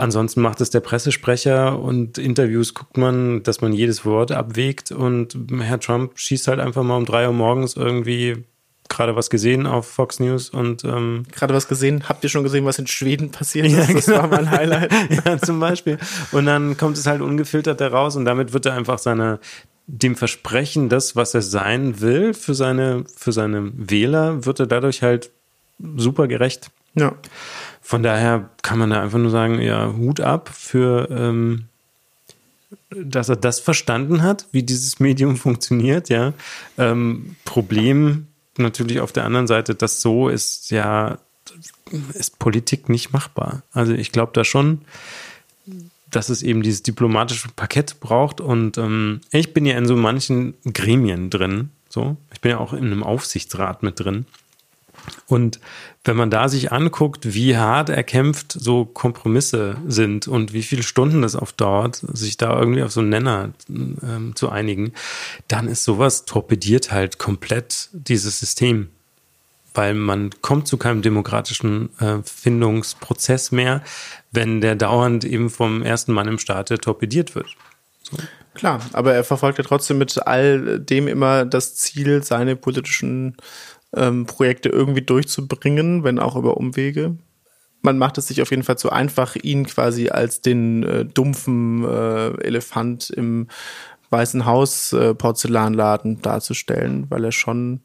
Ansonsten 0.00 0.40
macht 0.40 0.62
es 0.62 0.70
der 0.70 0.80
Pressesprecher 0.80 1.78
und 1.78 2.16
Interviews 2.16 2.72
guckt 2.72 2.96
man, 2.96 3.42
dass 3.42 3.60
man 3.60 3.74
jedes 3.74 4.06
Wort 4.06 4.32
abwägt 4.32 4.92
und 4.92 5.36
Herr 5.60 5.78
Trump 5.78 6.18
schießt 6.18 6.48
halt 6.48 6.58
einfach 6.58 6.82
mal 6.82 6.96
um 6.96 7.04
drei 7.04 7.26
Uhr 7.26 7.34
morgens 7.34 7.76
irgendwie 7.76 8.46
gerade 8.90 9.16
was 9.16 9.30
gesehen 9.30 9.66
auf 9.66 9.86
Fox 9.86 10.20
News 10.20 10.50
und 10.50 10.84
ähm, 10.84 11.24
gerade 11.32 11.54
was 11.54 11.68
gesehen. 11.68 12.08
Habt 12.08 12.22
ihr 12.22 12.28
schon 12.28 12.42
gesehen, 12.42 12.66
was 12.66 12.78
in 12.78 12.86
Schweden 12.86 13.30
passiert 13.30 13.66
ist? 13.66 13.72
Ja, 13.72 13.94
das 13.94 14.06
genau. 14.06 14.18
war 14.18 14.28
mein 14.28 14.50
Highlight. 14.50 14.92
ja, 15.24 15.38
zum 15.38 15.58
Beispiel. 15.60 15.98
Und 16.32 16.44
dann 16.44 16.76
kommt 16.76 16.98
es 16.98 17.06
halt 17.06 17.22
ungefiltert 17.22 17.80
heraus 17.80 18.16
und 18.16 18.26
damit 18.26 18.52
wird 18.52 18.66
er 18.66 18.74
einfach 18.74 18.98
seine 18.98 19.40
dem 19.86 20.14
Versprechen, 20.14 20.88
das, 20.88 21.16
was 21.16 21.34
er 21.34 21.42
sein 21.42 22.00
will 22.00 22.32
für 22.34 22.54
seine 22.54 23.04
für 23.16 23.32
seine 23.32 23.72
Wähler, 23.74 24.44
wird 24.44 24.60
er 24.60 24.66
dadurch 24.66 25.02
halt 25.02 25.30
super 25.96 26.28
gerecht. 26.28 26.70
Ja. 26.94 27.14
Von 27.80 28.02
daher 28.02 28.50
kann 28.62 28.78
man 28.78 28.90
da 28.90 29.02
einfach 29.02 29.18
nur 29.18 29.30
sagen, 29.30 29.60
ja, 29.60 29.92
Hut 29.92 30.20
ab 30.20 30.50
für, 30.52 31.08
ähm, 31.10 31.64
dass 32.90 33.28
er 33.28 33.36
das 33.36 33.58
verstanden 33.58 34.22
hat, 34.22 34.46
wie 34.52 34.62
dieses 34.62 35.00
Medium 35.00 35.36
funktioniert, 35.36 36.08
ja. 36.08 36.32
Ähm, 36.78 37.36
Problem 37.44 38.28
natürlich 38.62 39.00
auf 39.00 39.12
der 39.12 39.24
anderen 39.24 39.46
Seite, 39.46 39.74
dass 39.74 40.00
so 40.00 40.28
ist 40.28 40.70
ja, 40.70 41.18
ist 42.14 42.38
Politik 42.38 42.88
nicht 42.88 43.12
machbar. 43.12 43.62
Also 43.72 43.92
ich 43.92 44.12
glaube 44.12 44.32
da 44.34 44.44
schon, 44.44 44.82
dass 46.10 46.28
es 46.28 46.42
eben 46.42 46.62
dieses 46.62 46.82
diplomatische 46.82 47.48
Parkett 47.54 48.00
braucht 48.00 48.40
und 48.40 48.78
ähm, 48.78 49.20
ich 49.30 49.52
bin 49.52 49.66
ja 49.66 49.76
in 49.76 49.86
so 49.86 49.96
manchen 49.96 50.54
Gremien 50.64 51.30
drin, 51.30 51.70
so. 51.88 52.16
Ich 52.32 52.40
bin 52.40 52.52
ja 52.52 52.58
auch 52.58 52.72
in 52.72 52.86
einem 52.86 53.02
Aufsichtsrat 53.02 53.82
mit 53.82 54.00
drin. 54.00 54.26
Und 55.26 55.60
wenn 56.04 56.16
man 56.16 56.30
da 56.30 56.48
sich 56.48 56.72
anguckt, 56.72 57.34
wie 57.34 57.56
hart 57.56 57.88
erkämpft 57.88 58.52
so 58.52 58.84
Kompromisse 58.84 59.76
sind 59.86 60.28
und 60.28 60.52
wie 60.52 60.62
viele 60.62 60.82
Stunden 60.82 61.22
das 61.22 61.36
auf 61.36 61.52
dauert, 61.52 61.96
sich 62.12 62.36
da 62.36 62.58
irgendwie 62.58 62.82
auf 62.82 62.92
so 62.92 63.00
einen 63.00 63.10
Nenner 63.10 63.50
ähm, 63.68 64.32
zu 64.34 64.48
einigen, 64.48 64.92
dann 65.48 65.68
ist 65.68 65.84
sowas 65.84 66.24
torpediert 66.24 66.90
halt 66.90 67.18
komplett 67.18 67.90
dieses 67.92 68.40
System. 68.40 68.88
Weil 69.72 69.94
man 69.94 70.30
kommt 70.40 70.66
zu 70.66 70.78
keinem 70.78 71.00
demokratischen 71.00 71.90
äh, 72.00 72.18
Findungsprozess 72.24 73.52
mehr, 73.52 73.82
wenn 74.32 74.60
der 74.60 74.74
dauernd 74.74 75.24
eben 75.24 75.48
vom 75.48 75.82
ersten 75.82 76.12
Mann 76.12 76.26
im 76.26 76.38
Staate 76.38 76.78
torpediert 76.78 77.34
wird. 77.34 77.46
So. 78.02 78.16
Klar, 78.54 78.80
aber 78.92 79.14
er 79.14 79.22
verfolgt 79.22 79.58
ja 79.58 79.64
trotzdem 79.64 79.98
mit 79.98 80.26
all 80.26 80.80
dem 80.80 81.06
immer 81.06 81.44
das 81.44 81.76
Ziel, 81.76 82.24
seine 82.24 82.56
politischen 82.56 83.36
ähm, 83.94 84.26
Projekte 84.26 84.68
irgendwie 84.68 85.02
durchzubringen, 85.02 86.04
wenn 86.04 86.18
auch 86.18 86.36
über 86.36 86.56
Umwege. 86.56 87.16
Man 87.82 87.98
macht 87.98 88.18
es 88.18 88.28
sich 88.28 88.42
auf 88.42 88.50
jeden 88.50 88.62
Fall 88.62 88.78
zu 88.78 88.90
einfach, 88.90 89.36
ihn 89.36 89.66
quasi 89.66 90.10
als 90.10 90.40
den 90.42 90.82
äh, 90.82 91.04
dumpfen 91.04 91.84
äh, 91.84 92.30
Elefant 92.42 93.10
im 93.10 93.48
Weißen 94.10 94.44
Haus 94.44 94.92
äh, 94.92 95.14
Porzellanladen 95.14 96.20
darzustellen, 96.20 97.06
weil 97.10 97.24
er 97.24 97.32
schon 97.32 97.80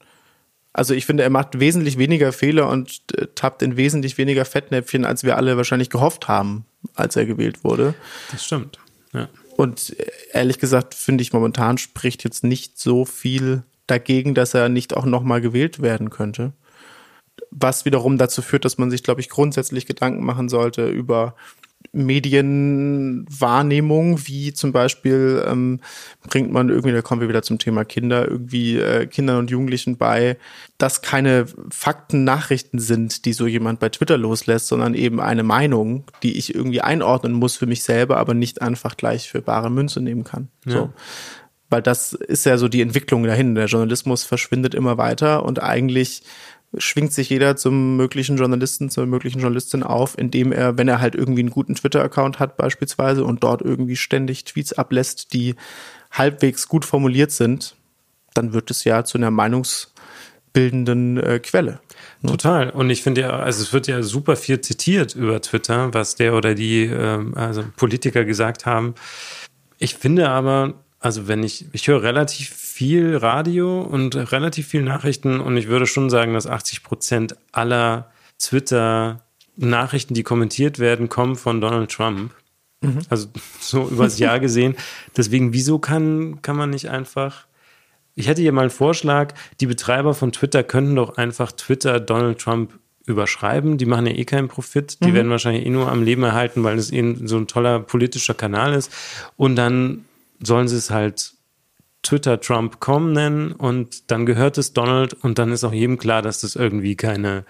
also 0.75 0.93
ich 0.93 1.05
finde, 1.05 1.23
er 1.23 1.29
macht 1.29 1.57
wesentlich 1.61 1.97
weniger 1.97 2.33
Fehler 2.33 2.67
und 2.67 3.01
äh, 3.17 3.27
tappt 3.33 3.61
in 3.61 3.77
wesentlich 3.77 4.17
weniger 4.17 4.43
Fettnäpfchen, 4.43 5.05
als 5.05 5.23
wir 5.23 5.37
alle 5.37 5.55
wahrscheinlich 5.55 5.89
gehofft 5.89 6.27
haben, 6.27 6.65
als 6.95 7.15
er 7.15 7.25
gewählt 7.25 7.63
wurde. 7.63 7.93
Das 8.29 8.43
stimmt. 8.43 8.77
Ja. 9.13 9.29
Und 9.55 9.97
äh, 9.97 10.11
ehrlich 10.33 10.59
gesagt, 10.59 10.93
finde 10.93 11.21
ich, 11.21 11.31
momentan 11.31 11.77
spricht 11.77 12.25
jetzt 12.25 12.43
nicht 12.43 12.77
so 12.77 13.05
viel 13.05 13.63
dagegen, 13.88 14.34
dass 14.34 14.54
er 14.54 14.69
nicht 14.69 14.95
auch 14.95 15.06
nochmal 15.06 15.41
gewählt 15.41 15.82
werden 15.82 16.10
könnte. 16.10 16.54
Was 17.52 17.86
wiederum 17.86 18.17
dazu 18.17 18.41
führt, 18.41 18.65
dass 18.65 18.78
man 18.78 18.91
sich, 18.91 19.04
glaube 19.04 19.21
ich, 19.21 19.30
grundsätzlich 19.30 19.86
Gedanken 19.86 20.24
machen 20.24 20.50
sollte 20.50 20.88
über 20.88 21.36
Medienwahrnehmung, 21.91 24.28
wie 24.28 24.54
zum 24.54 24.71
Beispiel 24.71 25.43
ähm, 25.48 25.80
bringt 26.28 26.52
man 26.52 26.69
irgendwie, 26.69 26.91
da 26.91 27.02
kommen 27.02 27.21
wir 27.21 27.30
wieder 27.30 27.41
zum 27.41 27.58
Thema 27.58 27.86
Kinder, 27.86 28.28
irgendwie 28.28 28.78
äh, 28.78 29.08
Kindern 29.08 29.39
und 29.39 29.52
Jugendlichen 29.52 29.98
bei, 29.98 30.38
dass 30.78 31.02
keine 31.02 31.45
Fakten, 31.69 32.24
Nachrichten 32.24 32.80
sind, 32.80 33.26
die 33.26 33.34
so 33.34 33.48
jemand 33.48 33.80
bei 33.80 33.89
Twitter 33.89 34.17
loslässt, 34.17 34.67
sondern 34.67 34.93
eben 34.93 35.19
eine 35.19 35.43
Meinung, 35.43 36.06
die 36.24 36.38
ich 36.38 36.54
irgendwie 36.54 36.82
einordnen 36.82 37.34
muss 37.34 37.56
für 37.56 37.67
mich 37.67 37.84
selber, 37.84 38.17
aber 38.17 38.34
nicht 38.34 38.62
einfach 38.62 38.98
gleich 38.98 39.30
für 39.30 39.41
bare 39.41 39.69
Münze 39.69 40.02
nehmen 40.02 40.24
kann. 40.24 40.50
Ja. 40.65 40.74
So 40.74 40.93
weil 41.76 41.82
das 41.82 42.13
ist 42.13 42.46
ja 42.46 42.58
so 42.58 42.69
die 42.69 42.80
Entwicklung 42.80 43.23
dahin. 43.26 43.54
Der 43.54 43.65
Journalismus 43.65 44.23
verschwindet 44.23 44.73
immer 44.73 44.98
weiter 44.98 45.44
und 45.44 45.62
eigentlich 45.62 46.23
schwingt 46.78 47.12
sich 47.12 47.30
jeder 47.30 47.58
zum 47.58 47.98
möglichen 47.98 48.38
Journalisten, 48.38 48.90
zur 48.90 49.06
möglichen 49.06 49.42
Journalistin 49.42 49.84
auf, 49.84 50.17
indem 50.17 50.54
er, 50.54 50.78
wenn 50.78 50.88
er 50.88 51.02
halt 51.02 51.15
irgendwie 51.15 51.42
einen 51.42 51.50
guten 51.50 51.76
Twitter-Account 51.76 52.40
hat 52.40 52.56
beispielsweise 52.56 53.26
und 53.26 53.44
dort 53.44 53.62
irgendwie 53.62 53.98
ständig 53.98 54.46
Tweets 54.46 54.71
ablässt, 54.71 55.34
die 55.34 55.56
halbwegs 56.12 56.69
gut 56.69 56.86
formuliert 56.86 57.32
sind, 57.32 57.76
dann 58.34 58.54
wird 58.54 58.71
es 58.71 58.86
ja 58.86 59.04
zu 59.04 59.17
einer 59.17 59.32
Meinungs- 59.32 59.90
bildenden 60.54 61.17
äh, 61.17 61.40
Quelle. 61.40 61.82
Ne? 62.21 62.32
Total. 62.32 62.69
Und 62.69 62.90
ich 62.90 63.04
finde 63.04 63.19
ja, 63.19 63.32
also 63.32 63.62
es 63.62 63.73
wird 63.73 63.88
ja 63.88 64.02
super 64.02 64.38
viel 64.38 64.62
zitiert 64.62 65.13
über 65.13 65.42
Twitter, 65.42 65.94
was 65.94 66.15
der 66.15 66.34
oder 66.34 66.56
die 66.56 66.86
ähm, 66.86 67.34
also 67.36 67.65
Politiker 67.76 68.23
gesagt 68.23 68.65
haben. 68.65 68.96
Ich 69.78 69.96
finde 69.96 70.30
aber, 70.30 70.85
also 71.06 71.27
wenn 71.27 71.43
ich, 71.43 71.65
ich 71.71 71.87
höre 71.87 72.01
relativ 72.01 72.49
viel 72.49 73.15
Radio 73.15 73.79
und 73.81 74.15
relativ 74.31 74.67
viel 74.67 74.81
Nachrichten 74.81 75.39
und 75.39 75.56
ich 75.56 75.67
würde 75.67 75.85
schon 75.85 76.10
sagen, 76.10 76.33
dass 76.33 76.47
80 76.47 76.81
Prozent 76.81 77.35
aller 77.51 78.12
Twitter-Nachrichten, 78.39 80.15
die 80.15 80.23
kommentiert 80.23 80.79
werden, 80.79 81.08
kommen 81.08 81.35
von 81.35 81.62
Donald 81.62 81.91
Trump. 81.91 82.33
Mhm. 82.81 83.01
Also 83.08 83.27
so 83.60 83.87
übers 83.87 84.17
Jahr 84.17 84.39
gesehen. 84.39 84.75
Deswegen, 85.15 85.53
wieso 85.53 85.77
kann, 85.77 86.41
kann 86.41 86.56
man 86.58 86.71
nicht 86.71 86.89
einfach 86.89 87.45
ich 88.17 88.29
hätte 88.29 88.41
hier 88.41 88.53
mal 88.53 88.62
einen 88.62 88.69
Vorschlag, 88.69 89.33
die 89.60 89.67
Betreiber 89.67 90.13
von 90.13 90.31
Twitter 90.31 90.63
könnten 90.63 90.95
doch 90.95 91.17
einfach 91.17 91.51
Twitter 91.51 91.99
Donald 91.99 92.39
Trump 92.39 92.79
überschreiben. 93.06 93.77
Die 93.77 93.85
machen 93.85 94.08
ja 94.08 94.13
eh 94.13 94.23
keinen 94.23 94.47
Profit. 94.47 95.03
Die 95.03 95.10
mhm. 95.10 95.13
werden 95.15 95.29
wahrscheinlich 95.29 95.65
eh 95.65 95.69
nur 95.69 95.91
am 95.91 96.01
Leben 96.01 96.23
erhalten, 96.23 96.63
weil 96.63 96.77
es 96.77 96.91
eben 96.91 97.27
so 97.27 97.35
ein 97.35 97.47
toller 97.47 97.81
politischer 97.81 98.33
Kanal 98.33 98.73
ist. 98.73 98.89
Und 99.35 99.58
dann 99.58 100.06
sollen 100.42 100.67
sie 100.67 100.77
es 100.77 100.90
halt 100.90 101.33
Twitter 102.04 102.40
Trump.com 102.40 103.13
nennen 103.13 103.52
und 103.52 104.12
dann 104.12 104.25
gehört 104.25 104.58
es 104.58 104.73
Donald 104.73 105.13
und 105.13 105.40
dann 105.40 105.52
ist 105.52 105.63
auch 105.63 105.73
jedem 105.73 105.98
klar, 105.98 106.21
dass 106.21 106.42
das 106.42 106.56
irgendwie 106.56 106.96
keine 106.96 107.46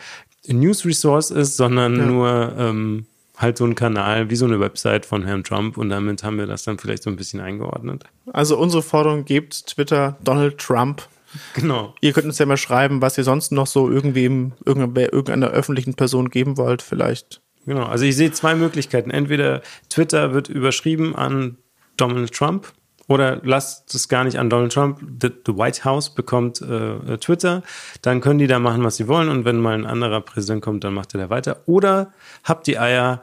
News 0.48 0.86
Resource 0.86 1.32
ist, 1.32 1.58
sondern 1.58 1.98
ja. 1.98 2.06
nur 2.06 2.56
ähm, 2.58 3.06
halt 3.38 3.58
so 3.58 3.66
ein 3.66 3.76
Kanal 3.76 4.30
wie 4.30 4.36
so 4.36 4.46
eine 4.46 4.60
Website 4.60 5.06
von 5.06 5.24
Herrn 5.24 5.44
Trump 5.44 5.78
und 5.78 5.90
damit 5.90 6.24
haben 6.24 6.38
wir 6.38 6.48
das 6.48 6.64
dann 6.64 6.78
vielleicht 6.78 7.04
so 7.04 7.10
ein 7.10 7.18
bisschen 7.18 7.42
eingeordnet. 7.42 8.06
Also 8.32 8.58
unsere 8.58 8.82
Forderung 8.82 9.26
gebt 9.26 9.68
Twitter 9.68 10.18
Donald 10.24 10.58
Trump. 10.58 11.08
Genau. 11.54 11.94
Ihr 12.00 12.14
könnt 12.14 12.28
uns 12.28 12.40
ja 12.40 12.46
mal 12.46 12.56
schreiben, 12.56 13.02
was 13.02 13.18
ihr 13.18 13.26
sonst 13.26 13.52
noch 13.52 13.68
so 13.68 13.90
irgendwem, 13.90 14.54
irgendeiner 14.64 15.50
öffentlichen 15.50 15.96
Person 15.96 16.30
geben 16.30 16.56
wollt, 16.56 16.82
vielleicht. 16.82 17.42
Genau, 17.66 17.84
also 17.84 18.06
ich 18.06 18.16
sehe 18.16 18.32
zwei 18.32 18.56
Möglichkeiten. 18.56 19.12
Entweder 19.12 19.62
Twitter 19.90 20.34
wird 20.34 20.48
überschrieben 20.48 21.16
an 21.16 21.58
Donald 21.98 22.34
Trump 22.34 22.74
oder 23.08 23.40
lasst 23.44 23.94
es 23.94 24.10
gar 24.10 24.24
nicht 24.24 24.38
an 24.40 24.50
Donald 24.50 24.74
Trump. 24.74 25.00
The, 25.22 25.30
the 25.46 25.56
White 25.56 25.84
House 25.84 26.14
bekommt 26.14 26.62
äh, 26.62 27.18
Twitter. 27.18 27.62
Dann 28.02 28.22
können 28.22 28.40
die 28.40 28.48
da 28.48 28.60
machen, 28.60 28.84
was 28.84 28.96
sie 28.98 29.08
wollen. 29.08 29.30
Und 29.30 29.46
wenn 29.46 29.60
mal 29.60 29.76
ein 29.76 29.86
anderer 29.86 30.22
Präsident 30.22 30.64
kommt, 30.64 30.84
dann 30.84 30.94
macht 30.94 31.14
er 31.14 31.22
da 31.22 31.30
weiter. 31.30 31.62
Oder 31.68 32.14
habt 32.44 32.66
die 32.68 32.80
Eier 32.80 33.22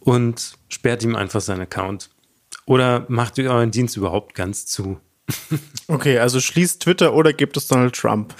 und 0.00 0.54
sperrt 0.68 1.02
ihm 1.02 1.14
einfach 1.14 1.40
seinen 1.40 1.62
Account. 1.62 2.08
Oder 2.64 3.04
macht 3.08 3.38
ihr 3.38 3.50
euren 3.50 3.70
Dienst 3.70 3.96
überhaupt 3.96 4.34
ganz 4.34 4.66
zu. 4.66 4.98
okay, 5.88 6.18
also 6.18 6.40
schließt 6.40 6.82
Twitter 6.82 7.12
oder 7.12 7.34
gibt 7.34 7.56
es 7.58 7.66
Donald 7.66 7.94
Trump. 7.94 8.34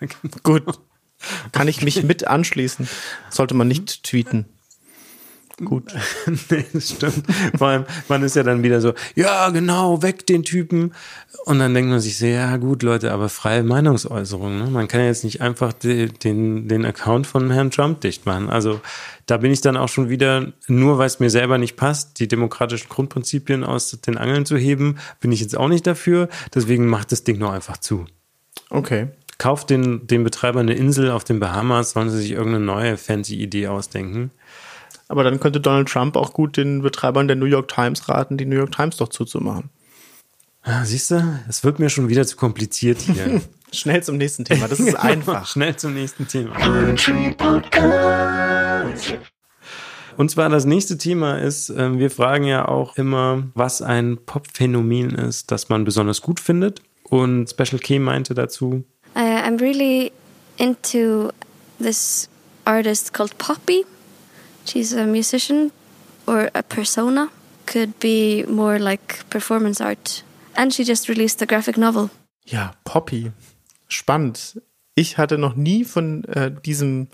Gut. 0.42 0.64
Kann 1.52 1.68
ich 1.68 1.82
mich 1.82 2.02
mit 2.02 2.26
anschließen? 2.26 2.86
Sollte 3.30 3.54
man 3.54 3.68
nicht 3.68 4.02
tweeten. 4.02 4.46
Gut. 5.62 5.94
nee, 6.50 6.64
das 6.72 6.90
stimmt. 6.90 7.24
Vor 7.56 7.68
allem, 7.68 7.84
man 8.08 8.22
ist 8.24 8.34
ja 8.34 8.42
dann 8.42 8.64
wieder 8.64 8.80
so, 8.80 8.92
ja, 9.14 9.50
genau, 9.50 10.02
weg 10.02 10.26
den 10.26 10.42
Typen. 10.42 10.92
Und 11.44 11.60
dann 11.60 11.74
denkt 11.74 11.90
man 11.90 12.00
sich 12.00 12.18
so, 12.18 12.26
ja, 12.26 12.56
gut, 12.56 12.82
Leute, 12.82 13.12
aber 13.12 13.28
freie 13.28 13.62
Meinungsäußerung. 13.62 14.58
Ne? 14.58 14.70
Man 14.70 14.88
kann 14.88 15.00
ja 15.00 15.06
jetzt 15.06 15.22
nicht 15.22 15.40
einfach 15.40 15.72
die, 15.72 16.08
den, 16.08 16.66
den 16.66 16.84
Account 16.84 17.28
von 17.28 17.50
Herrn 17.50 17.70
Trump 17.70 18.00
dicht 18.00 18.26
machen. 18.26 18.50
Also 18.50 18.80
da 19.26 19.36
bin 19.36 19.52
ich 19.52 19.60
dann 19.60 19.76
auch 19.76 19.88
schon 19.88 20.08
wieder, 20.08 20.52
nur 20.66 20.98
weil 20.98 21.06
es 21.06 21.20
mir 21.20 21.30
selber 21.30 21.56
nicht 21.58 21.76
passt, 21.76 22.18
die 22.18 22.26
demokratischen 22.26 22.88
Grundprinzipien 22.88 23.62
aus 23.62 23.92
den 23.92 24.18
Angeln 24.18 24.46
zu 24.46 24.56
heben, 24.56 24.98
bin 25.20 25.30
ich 25.30 25.40
jetzt 25.40 25.56
auch 25.56 25.68
nicht 25.68 25.86
dafür. 25.86 26.28
Deswegen 26.52 26.86
macht 26.86 27.12
das 27.12 27.22
Ding 27.22 27.38
noch 27.38 27.52
einfach 27.52 27.78
zu. 27.78 28.06
Okay. 28.70 29.08
Kauft 29.38 29.70
den, 29.70 30.06
den 30.06 30.24
Betreibern 30.24 30.68
eine 30.68 30.74
Insel 30.74 31.10
auf 31.10 31.22
den 31.22 31.38
Bahamas, 31.38 31.92
sollen 31.92 32.10
sie 32.10 32.18
sich 32.18 32.32
irgendeine 32.32 32.64
neue 32.64 32.96
fancy 32.96 33.36
Idee 33.36 33.68
ausdenken. 33.68 34.30
Aber 35.08 35.24
dann 35.24 35.40
könnte 35.40 35.60
Donald 35.60 35.88
Trump 35.88 36.16
auch 36.16 36.32
gut 36.32 36.56
den 36.56 36.82
Betreibern 36.82 37.28
der 37.28 37.36
New 37.36 37.46
York 37.46 37.68
Times 37.68 38.08
raten, 38.08 38.36
die 38.36 38.46
New 38.46 38.56
York 38.56 38.72
Times 38.72 38.96
doch 38.96 39.08
zuzumachen. 39.08 39.70
Ah, 40.62 40.84
siehst 40.84 41.10
du, 41.10 41.40
es 41.46 41.62
wird 41.62 41.78
mir 41.78 41.90
schon 41.90 42.08
wieder 42.08 42.26
zu 42.26 42.36
kompliziert 42.36 43.02
hier. 43.02 43.42
Schnell 43.72 44.02
zum 44.02 44.16
nächsten 44.16 44.44
Thema, 44.44 44.66
das 44.66 44.80
ist 44.80 44.86
genau, 44.96 45.00
einfach. 45.00 45.46
Schnell 45.46 45.76
zum 45.76 45.94
nächsten 45.94 46.26
Thema. 46.26 46.56
Und 50.16 50.30
zwar 50.30 50.48
das 50.48 50.64
nächste 50.64 50.96
Thema 50.96 51.38
ist, 51.38 51.70
ähm, 51.70 51.98
wir 51.98 52.10
fragen 52.10 52.44
ja 52.44 52.66
auch 52.68 52.96
immer, 52.96 53.42
was 53.54 53.82
ein 53.82 54.18
Pop-Phänomen 54.24 55.10
ist, 55.16 55.50
das 55.50 55.68
man 55.68 55.84
besonders 55.84 56.22
gut 56.22 56.40
findet. 56.40 56.80
Und 57.02 57.50
Special 57.50 57.80
K 57.80 57.98
meinte 57.98 58.32
dazu, 58.32 58.84
uh, 59.16 59.18
I'm 59.18 59.60
really 59.60 60.12
into 60.56 61.30
this 61.78 62.28
artist 62.64 63.12
called 63.12 63.36
Poppy. 63.38 63.84
She's 64.64 64.92
a 64.92 65.06
musician 65.06 65.72
or 66.26 66.50
a 66.54 66.62
persona. 66.62 67.28
Could 67.66 67.98
be 67.98 68.44
more 68.46 68.78
like 68.78 69.28
performance 69.30 69.80
art. 69.80 70.22
And 70.54 70.72
she 70.72 70.84
just 70.84 71.08
released 71.08 71.40
a 71.42 71.46
graphic 71.46 71.76
novel. 71.76 72.10
Ja, 72.44 72.72
Poppy. 72.84 73.32
Spannend. 73.88 74.60
Ich 74.94 75.18
hatte 75.18 75.38
noch 75.38 75.56
nie 75.56 75.84
von 75.84 76.24
äh, 76.24 76.52
diesem, 76.64 77.08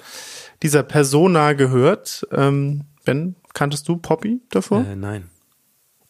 dieser 0.63 0.83
Persona 0.83 1.55
gehört. 1.55 2.27
Ähm, 2.33 2.85
ben, 3.05 3.37
kanntest 3.55 3.89
du 3.89 3.97
Poppy 3.97 4.41
davor? 4.51 4.85
Äh, 4.85 4.97
nein. 4.97 5.31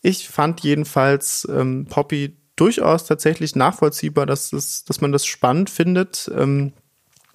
Ich 0.02 0.28
fand 0.28 0.60
jedenfalls 0.60 1.46
ähm, 1.50 1.86
Poppy 1.88 2.36
durchaus 2.56 3.04
tatsächlich 3.04 3.54
nachvollziehbar, 3.54 4.26
dass, 4.26 4.52
es, 4.52 4.84
dass 4.84 5.00
man 5.00 5.12
das 5.12 5.26
spannend 5.26 5.70
findet. 5.70 6.30
Ähm, 6.34 6.72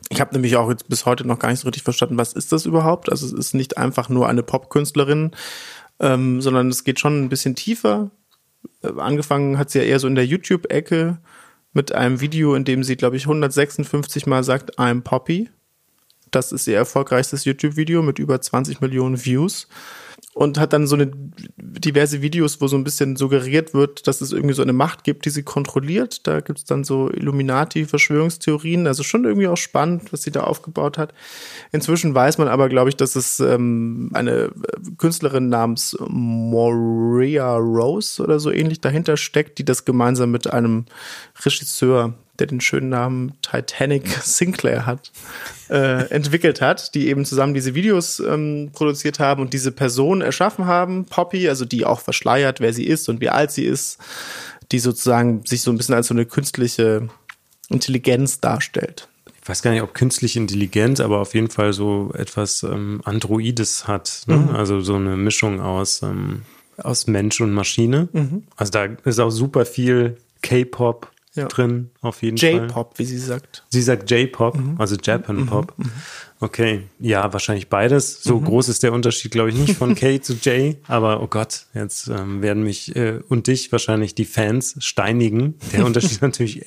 ich 0.09 0.21
habe 0.21 0.33
nämlich 0.33 0.55
auch 0.55 0.69
jetzt 0.69 0.87
bis 0.87 1.05
heute 1.05 1.25
noch 1.25 1.39
gar 1.39 1.49
nicht 1.49 1.59
so 1.59 1.67
richtig 1.67 1.83
verstanden, 1.83 2.17
was 2.17 2.33
ist 2.33 2.51
das 2.51 2.65
überhaupt? 2.65 3.11
Also 3.11 3.25
es 3.25 3.33
ist 3.33 3.53
nicht 3.53 3.77
einfach 3.77 4.09
nur 4.09 4.27
eine 4.27 4.43
Popkünstlerin, 4.43 5.31
ähm, 5.99 6.41
sondern 6.41 6.69
es 6.69 6.83
geht 6.83 6.99
schon 6.99 7.23
ein 7.23 7.29
bisschen 7.29 7.55
tiefer. 7.55 8.11
Äh, 8.83 8.99
angefangen 8.99 9.57
hat 9.57 9.69
sie 9.69 9.79
ja 9.79 9.85
eher 9.85 9.99
so 9.99 10.07
in 10.07 10.15
der 10.15 10.25
YouTube-Ecke 10.25 11.17
mit 11.73 11.91
einem 11.91 12.21
Video, 12.21 12.55
in 12.55 12.65
dem 12.65 12.83
sie, 12.83 12.95
glaube 12.95 13.17
ich, 13.17 13.23
156 13.23 14.27
Mal 14.27 14.43
sagt, 14.43 14.79
I'm 14.79 15.01
Poppy. 15.01 15.49
Das 16.31 16.51
ist 16.51 16.67
ihr 16.67 16.77
erfolgreichstes 16.77 17.45
YouTube-Video 17.45 18.01
mit 18.01 18.19
über 18.19 18.39
20 18.41 18.81
Millionen 18.81 19.23
Views 19.23 19.67
und 20.35 20.59
hat 20.59 20.73
dann 20.73 20.85
so 20.85 20.97
eine 20.97 21.09
diverse 21.55 22.21
Videos, 22.21 22.59
wo 22.59 22.67
so 22.67 22.75
ein 22.75 22.83
bisschen 22.83 23.15
suggeriert 23.15 23.73
wird, 23.73 24.05
dass 24.05 24.19
es 24.19 24.33
irgendwie 24.33 24.53
so 24.53 24.61
eine 24.61 24.73
Macht 24.73 25.05
gibt, 25.05 25.23
die 25.23 25.29
sie 25.29 25.43
kontrolliert. 25.43 26.27
Da 26.27 26.41
gibt 26.41 26.59
es 26.59 26.65
dann 26.65 26.83
so 26.83 27.09
Illuminati-Verschwörungstheorien. 27.09 28.85
Also 28.85 29.03
schon 29.03 29.23
irgendwie 29.23 29.47
auch 29.47 29.55
spannend, 29.55 30.11
was 30.11 30.23
sie 30.23 30.31
da 30.31 30.41
aufgebaut 30.41 30.97
hat. 30.97 31.13
Inzwischen 31.71 32.13
weiß 32.13 32.37
man 32.37 32.49
aber, 32.49 32.67
glaube 32.67 32.89
ich, 32.89 32.97
dass 32.97 33.15
es 33.15 33.39
ähm, 33.39 34.11
eine 34.13 34.51
Künstlerin 34.97 35.47
namens 35.47 35.95
Moria 36.05 37.55
Rose 37.55 38.21
oder 38.21 38.41
so 38.41 38.51
ähnlich 38.51 38.81
dahinter 38.81 39.15
steckt, 39.15 39.57
die 39.57 39.63
das 39.63 39.85
gemeinsam 39.85 40.31
mit 40.31 40.51
einem 40.51 40.83
Regisseur 41.45 42.13
der 42.39 42.47
den 42.47 42.61
schönen 42.61 42.89
Namen 42.89 43.33
Titanic 43.41 44.07
Sinclair 44.23 44.85
hat, 44.85 45.11
äh, 45.69 46.09
entwickelt 46.09 46.61
hat, 46.61 46.95
die 46.95 47.07
eben 47.07 47.25
zusammen 47.25 47.53
diese 47.53 47.75
Videos 47.75 48.19
ähm, 48.19 48.69
produziert 48.73 49.19
haben 49.19 49.41
und 49.41 49.53
diese 49.53 49.71
Person 49.71 50.21
erschaffen 50.21 50.65
haben, 50.65 51.05
Poppy, 51.05 51.49
also 51.49 51.65
die 51.65 51.85
auch 51.85 51.99
verschleiert, 51.99 52.59
wer 52.59 52.73
sie 52.73 52.85
ist 52.85 53.09
und 53.09 53.21
wie 53.21 53.29
alt 53.29 53.51
sie 53.51 53.65
ist, 53.65 53.97
die 54.71 54.79
sozusagen 54.79 55.43
sich 55.45 55.61
so 55.61 55.71
ein 55.71 55.77
bisschen 55.77 55.95
als 55.95 56.07
so 56.07 56.13
eine 56.13 56.25
künstliche 56.25 57.07
Intelligenz 57.69 58.39
darstellt. 58.39 59.07
Ich 59.41 59.49
weiß 59.49 59.61
gar 59.61 59.71
nicht, 59.71 59.83
ob 59.83 59.93
künstliche 59.93 60.39
Intelligenz, 60.39 60.99
aber 60.99 61.19
auf 61.19 61.35
jeden 61.35 61.51
Fall 61.51 61.71
so 61.71 62.11
etwas 62.17 62.63
ähm, 62.63 63.01
Androides 63.05 63.87
hat. 63.87 64.23
Ne? 64.25 64.37
Mhm. 64.37 64.55
Also 64.55 64.81
so 64.81 64.95
eine 64.95 65.17
Mischung 65.17 65.61
aus, 65.61 66.01
ähm, 66.01 66.41
aus 66.77 67.05
Mensch 67.05 67.39
und 67.41 67.53
Maschine. 67.53 68.09
Mhm. 68.11 68.43
Also 68.55 68.71
da 68.71 68.85
ist 68.85 69.19
auch 69.19 69.29
super 69.29 69.67
viel 69.67 70.17
K-Pop 70.41 71.11
ja. 71.35 71.47
drin, 71.47 71.91
auf 72.01 72.23
jeden 72.23 72.37
Fall. 72.37 72.65
J-Pop, 72.65 72.97
wie 72.97 73.05
sie 73.05 73.17
sagt. 73.17 73.65
Sie 73.69 73.81
sagt 73.81 74.09
J-Pop, 74.09 74.57
mhm. 74.57 74.75
also 74.77 74.95
Japan 75.01 75.41
mhm. 75.41 75.45
Pop. 75.47 75.73
Mhm. 75.77 75.91
Okay, 76.39 76.83
ja, 76.99 77.31
wahrscheinlich 77.31 77.69
beides. 77.69 78.21
So 78.21 78.39
mhm. 78.39 78.45
groß 78.45 78.69
ist 78.69 78.83
der 78.83 78.93
Unterschied, 78.93 79.31
glaube 79.31 79.49
ich, 79.49 79.55
nicht 79.55 79.77
von 79.77 79.95
K 79.95 80.21
zu 80.21 80.33
J. 80.33 80.77
Aber 80.87 81.21
oh 81.21 81.27
Gott, 81.27 81.67
jetzt 81.73 82.07
ähm, 82.07 82.41
werden 82.41 82.63
mich 82.63 82.95
äh, 82.95 83.19
und 83.29 83.47
dich 83.47 83.71
wahrscheinlich 83.71 84.15
die 84.15 84.25
Fans 84.25 84.75
steinigen. 84.79 85.55
Der 85.71 85.85
Unterschied 85.85 86.11
ist 86.11 86.21
natürlich 86.21 86.65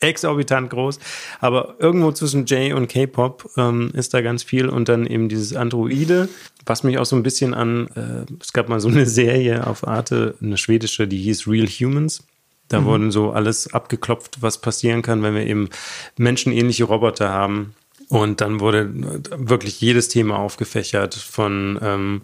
exorbitant 0.00 0.70
groß. 0.70 0.98
Aber 1.40 1.76
irgendwo 1.78 2.12
zwischen 2.12 2.46
J 2.46 2.72
und 2.72 2.88
K-Pop 2.88 3.50
ähm, 3.56 3.90
ist 3.94 4.14
da 4.14 4.22
ganz 4.22 4.42
viel 4.42 4.68
und 4.68 4.88
dann 4.88 5.06
eben 5.06 5.28
dieses 5.28 5.54
Androide, 5.54 6.28
was 6.66 6.82
mich 6.82 6.98
auch 6.98 7.06
so 7.06 7.16
ein 7.16 7.22
bisschen 7.22 7.54
an, 7.54 7.88
äh, 7.94 8.32
es 8.40 8.52
gab 8.52 8.68
mal 8.68 8.80
so 8.80 8.88
eine 8.88 9.06
Serie 9.20 9.66
auf 9.66 9.86
Arte, 9.86 10.34
eine 10.40 10.56
schwedische, 10.56 11.06
die 11.06 11.18
hieß 11.18 11.46
Real 11.46 11.66
Humans. 11.66 12.24
Da 12.70 12.80
mhm. 12.80 12.84
wurden 12.86 13.10
so 13.10 13.32
alles 13.32 13.74
abgeklopft, 13.74 14.40
was 14.40 14.58
passieren 14.58 15.02
kann, 15.02 15.22
wenn 15.22 15.34
wir 15.34 15.46
eben 15.46 15.68
menschenähnliche 16.16 16.84
Roboter 16.84 17.28
haben. 17.28 17.74
Und 18.10 18.40
dann 18.40 18.58
wurde 18.58 18.90
wirklich 19.36 19.80
jedes 19.80 20.08
Thema 20.08 20.40
aufgefächert, 20.40 21.14
von 21.14 21.78
ähm, 21.80 22.22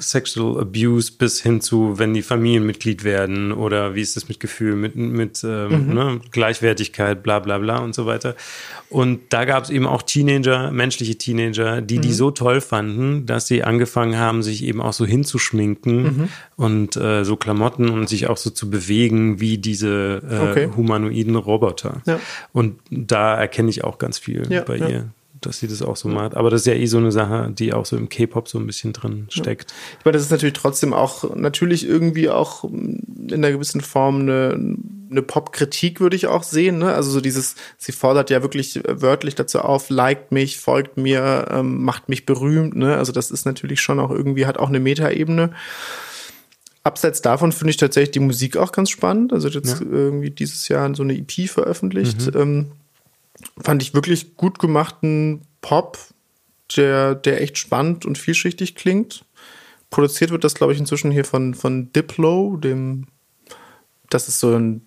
Sexual 0.00 0.60
Abuse 0.60 1.12
bis 1.16 1.40
hin 1.40 1.60
zu, 1.60 2.00
wenn 2.00 2.14
die 2.14 2.22
Familienmitglied 2.22 3.04
werden 3.04 3.52
oder 3.52 3.94
wie 3.94 4.00
ist 4.00 4.16
das 4.16 4.28
mit 4.28 4.40
Gefühl, 4.40 4.74
mit, 4.74 4.96
mit 4.96 5.44
ähm, 5.44 5.86
mhm. 5.86 5.94
ne, 5.94 6.20
Gleichwertigkeit, 6.32 7.22
bla 7.22 7.38
bla 7.38 7.58
bla 7.58 7.78
und 7.78 7.94
so 7.94 8.06
weiter. 8.06 8.34
Und 8.88 9.20
da 9.28 9.44
gab 9.44 9.62
es 9.62 9.70
eben 9.70 9.86
auch 9.86 10.02
Teenager, 10.02 10.72
menschliche 10.72 11.16
Teenager, 11.16 11.80
die 11.80 11.98
mhm. 11.98 12.02
die 12.02 12.12
so 12.12 12.32
toll 12.32 12.60
fanden, 12.60 13.24
dass 13.24 13.46
sie 13.46 13.62
angefangen 13.62 14.18
haben, 14.18 14.42
sich 14.42 14.64
eben 14.64 14.80
auch 14.80 14.92
so 14.92 15.06
hinzuschminken 15.06 16.02
mhm. 16.02 16.28
und 16.56 16.96
äh, 16.96 17.24
so 17.24 17.36
Klamotten 17.36 17.88
und 17.88 18.08
sich 18.08 18.26
auch 18.26 18.36
so 18.36 18.50
zu 18.50 18.68
bewegen 18.68 19.38
wie 19.38 19.58
diese 19.58 20.22
äh, 20.28 20.50
okay. 20.50 20.70
humanoiden 20.76 21.36
Roboter. 21.36 22.02
Ja. 22.04 22.18
Und 22.52 22.80
da 22.90 23.36
erkenne 23.36 23.70
ich 23.70 23.84
auch 23.84 23.98
ganz 23.98 24.18
viel 24.18 24.50
ja, 24.50 24.62
bei 24.62 24.76
ja. 24.76 24.88
ihr 24.88 25.10
dass 25.40 25.58
sie 25.58 25.68
das 25.68 25.82
auch 25.82 25.96
so 25.96 26.08
macht. 26.08 26.36
Aber 26.36 26.50
das 26.50 26.62
ist 26.62 26.66
ja 26.66 26.74
eh 26.74 26.86
so 26.86 26.98
eine 26.98 27.12
Sache, 27.12 27.50
die 27.50 27.72
auch 27.72 27.86
so 27.86 27.96
im 27.96 28.08
K-Pop 28.08 28.48
so 28.48 28.58
ein 28.58 28.66
bisschen 28.66 28.92
drin 28.92 29.26
steckt. 29.30 29.70
Ja. 29.70 29.76
Ich 29.98 30.04
meine, 30.04 30.12
das 30.14 30.22
ist 30.22 30.30
natürlich 30.30 30.54
trotzdem 30.54 30.92
auch, 30.92 31.34
natürlich 31.34 31.86
irgendwie 31.86 32.28
auch 32.28 32.64
in 32.64 33.32
einer 33.32 33.52
gewissen 33.52 33.80
Form 33.80 34.20
eine, 34.20 34.76
eine 35.10 35.22
Pop-Kritik, 35.22 36.00
würde 36.00 36.16
ich 36.16 36.26
auch 36.26 36.42
sehen. 36.42 36.78
Ne? 36.78 36.92
Also 36.92 37.10
so 37.10 37.20
dieses, 37.20 37.56
sie 37.78 37.92
fordert 37.92 38.30
ja 38.30 38.42
wirklich 38.42 38.80
wörtlich 38.86 39.34
dazu 39.34 39.60
auf, 39.60 39.90
liked 39.90 40.32
mich, 40.32 40.58
folgt 40.58 40.96
mir, 40.96 41.48
ähm, 41.50 41.82
macht 41.82 42.08
mich 42.08 42.26
berühmt. 42.26 42.76
Ne? 42.76 42.96
Also 42.96 43.12
das 43.12 43.30
ist 43.30 43.46
natürlich 43.46 43.80
schon 43.80 44.00
auch 44.00 44.10
irgendwie, 44.10 44.46
hat 44.46 44.58
auch 44.58 44.68
eine 44.68 44.80
Metaebene. 44.80 45.52
Abseits 46.82 47.20
davon 47.20 47.52
finde 47.52 47.70
ich 47.70 47.76
tatsächlich 47.76 48.12
die 48.12 48.20
Musik 48.20 48.56
auch 48.56 48.72
ganz 48.72 48.90
spannend. 48.90 49.32
Also 49.32 49.48
jetzt 49.48 49.80
ja. 49.80 49.86
irgendwie 49.90 50.30
dieses 50.30 50.68
Jahr 50.68 50.94
so 50.94 51.02
eine 51.02 51.16
EP 51.16 51.48
veröffentlicht. 51.48 52.34
Mhm. 52.34 52.40
Ähm, 52.40 52.66
fand 53.62 53.82
ich 53.82 53.94
wirklich 53.94 54.36
gut 54.36 54.58
gemachten 54.58 55.42
Pop, 55.60 55.98
der, 56.76 57.14
der 57.14 57.40
echt 57.40 57.58
spannend 57.58 58.06
und 58.06 58.18
vielschichtig 58.18 58.74
klingt. 58.74 59.24
Produziert 59.90 60.30
wird 60.30 60.44
das, 60.44 60.54
glaube 60.54 60.72
ich, 60.72 60.78
inzwischen 60.78 61.10
hier 61.10 61.24
von, 61.24 61.54
von 61.54 61.92
Diplo, 61.92 62.56
dem, 62.56 63.06
das 64.08 64.28
ist 64.28 64.40
so 64.40 64.54
ein 64.54 64.86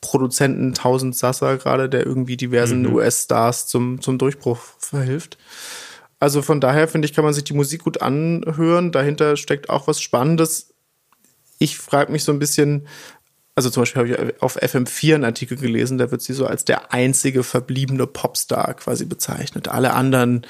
Produzenten 0.00 0.68
1000 0.68 1.14
Sasser 1.14 1.56
gerade, 1.58 1.88
der 1.88 2.04
irgendwie 2.04 2.36
diversen 2.36 2.82
mhm. 2.82 2.94
US-Stars 2.94 3.68
zum, 3.68 4.00
zum 4.00 4.18
Durchbruch 4.18 4.58
verhilft. 4.78 5.38
Also 6.18 6.42
von 6.42 6.60
daher 6.60 6.88
finde 6.88 7.06
ich, 7.06 7.14
kann 7.14 7.24
man 7.24 7.34
sich 7.34 7.44
die 7.44 7.54
Musik 7.54 7.84
gut 7.84 8.02
anhören. 8.02 8.92
Dahinter 8.92 9.36
steckt 9.36 9.70
auch 9.70 9.86
was 9.86 10.00
Spannendes. 10.00 10.74
Ich 11.58 11.78
frage 11.78 12.12
mich 12.12 12.24
so 12.24 12.32
ein 12.32 12.38
bisschen, 12.38 12.86
also 13.54 13.68
zum 13.70 13.82
Beispiel 13.82 14.02
habe 14.02 14.26
ich 14.32 14.42
auf 14.42 14.60
FM4 14.60 15.14
einen 15.14 15.24
Artikel 15.24 15.58
gelesen, 15.58 15.98
da 15.98 16.10
wird 16.10 16.22
sie 16.22 16.32
so 16.32 16.46
als 16.46 16.64
der 16.64 16.92
einzige 16.92 17.42
verbliebene 17.42 18.06
Popstar 18.06 18.74
quasi 18.74 19.04
bezeichnet. 19.04 19.68
Alle 19.68 19.92
anderen 19.92 20.46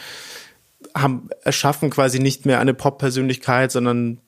haben 0.94 1.28
erschaffen 1.42 1.90
quasi 1.90 2.20
nicht 2.20 2.46
mehr 2.46 2.60
eine 2.60 2.74
Pop-Persönlichkeit, 2.74 3.72
sondern 3.72 4.20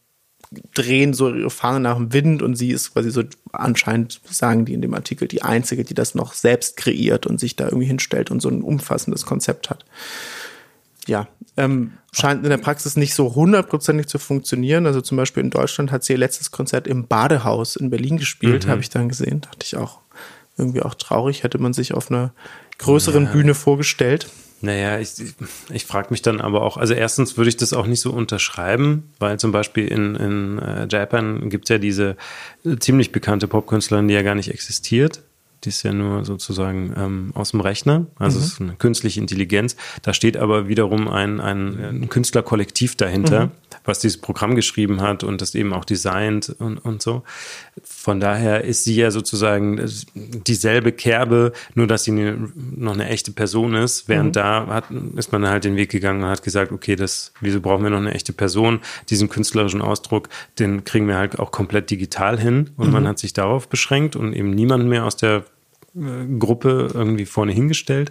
drehen 0.75 1.15
so 1.15 1.33
ihre 1.33 1.51
Fahne 1.51 1.81
nach 1.81 1.97
dem 1.97 2.13
Wind 2.13 2.43
und 2.43 2.57
sie 2.57 2.71
ist 2.71 2.93
quasi 2.93 3.11
so 3.11 3.23
anscheinend, 3.53 4.21
sagen 4.29 4.65
die 4.65 4.75
in 4.75 4.83
dem 4.83 4.95
Artikel, 4.95 5.29
die 5.29 5.43
einzige, 5.43 5.85
die 5.85 5.95
das 5.95 6.15
noch 6.15 6.33
selbst 6.33 6.77
kreiert 6.77 7.27
und 7.27 7.41
sich 7.41 7.57
da 7.57 7.65
irgendwie 7.65 7.87
hinstellt 7.87 8.31
und 8.31 8.41
so 8.41 8.49
ein 8.49 8.63
umfassendes 8.63 9.27
Konzept 9.27 9.71
hat. 9.71 9.85
Ja, 11.07 11.29
ähm, 11.57 11.93
scheint 12.13 12.45
in 12.45 12.51
der 12.51 12.59
Praxis 12.59 12.97
nicht 12.97 13.15
so 13.15 13.35
hundertprozentig 13.35 14.07
zu 14.07 14.19
funktionieren. 14.19 14.87
Also 14.87 15.01
zum 15.01 15.17
Beispiel 15.17 15.43
in 15.43 15.51
Deutschland 15.51 15.93
hat 15.93 16.05
sie 16.05 16.15
ihr 16.15 16.19
letztes 16.19 16.51
Konzert 16.51 16.87
im 16.87 17.07
Badehaus 17.07 17.77
in 17.77 17.91
Berlin 17.91 18.17
gespielt, 18.17 18.67
mhm. 18.67 18.71
habe 18.71 18.81
ich 18.81 18.91
dann 18.91 19.09
gesehen. 19.09 19.43
Dachte 19.43 19.65
ich 19.65 19.77
auch 19.77 20.01
irgendwie 20.57 20.83
auch 20.83 20.95
traurig, 20.95 21.43
hätte 21.43 21.59
man 21.59 21.73
sich 21.73 21.95
auf 21.95 22.11
einer 22.11 22.33
größeren 22.79 23.25
ja. 23.25 23.33
Bühne 23.33 23.55
vorgestellt. 23.55 24.29
Naja, 24.61 24.99
ich, 24.99 25.21
ich, 25.21 25.35
ich 25.71 25.85
frage 25.85 26.09
mich 26.11 26.23
dann 26.23 26.41
aber 26.41 26.63
auch, 26.63 26.77
also 26.77 26.95
erstens 26.95 27.37
würde 27.37 27.51
ich 27.51 27.57
das 27.57 27.73
auch 27.73 27.87
nicht 27.87 28.01
so 28.01 28.11
unterschreiben, 28.13 29.11
weil 29.19 29.39
zum 29.39 29.53
Beispiel 29.53 29.87
in, 29.89 30.15
in 30.15 30.59
äh, 30.59 30.87
Japan 30.91 31.51
gibt 31.51 31.67
es 31.67 31.69
ja 31.71 31.79
diese 31.79 32.17
ziemlich 32.79 33.13
bekannte 33.13 33.47
Popkünstlerin, 33.47 34.09
die 34.09 34.15
ja 34.15 34.23
gar 34.23 34.35
nicht 34.35 34.51
existiert. 34.51 35.23
Die 35.65 35.71
ist 35.71 35.83
ja 35.83 35.93
nur 35.93 36.25
sozusagen 36.25 36.95
ähm, 36.97 37.31
aus 37.35 37.53
dem 37.53 37.61
Rechner, 37.61 38.07
also 38.19 38.39
mhm. 38.39 38.45
es 38.45 38.53
ist 38.53 38.61
eine 38.61 38.75
künstliche 38.75 39.21
Intelligenz. 39.21 39.77
Da 40.03 40.13
steht 40.13 40.37
aber 40.37 40.69
wiederum 40.69 41.09
ein, 41.09 41.41
ein, 41.41 41.79
ein 41.79 42.09
Künstlerkollektiv 42.09 42.97
dahinter, 42.97 43.47
mhm. 43.47 43.51
was 43.85 44.01
dieses 44.01 44.21
Programm 44.21 44.55
geschrieben 44.55 45.01
hat 45.01 45.25
und 45.25 45.41
das 45.41 45.55
eben 45.55 45.73
auch 45.73 45.85
designt 45.85 46.55
und, 46.59 46.79
und 46.79 47.03
so. 47.03 47.23
Von 47.83 48.21
daher 48.21 48.65
ist 48.65 48.85
sie 48.85 48.97
ja 48.97 49.11
sozusagen 49.11 49.81
dieselbe 50.15 50.93
Kerbe, 50.93 51.53
nur 51.75 51.87
dass 51.87 52.05
sie 52.05 52.13
eine, 52.13 52.53
noch 52.55 52.95
eine 52.95 53.09
echte 53.09 53.33
Person 53.33 53.75
ist. 53.75 54.09
Während 54.09 54.29
mhm. 54.29 54.33
da 54.33 54.67
hat, 54.67 54.85
ist 55.17 55.33
man 55.33 55.47
halt 55.49 55.65
den 55.65 55.77
Weg 55.77 55.91
gegangen 55.91 56.23
und 56.23 56.29
hat 56.29 56.43
gesagt, 56.43 56.73
okay, 56.73 56.97
das, 56.97 57.33
wieso 57.41 57.61
brauchen 57.61 57.83
wir 57.83 57.91
noch 57.91 57.99
eine 57.99 58.15
echte 58.15 58.33
Person? 58.33 58.81
Diesen 59.09 59.29
künstlerischen 59.29 59.81
Ausdruck, 59.81 60.29
den 60.59 60.85
kriegen 60.85 61.09
wir 61.09 61.17
halt 61.17 61.39
auch 61.39 61.51
komplett 61.51 61.91
digital 61.91 62.39
hin. 62.39 62.71
Und 62.77 62.93
man 62.93 63.05
mhm. 63.05 63.09
hat 63.09 63.19
sich 63.19 63.33
darauf 63.33 63.69
beschränkt 63.69 64.17
und 64.17 64.35
eben 64.35 64.51
niemanden 64.51 64.89
mehr 64.89 65.05
aus 65.05 65.17
der 65.17 65.45
Gruppe 65.95 66.91
irgendwie 66.93 67.25
vorne 67.25 67.53
hingestellt. 67.53 68.11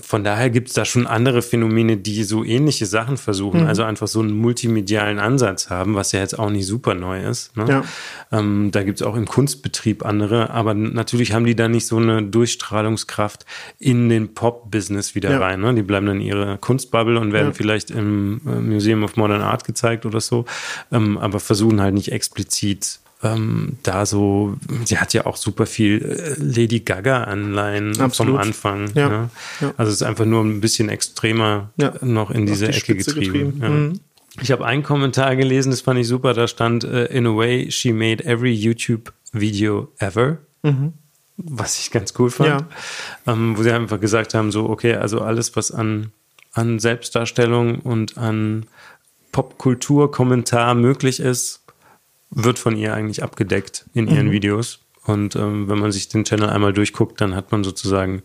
Von 0.00 0.22
daher 0.22 0.48
gibt 0.48 0.68
es 0.68 0.74
da 0.74 0.84
schon 0.84 1.08
andere 1.08 1.42
Phänomene, 1.42 1.96
die 1.96 2.22
so 2.22 2.44
ähnliche 2.44 2.86
Sachen 2.86 3.16
versuchen, 3.16 3.62
mhm. 3.62 3.66
also 3.66 3.82
einfach 3.82 4.06
so 4.06 4.20
einen 4.20 4.36
multimedialen 4.36 5.18
Ansatz 5.18 5.70
haben, 5.70 5.96
was 5.96 6.12
ja 6.12 6.20
jetzt 6.20 6.38
auch 6.38 6.50
nicht 6.50 6.66
super 6.66 6.94
neu 6.94 7.20
ist. 7.20 7.56
Ne? 7.56 7.66
Ja. 7.68 7.84
Ähm, 8.30 8.70
da 8.70 8.84
gibt 8.84 9.00
es 9.00 9.06
auch 9.06 9.16
im 9.16 9.26
Kunstbetrieb 9.26 10.04
andere, 10.04 10.50
aber 10.50 10.72
natürlich 10.72 11.32
haben 11.32 11.46
die 11.46 11.56
da 11.56 11.66
nicht 11.66 11.86
so 11.86 11.96
eine 11.96 12.22
Durchstrahlungskraft 12.22 13.44
in 13.80 14.08
den 14.08 14.32
Pop-Business 14.34 15.16
wieder 15.16 15.32
ja. 15.32 15.38
rein. 15.38 15.60
Ne? 15.60 15.74
Die 15.74 15.82
bleiben 15.82 16.06
dann 16.06 16.20
in 16.20 16.26
ihrer 16.26 16.58
Kunstbubble 16.58 17.18
und 17.18 17.32
werden 17.32 17.48
ja. 17.48 17.54
vielleicht 17.54 17.90
im 17.90 18.40
äh, 18.46 18.60
Museum 18.60 19.02
of 19.02 19.16
Modern 19.16 19.42
Art 19.42 19.64
gezeigt 19.64 20.06
oder 20.06 20.20
so, 20.20 20.44
ähm, 20.92 21.18
aber 21.18 21.40
versuchen 21.40 21.80
halt 21.80 21.94
nicht 21.94 22.12
explizit 22.12 23.00
ähm, 23.22 23.76
da 23.82 24.06
so, 24.06 24.56
sie 24.84 24.98
hat 24.98 25.12
ja 25.12 25.26
auch 25.26 25.36
super 25.36 25.66
viel 25.66 26.02
äh, 26.02 26.34
Lady 26.38 26.80
Gaga-Anleihen 26.80 27.94
vom 28.10 28.36
Anfang. 28.36 28.90
Ja. 28.94 29.08
Ne? 29.08 29.30
Ja. 29.60 29.74
Also 29.76 29.90
es 29.90 30.00
ist 30.00 30.02
einfach 30.02 30.24
nur 30.24 30.42
ein 30.42 30.60
bisschen 30.60 30.88
extremer 30.88 31.70
ja. 31.76 31.92
noch 32.00 32.30
in 32.30 32.46
diese 32.46 32.68
die 32.68 32.76
Ecke 32.76 32.92
Spitze 32.92 33.14
getrieben. 33.14 33.60
getrieben. 33.60 33.88
Mhm. 33.88 34.00
Ich 34.40 34.50
habe 34.52 34.64
einen 34.64 34.82
Kommentar 34.82 35.36
gelesen, 35.36 35.70
das 35.70 35.82
fand 35.82 36.00
ich 36.00 36.08
super, 36.08 36.32
da 36.32 36.48
stand, 36.48 36.84
uh, 36.84 37.04
in 37.10 37.26
a 37.26 37.36
way, 37.36 37.70
she 37.70 37.92
made 37.92 38.24
every 38.24 38.52
YouTube-Video 38.52 39.92
ever. 39.98 40.38
Mhm. 40.62 40.94
Was 41.36 41.78
ich 41.78 41.90
ganz 41.90 42.14
cool 42.18 42.30
fand. 42.30 42.64
Ähm, 43.26 43.56
wo 43.56 43.62
sie 43.62 43.72
einfach 43.72 44.00
gesagt 44.00 44.34
haben, 44.34 44.52
so, 44.52 44.68
okay, 44.68 44.94
also 44.94 45.20
alles, 45.20 45.56
was 45.56 45.72
an, 45.72 46.12
an 46.52 46.78
Selbstdarstellung 46.78 47.80
und 47.80 48.16
an 48.18 48.66
Popkultur, 49.32 50.10
Kommentar 50.10 50.74
möglich 50.74 51.20
ist, 51.20 51.60
wird 52.30 52.58
von 52.58 52.76
ihr 52.76 52.94
eigentlich 52.94 53.22
abgedeckt 53.22 53.86
in 53.94 54.08
ihren 54.08 54.28
mhm. 54.28 54.32
Videos. 54.32 54.80
Und 55.04 55.34
ähm, 55.36 55.68
wenn 55.68 55.78
man 55.78 55.92
sich 55.92 56.08
den 56.08 56.24
Channel 56.24 56.50
einmal 56.50 56.72
durchguckt, 56.72 57.20
dann 57.20 57.34
hat 57.34 57.52
man 57.52 57.64
sozusagen, 57.64 58.22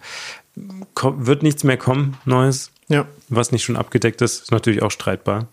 wird 0.55 1.43
nichts 1.43 1.63
mehr 1.63 1.77
kommen, 1.77 2.17
Neues. 2.25 2.71
Ja. 2.87 3.07
Was 3.29 3.51
nicht 3.51 3.63
schon 3.63 3.77
abgedeckt 3.77 4.21
ist, 4.21 4.43
ist 4.43 4.51
natürlich 4.51 4.83
auch 4.83 4.91
streitbar. 4.91 5.47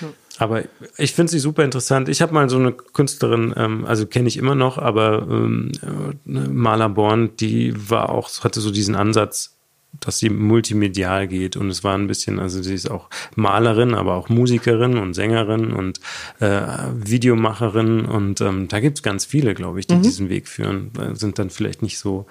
Ja. 0.00 0.08
Aber 0.38 0.64
ich 0.96 1.12
finde 1.12 1.30
sie 1.30 1.38
super 1.38 1.64
interessant. 1.64 2.08
Ich 2.08 2.20
habe 2.20 2.34
mal 2.34 2.50
so 2.50 2.58
eine 2.58 2.72
Künstlerin, 2.72 3.54
ähm, 3.56 3.84
also 3.86 4.04
kenne 4.06 4.28
ich 4.28 4.36
immer 4.36 4.56
noch, 4.56 4.78
aber 4.78 5.26
ähm, 5.30 5.70
äh, 5.82 6.28
Maler 6.28 6.88
Born, 6.88 7.36
die 7.36 7.72
war 7.88 8.10
auch, 8.10 8.42
hatte 8.42 8.60
so 8.60 8.70
diesen 8.72 8.96
Ansatz, 8.96 9.53
dass 10.00 10.18
sie 10.18 10.30
multimedial 10.30 11.28
geht 11.28 11.56
und 11.56 11.70
es 11.70 11.84
war 11.84 11.96
ein 11.96 12.06
bisschen, 12.06 12.38
also 12.38 12.62
sie 12.62 12.74
ist 12.74 12.90
auch 12.90 13.08
Malerin, 13.34 13.94
aber 13.94 14.14
auch 14.14 14.28
Musikerin 14.28 14.98
und 14.98 15.14
Sängerin 15.14 15.72
und 15.72 16.00
äh, 16.40 16.62
Videomacherin 16.94 18.04
und 18.04 18.40
ähm, 18.40 18.68
da 18.68 18.80
gibt 18.80 18.98
es 18.98 19.02
ganz 19.02 19.24
viele, 19.24 19.54
glaube 19.54 19.80
ich, 19.80 19.86
die 19.86 19.96
mhm. 19.96 20.02
diesen 20.02 20.28
Weg 20.28 20.48
führen, 20.48 20.90
sind 21.14 21.38
dann 21.38 21.50
vielleicht 21.50 21.82
nicht 21.82 21.98
so 21.98 22.26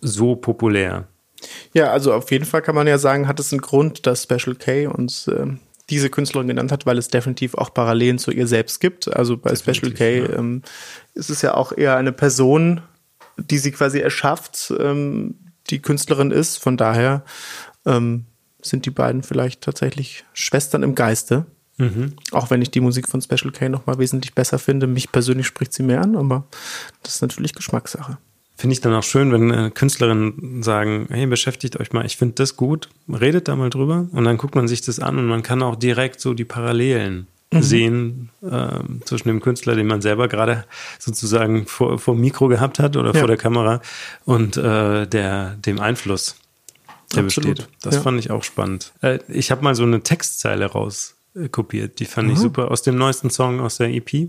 so 0.00 0.36
populär. 0.36 1.06
Ja, 1.72 1.90
also 1.90 2.12
auf 2.12 2.30
jeden 2.30 2.44
Fall 2.44 2.62
kann 2.62 2.74
man 2.74 2.86
ja 2.86 2.98
sagen, 2.98 3.28
hat 3.28 3.40
es 3.40 3.52
einen 3.52 3.60
Grund, 3.60 4.06
dass 4.06 4.22
Special 4.22 4.54
K 4.54 4.86
uns 4.86 5.28
äh, 5.28 5.46
diese 5.90 6.10
Künstlerin 6.10 6.48
genannt 6.48 6.72
hat, 6.72 6.86
weil 6.86 6.98
es 6.98 7.08
definitiv 7.08 7.54
auch 7.54 7.72
Parallelen 7.72 8.18
zu 8.18 8.30
ihr 8.30 8.46
selbst 8.46 8.80
gibt. 8.80 9.14
Also 9.14 9.36
bei 9.36 9.50
definitiv, 9.50 9.76
Special 9.76 9.92
K 9.92 10.32
ja. 10.32 10.38
ähm, 10.38 10.62
ist 11.14 11.30
es 11.30 11.42
ja 11.42 11.54
auch 11.54 11.72
eher 11.72 11.96
eine 11.96 12.12
Person, 12.12 12.80
die 13.36 13.58
sie 13.58 13.72
quasi 13.72 14.00
erschafft, 14.00 14.72
ähm, 14.78 15.34
die 15.66 15.80
Künstlerin 15.80 16.30
ist. 16.30 16.58
Von 16.58 16.76
daher 16.76 17.24
ähm, 17.84 18.26
sind 18.62 18.86
die 18.86 18.90
beiden 18.90 19.22
vielleicht 19.22 19.62
tatsächlich 19.62 20.24
Schwestern 20.32 20.82
im 20.82 20.94
Geiste. 20.94 21.46
Mhm. 21.78 22.14
Auch 22.32 22.50
wenn 22.50 22.62
ich 22.62 22.70
die 22.70 22.80
Musik 22.80 23.08
von 23.08 23.20
Special 23.20 23.52
K 23.52 23.68
nochmal 23.68 23.98
wesentlich 23.98 24.34
besser 24.34 24.58
finde. 24.58 24.86
Mich 24.86 25.12
persönlich 25.12 25.46
spricht 25.46 25.72
sie 25.72 25.82
mehr 25.82 26.00
an, 26.00 26.16
aber 26.16 26.46
das 27.02 27.16
ist 27.16 27.22
natürlich 27.22 27.54
Geschmackssache. 27.54 28.18
Finde 28.56 28.72
ich 28.72 28.80
dann 28.80 28.94
auch 28.94 29.02
schön, 29.02 29.32
wenn 29.32 29.50
äh, 29.50 29.70
Künstlerinnen 29.70 30.62
sagen, 30.62 31.08
hey, 31.10 31.26
beschäftigt 31.26 31.78
euch 31.78 31.92
mal, 31.92 32.06
ich 32.06 32.16
finde 32.16 32.36
das 32.36 32.56
gut, 32.56 32.88
redet 33.06 33.48
da 33.48 33.56
mal 33.56 33.68
drüber 33.68 34.08
und 34.10 34.24
dann 34.24 34.38
guckt 34.38 34.54
man 34.54 34.66
sich 34.66 34.80
das 34.80 34.98
an 34.98 35.18
und 35.18 35.26
man 35.26 35.42
kann 35.42 35.62
auch 35.62 35.76
direkt 35.76 36.20
so 36.20 36.32
die 36.32 36.46
Parallelen 36.46 37.26
mhm. 37.52 37.62
sehen 37.62 38.30
äh, 38.42 38.78
zwischen 39.04 39.28
dem 39.28 39.40
Künstler, 39.40 39.74
den 39.74 39.86
man 39.86 40.02
selber 40.02 40.28
gerade 40.28 40.64
sozusagen 40.98 41.66
vor, 41.66 41.98
vor 41.98 42.14
Mikro 42.14 42.48
gehabt 42.48 42.78
hat 42.78 42.96
oder 42.96 43.12
ja. 43.12 43.18
vor 43.18 43.28
der 43.28 43.36
Kamera 43.36 43.80
und 44.24 44.56
äh, 44.56 45.06
der, 45.06 45.56
dem 45.56 45.80
Einfluss. 45.80 46.36
der 47.14 47.24
Absolut. 47.24 47.56
besteht. 47.58 47.68
Das 47.82 47.94
Ja. 47.96 48.00
fand 48.02 48.18
ich 48.18 48.30
auch 48.30 48.42
spannend. 48.42 48.92
Äh, 49.02 49.18
ich 49.28 49.50
habe 49.50 49.62
mal 49.62 49.74
so 49.74 49.84
eine 49.84 50.02
Textzeile 50.02 50.66
raus 50.66 51.14
äh, 51.36 51.48
kopiert. 51.48 52.00
Die 52.00 52.04
fand 52.04 52.30
ich 52.32 52.38
super 52.38 52.70
aus 52.70 52.82
dem 52.82 52.96
neuesten 52.96 53.30
Song 53.30 53.60
aus 53.60 53.76
der 53.76 53.90
EP. 53.90 54.28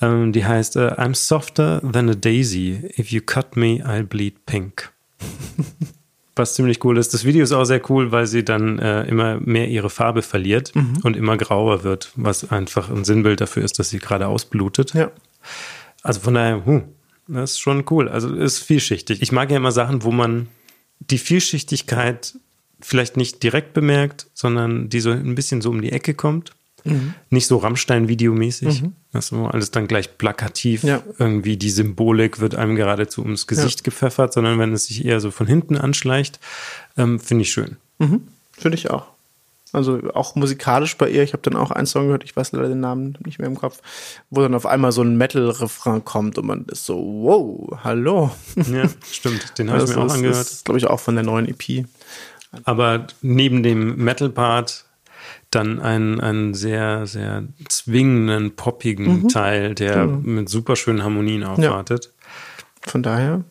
Ähm, 0.00 0.32
die 0.32 0.44
heißt 0.44 0.76
äh, 0.76 0.88
I'm 0.98 1.14
softer 1.14 1.80
than 1.80 2.10
a 2.10 2.14
daisy. 2.14 2.90
If 2.98 3.10
you 3.10 3.20
cut 3.24 3.56
me, 3.56 3.82
I'll 3.84 4.04
bleed 4.04 4.44
pink. 4.46 4.92
Was 6.34 6.54
ziemlich 6.54 6.82
cool 6.84 6.96
ist. 6.96 7.12
Das 7.12 7.24
Video 7.24 7.42
ist 7.42 7.52
auch 7.52 7.64
sehr 7.64 7.82
cool, 7.90 8.10
weil 8.10 8.26
sie 8.26 8.42
dann 8.42 8.78
äh, 8.78 9.02
immer 9.04 9.38
mehr 9.40 9.68
ihre 9.68 9.90
Farbe 9.90 10.22
verliert 10.22 10.72
und 11.02 11.16
immer 11.16 11.36
grauer 11.36 11.84
wird, 11.84 12.10
was 12.16 12.50
einfach 12.50 12.88
ein 12.88 13.04
Sinnbild 13.04 13.40
dafür 13.42 13.62
ist, 13.62 13.78
dass 13.78 13.90
sie 13.90 13.98
gerade 13.98 14.26
ausblutet. 14.26 14.94
Ja. 14.94 15.10
Also 16.02 16.20
von 16.20 16.34
daher, 16.34 16.64
hm, 16.64 16.84
das 17.28 17.52
ist 17.52 17.58
schon 17.58 17.84
cool. 17.90 18.08
Also 18.08 18.34
ist 18.34 18.58
vielschichtig. 18.60 19.20
Ich 19.20 19.30
mag 19.30 19.50
ja 19.50 19.58
immer 19.58 19.72
Sachen, 19.72 20.02
wo 20.02 20.10
man 20.10 20.48
die 21.00 21.18
Vielschichtigkeit 21.18 22.34
vielleicht 22.80 23.16
nicht 23.16 23.42
direkt 23.42 23.74
bemerkt, 23.74 24.26
sondern 24.34 24.88
die 24.88 25.00
so 25.00 25.10
ein 25.10 25.34
bisschen 25.34 25.60
so 25.60 25.70
um 25.70 25.82
die 25.82 25.92
Ecke 25.92 26.14
kommt. 26.14 26.52
Nicht 27.30 27.46
so 27.46 27.58
Rammstein-Videomäßig. 27.58 28.84
Das 29.12 29.26
ist 29.26 29.32
immer 29.32 29.52
alles 29.52 29.70
dann 29.70 29.86
gleich 29.86 30.18
plakativ. 30.18 30.82
Ja. 30.84 31.02
Irgendwie 31.18 31.56
die 31.56 31.70
Symbolik 31.70 32.40
wird 32.40 32.54
einem 32.54 32.76
geradezu 32.76 33.22
ums 33.22 33.46
Gesicht 33.46 33.84
gepfeffert, 33.84 34.32
sondern 34.32 34.58
wenn 34.58 34.72
es 34.72 34.86
sich 34.86 35.04
eher 35.04 35.20
so 35.20 35.30
von 35.30 35.46
hinten 35.46 35.76
anschleicht, 35.76 36.40
ähm, 36.96 37.20
finde 37.20 37.42
ich 37.42 37.52
schön. 37.52 37.76
Finde 37.98 38.76
ich 38.76 38.90
auch. 38.90 39.06
Also 39.72 40.00
auch 40.12 40.34
musikalisch 40.34 40.98
bei 40.98 41.08
ihr. 41.08 41.22
Ich 41.22 41.32
habe 41.32 41.42
dann 41.42 41.56
auch 41.56 41.70
einen 41.70 41.86
Song 41.86 42.06
gehört, 42.06 42.24
ich 42.24 42.36
weiß 42.36 42.52
leider 42.52 42.68
den 42.68 42.80
Namen 42.80 43.16
nicht 43.24 43.38
mehr 43.38 43.48
im 43.48 43.56
Kopf, 43.56 43.80
wo 44.28 44.42
dann 44.42 44.54
auf 44.54 44.66
einmal 44.66 44.92
so 44.92 45.02
ein 45.02 45.16
Metal-Refrain 45.16 46.04
kommt 46.04 46.36
und 46.36 46.46
man 46.46 46.66
ist 46.66 46.84
so, 46.84 46.96
wow, 46.96 47.78
hallo. 47.82 48.30
Ja, 48.70 48.84
stimmt. 49.10 49.58
Den 49.58 49.70
habe 49.70 49.82
ich 49.82 49.88
mir 49.88 49.96
auch 49.96 50.04
das 50.04 50.14
angehört. 50.14 50.36
ist, 50.36 50.64
glaube 50.66 50.78
ich, 50.78 50.86
auch 50.86 51.00
von 51.00 51.14
der 51.14 51.24
neuen 51.24 51.48
EP. 51.48 51.86
Aber 52.64 53.06
neben 53.22 53.62
dem 53.62 53.96
Metal-Part 53.96 54.84
dann 55.50 55.80
einen, 55.80 56.20
einen 56.20 56.54
sehr, 56.54 57.06
sehr 57.06 57.44
zwingenden, 57.68 58.56
poppigen 58.56 59.28
Teil, 59.28 59.74
der 59.74 60.06
mit 60.06 60.48
super 60.48 60.76
schönen 60.76 61.02
Harmonien 61.02 61.44
aufwartet. 61.44 62.14
Von 62.80 63.02
daher, 63.02 63.44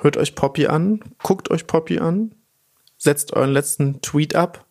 hört 0.00 0.16
euch 0.16 0.34
Poppy 0.34 0.66
an, 0.66 1.00
guckt 1.22 1.50
euch 1.50 1.66
Poppy 1.66 1.98
an, 1.98 2.34
setzt 2.98 3.32
euren 3.32 3.52
letzten 3.52 4.02
Tweet 4.02 4.34
ab 4.34 4.66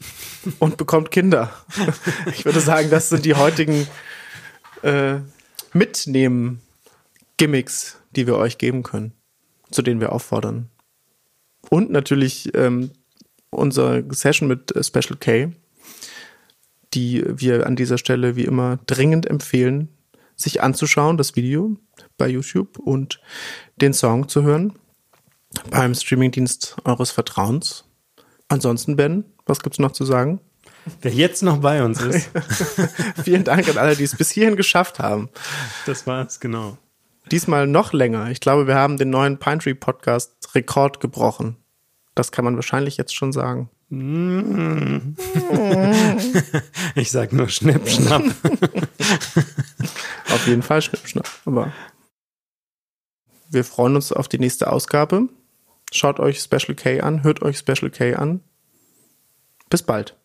und 0.58 0.76
bekommt 0.76 1.10
Kinder. 1.10 1.50
Ich 2.34 2.44
würde 2.44 2.60
sagen, 2.60 2.90
das 2.90 3.08
sind 3.08 3.24
die 3.24 3.34
heutigen 3.34 3.86
äh, 4.82 5.16
Mitnehmen-Gimmicks, 5.72 7.98
die 8.16 8.26
wir 8.26 8.36
euch 8.36 8.58
geben 8.58 8.82
können, 8.82 9.12
zu 9.70 9.82
denen 9.82 10.00
wir 10.00 10.12
auffordern. 10.12 10.68
Und 11.70 11.90
natürlich 11.90 12.54
ähm, 12.54 12.90
unsere 13.52 14.04
Session 14.10 14.48
mit 14.48 14.74
äh, 14.74 14.82
Special 14.82 15.16
K, 15.18 15.52
die 16.94 17.24
wir 17.26 17.66
an 17.66 17.76
dieser 17.76 17.98
Stelle 17.98 18.36
wie 18.36 18.44
immer 18.44 18.78
dringend 18.86 19.26
empfehlen, 19.26 19.88
sich 20.36 20.62
anzuschauen, 20.62 21.16
das 21.16 21.36
Video 21.36 21.76
bei 22.18 22.28
YouTube 22.28 22.78
und 22.78 23.20
den 23.76 23.94
Song 23.94 24.28
zu 24.28 24.42
hören 24.42 24.72
beim 25.70 25.94
Streamingdienst 25.94 26.76
eures 26.84 27.10
Vertrauens. 27.10 27.84
Ansonsten, 28.48 28.96
Ben, 28.96 29.24
was 29.46 29.60
gibt's 29.60 29.78
noch 29.78 29.92
zu 29.92 30.04
sagen? 30.04 30.40
Wer 31.00 31.12
jetzt 31.12 31.42
noch 31.42 31.58
bei 31.58 31.84
uns 31.84 32.00
ist, 32.00 32.30
Vielen 33.22 33.44
Dank 33.44 33.68
an 33.68 33.78
alle, 33.78 33.94
die 33.94 34.04
es 34.04 34.16
bis 34.16 34.30
hierhin 34.30 34.56
geschafft 34.56 34.98
haben. 34.98 35.28
das 35.86 36.06
war's, 36.06 36.40
genau. 36.40 36.76
Diesmal 37.30 37.68
noch 37.68 37.92
länger. 37.92 38.30
Ich 38.30 38.40
glaube, 38.40 38.66
wir 38.66 38.74
haben 38.74 38.96
den 38.96 39.10
neuen 39.10 39.38
Pine 39.38 39.58
Tree 39.58 39.74
Podcast 39.74 40.54
Rekord 40.54 40.98
gebrochen. 40.98 41.56
Das 42.14 42.30
kann 42.32 42.44
man 42.44 42.56
wahrscheinlich 42.56 42.96
jetzt 42.96 43.14
schon 43.14 43.32
sagen. 43.32 43.70
Ich 46.94 47.10
sag 47.10 47.32
nur 47.32 47.48
Schnipp, 47.48 47.88
Schnapp. 47.88 48.22
Auf 50.30 50.46
jeden 50.46 50.62
Fall 50.62 50.80
Schnippschnapp. 50.80 51.28
Aber 51.44 51.72
wir 53.50 53.64
freuen 53.64 53.96
uns 53.96 54.12
auf 54.12 54.28
die 54.28 54.38
nächste 54.38 54.72
Ausgabe. 54.72 55.28
Schaut 55.92 56.20
euch 56.20 56.40
Special 56.40 56.74
K 56.74 57.00
an, 57.00 57.22
hört 57.22 57.42
euch 57.42 57.58
Special 57.58 57.90
K 57.90 58.14
an. 58.14 58.40
Bis 59.68 59.82
bald. 59.82 60.16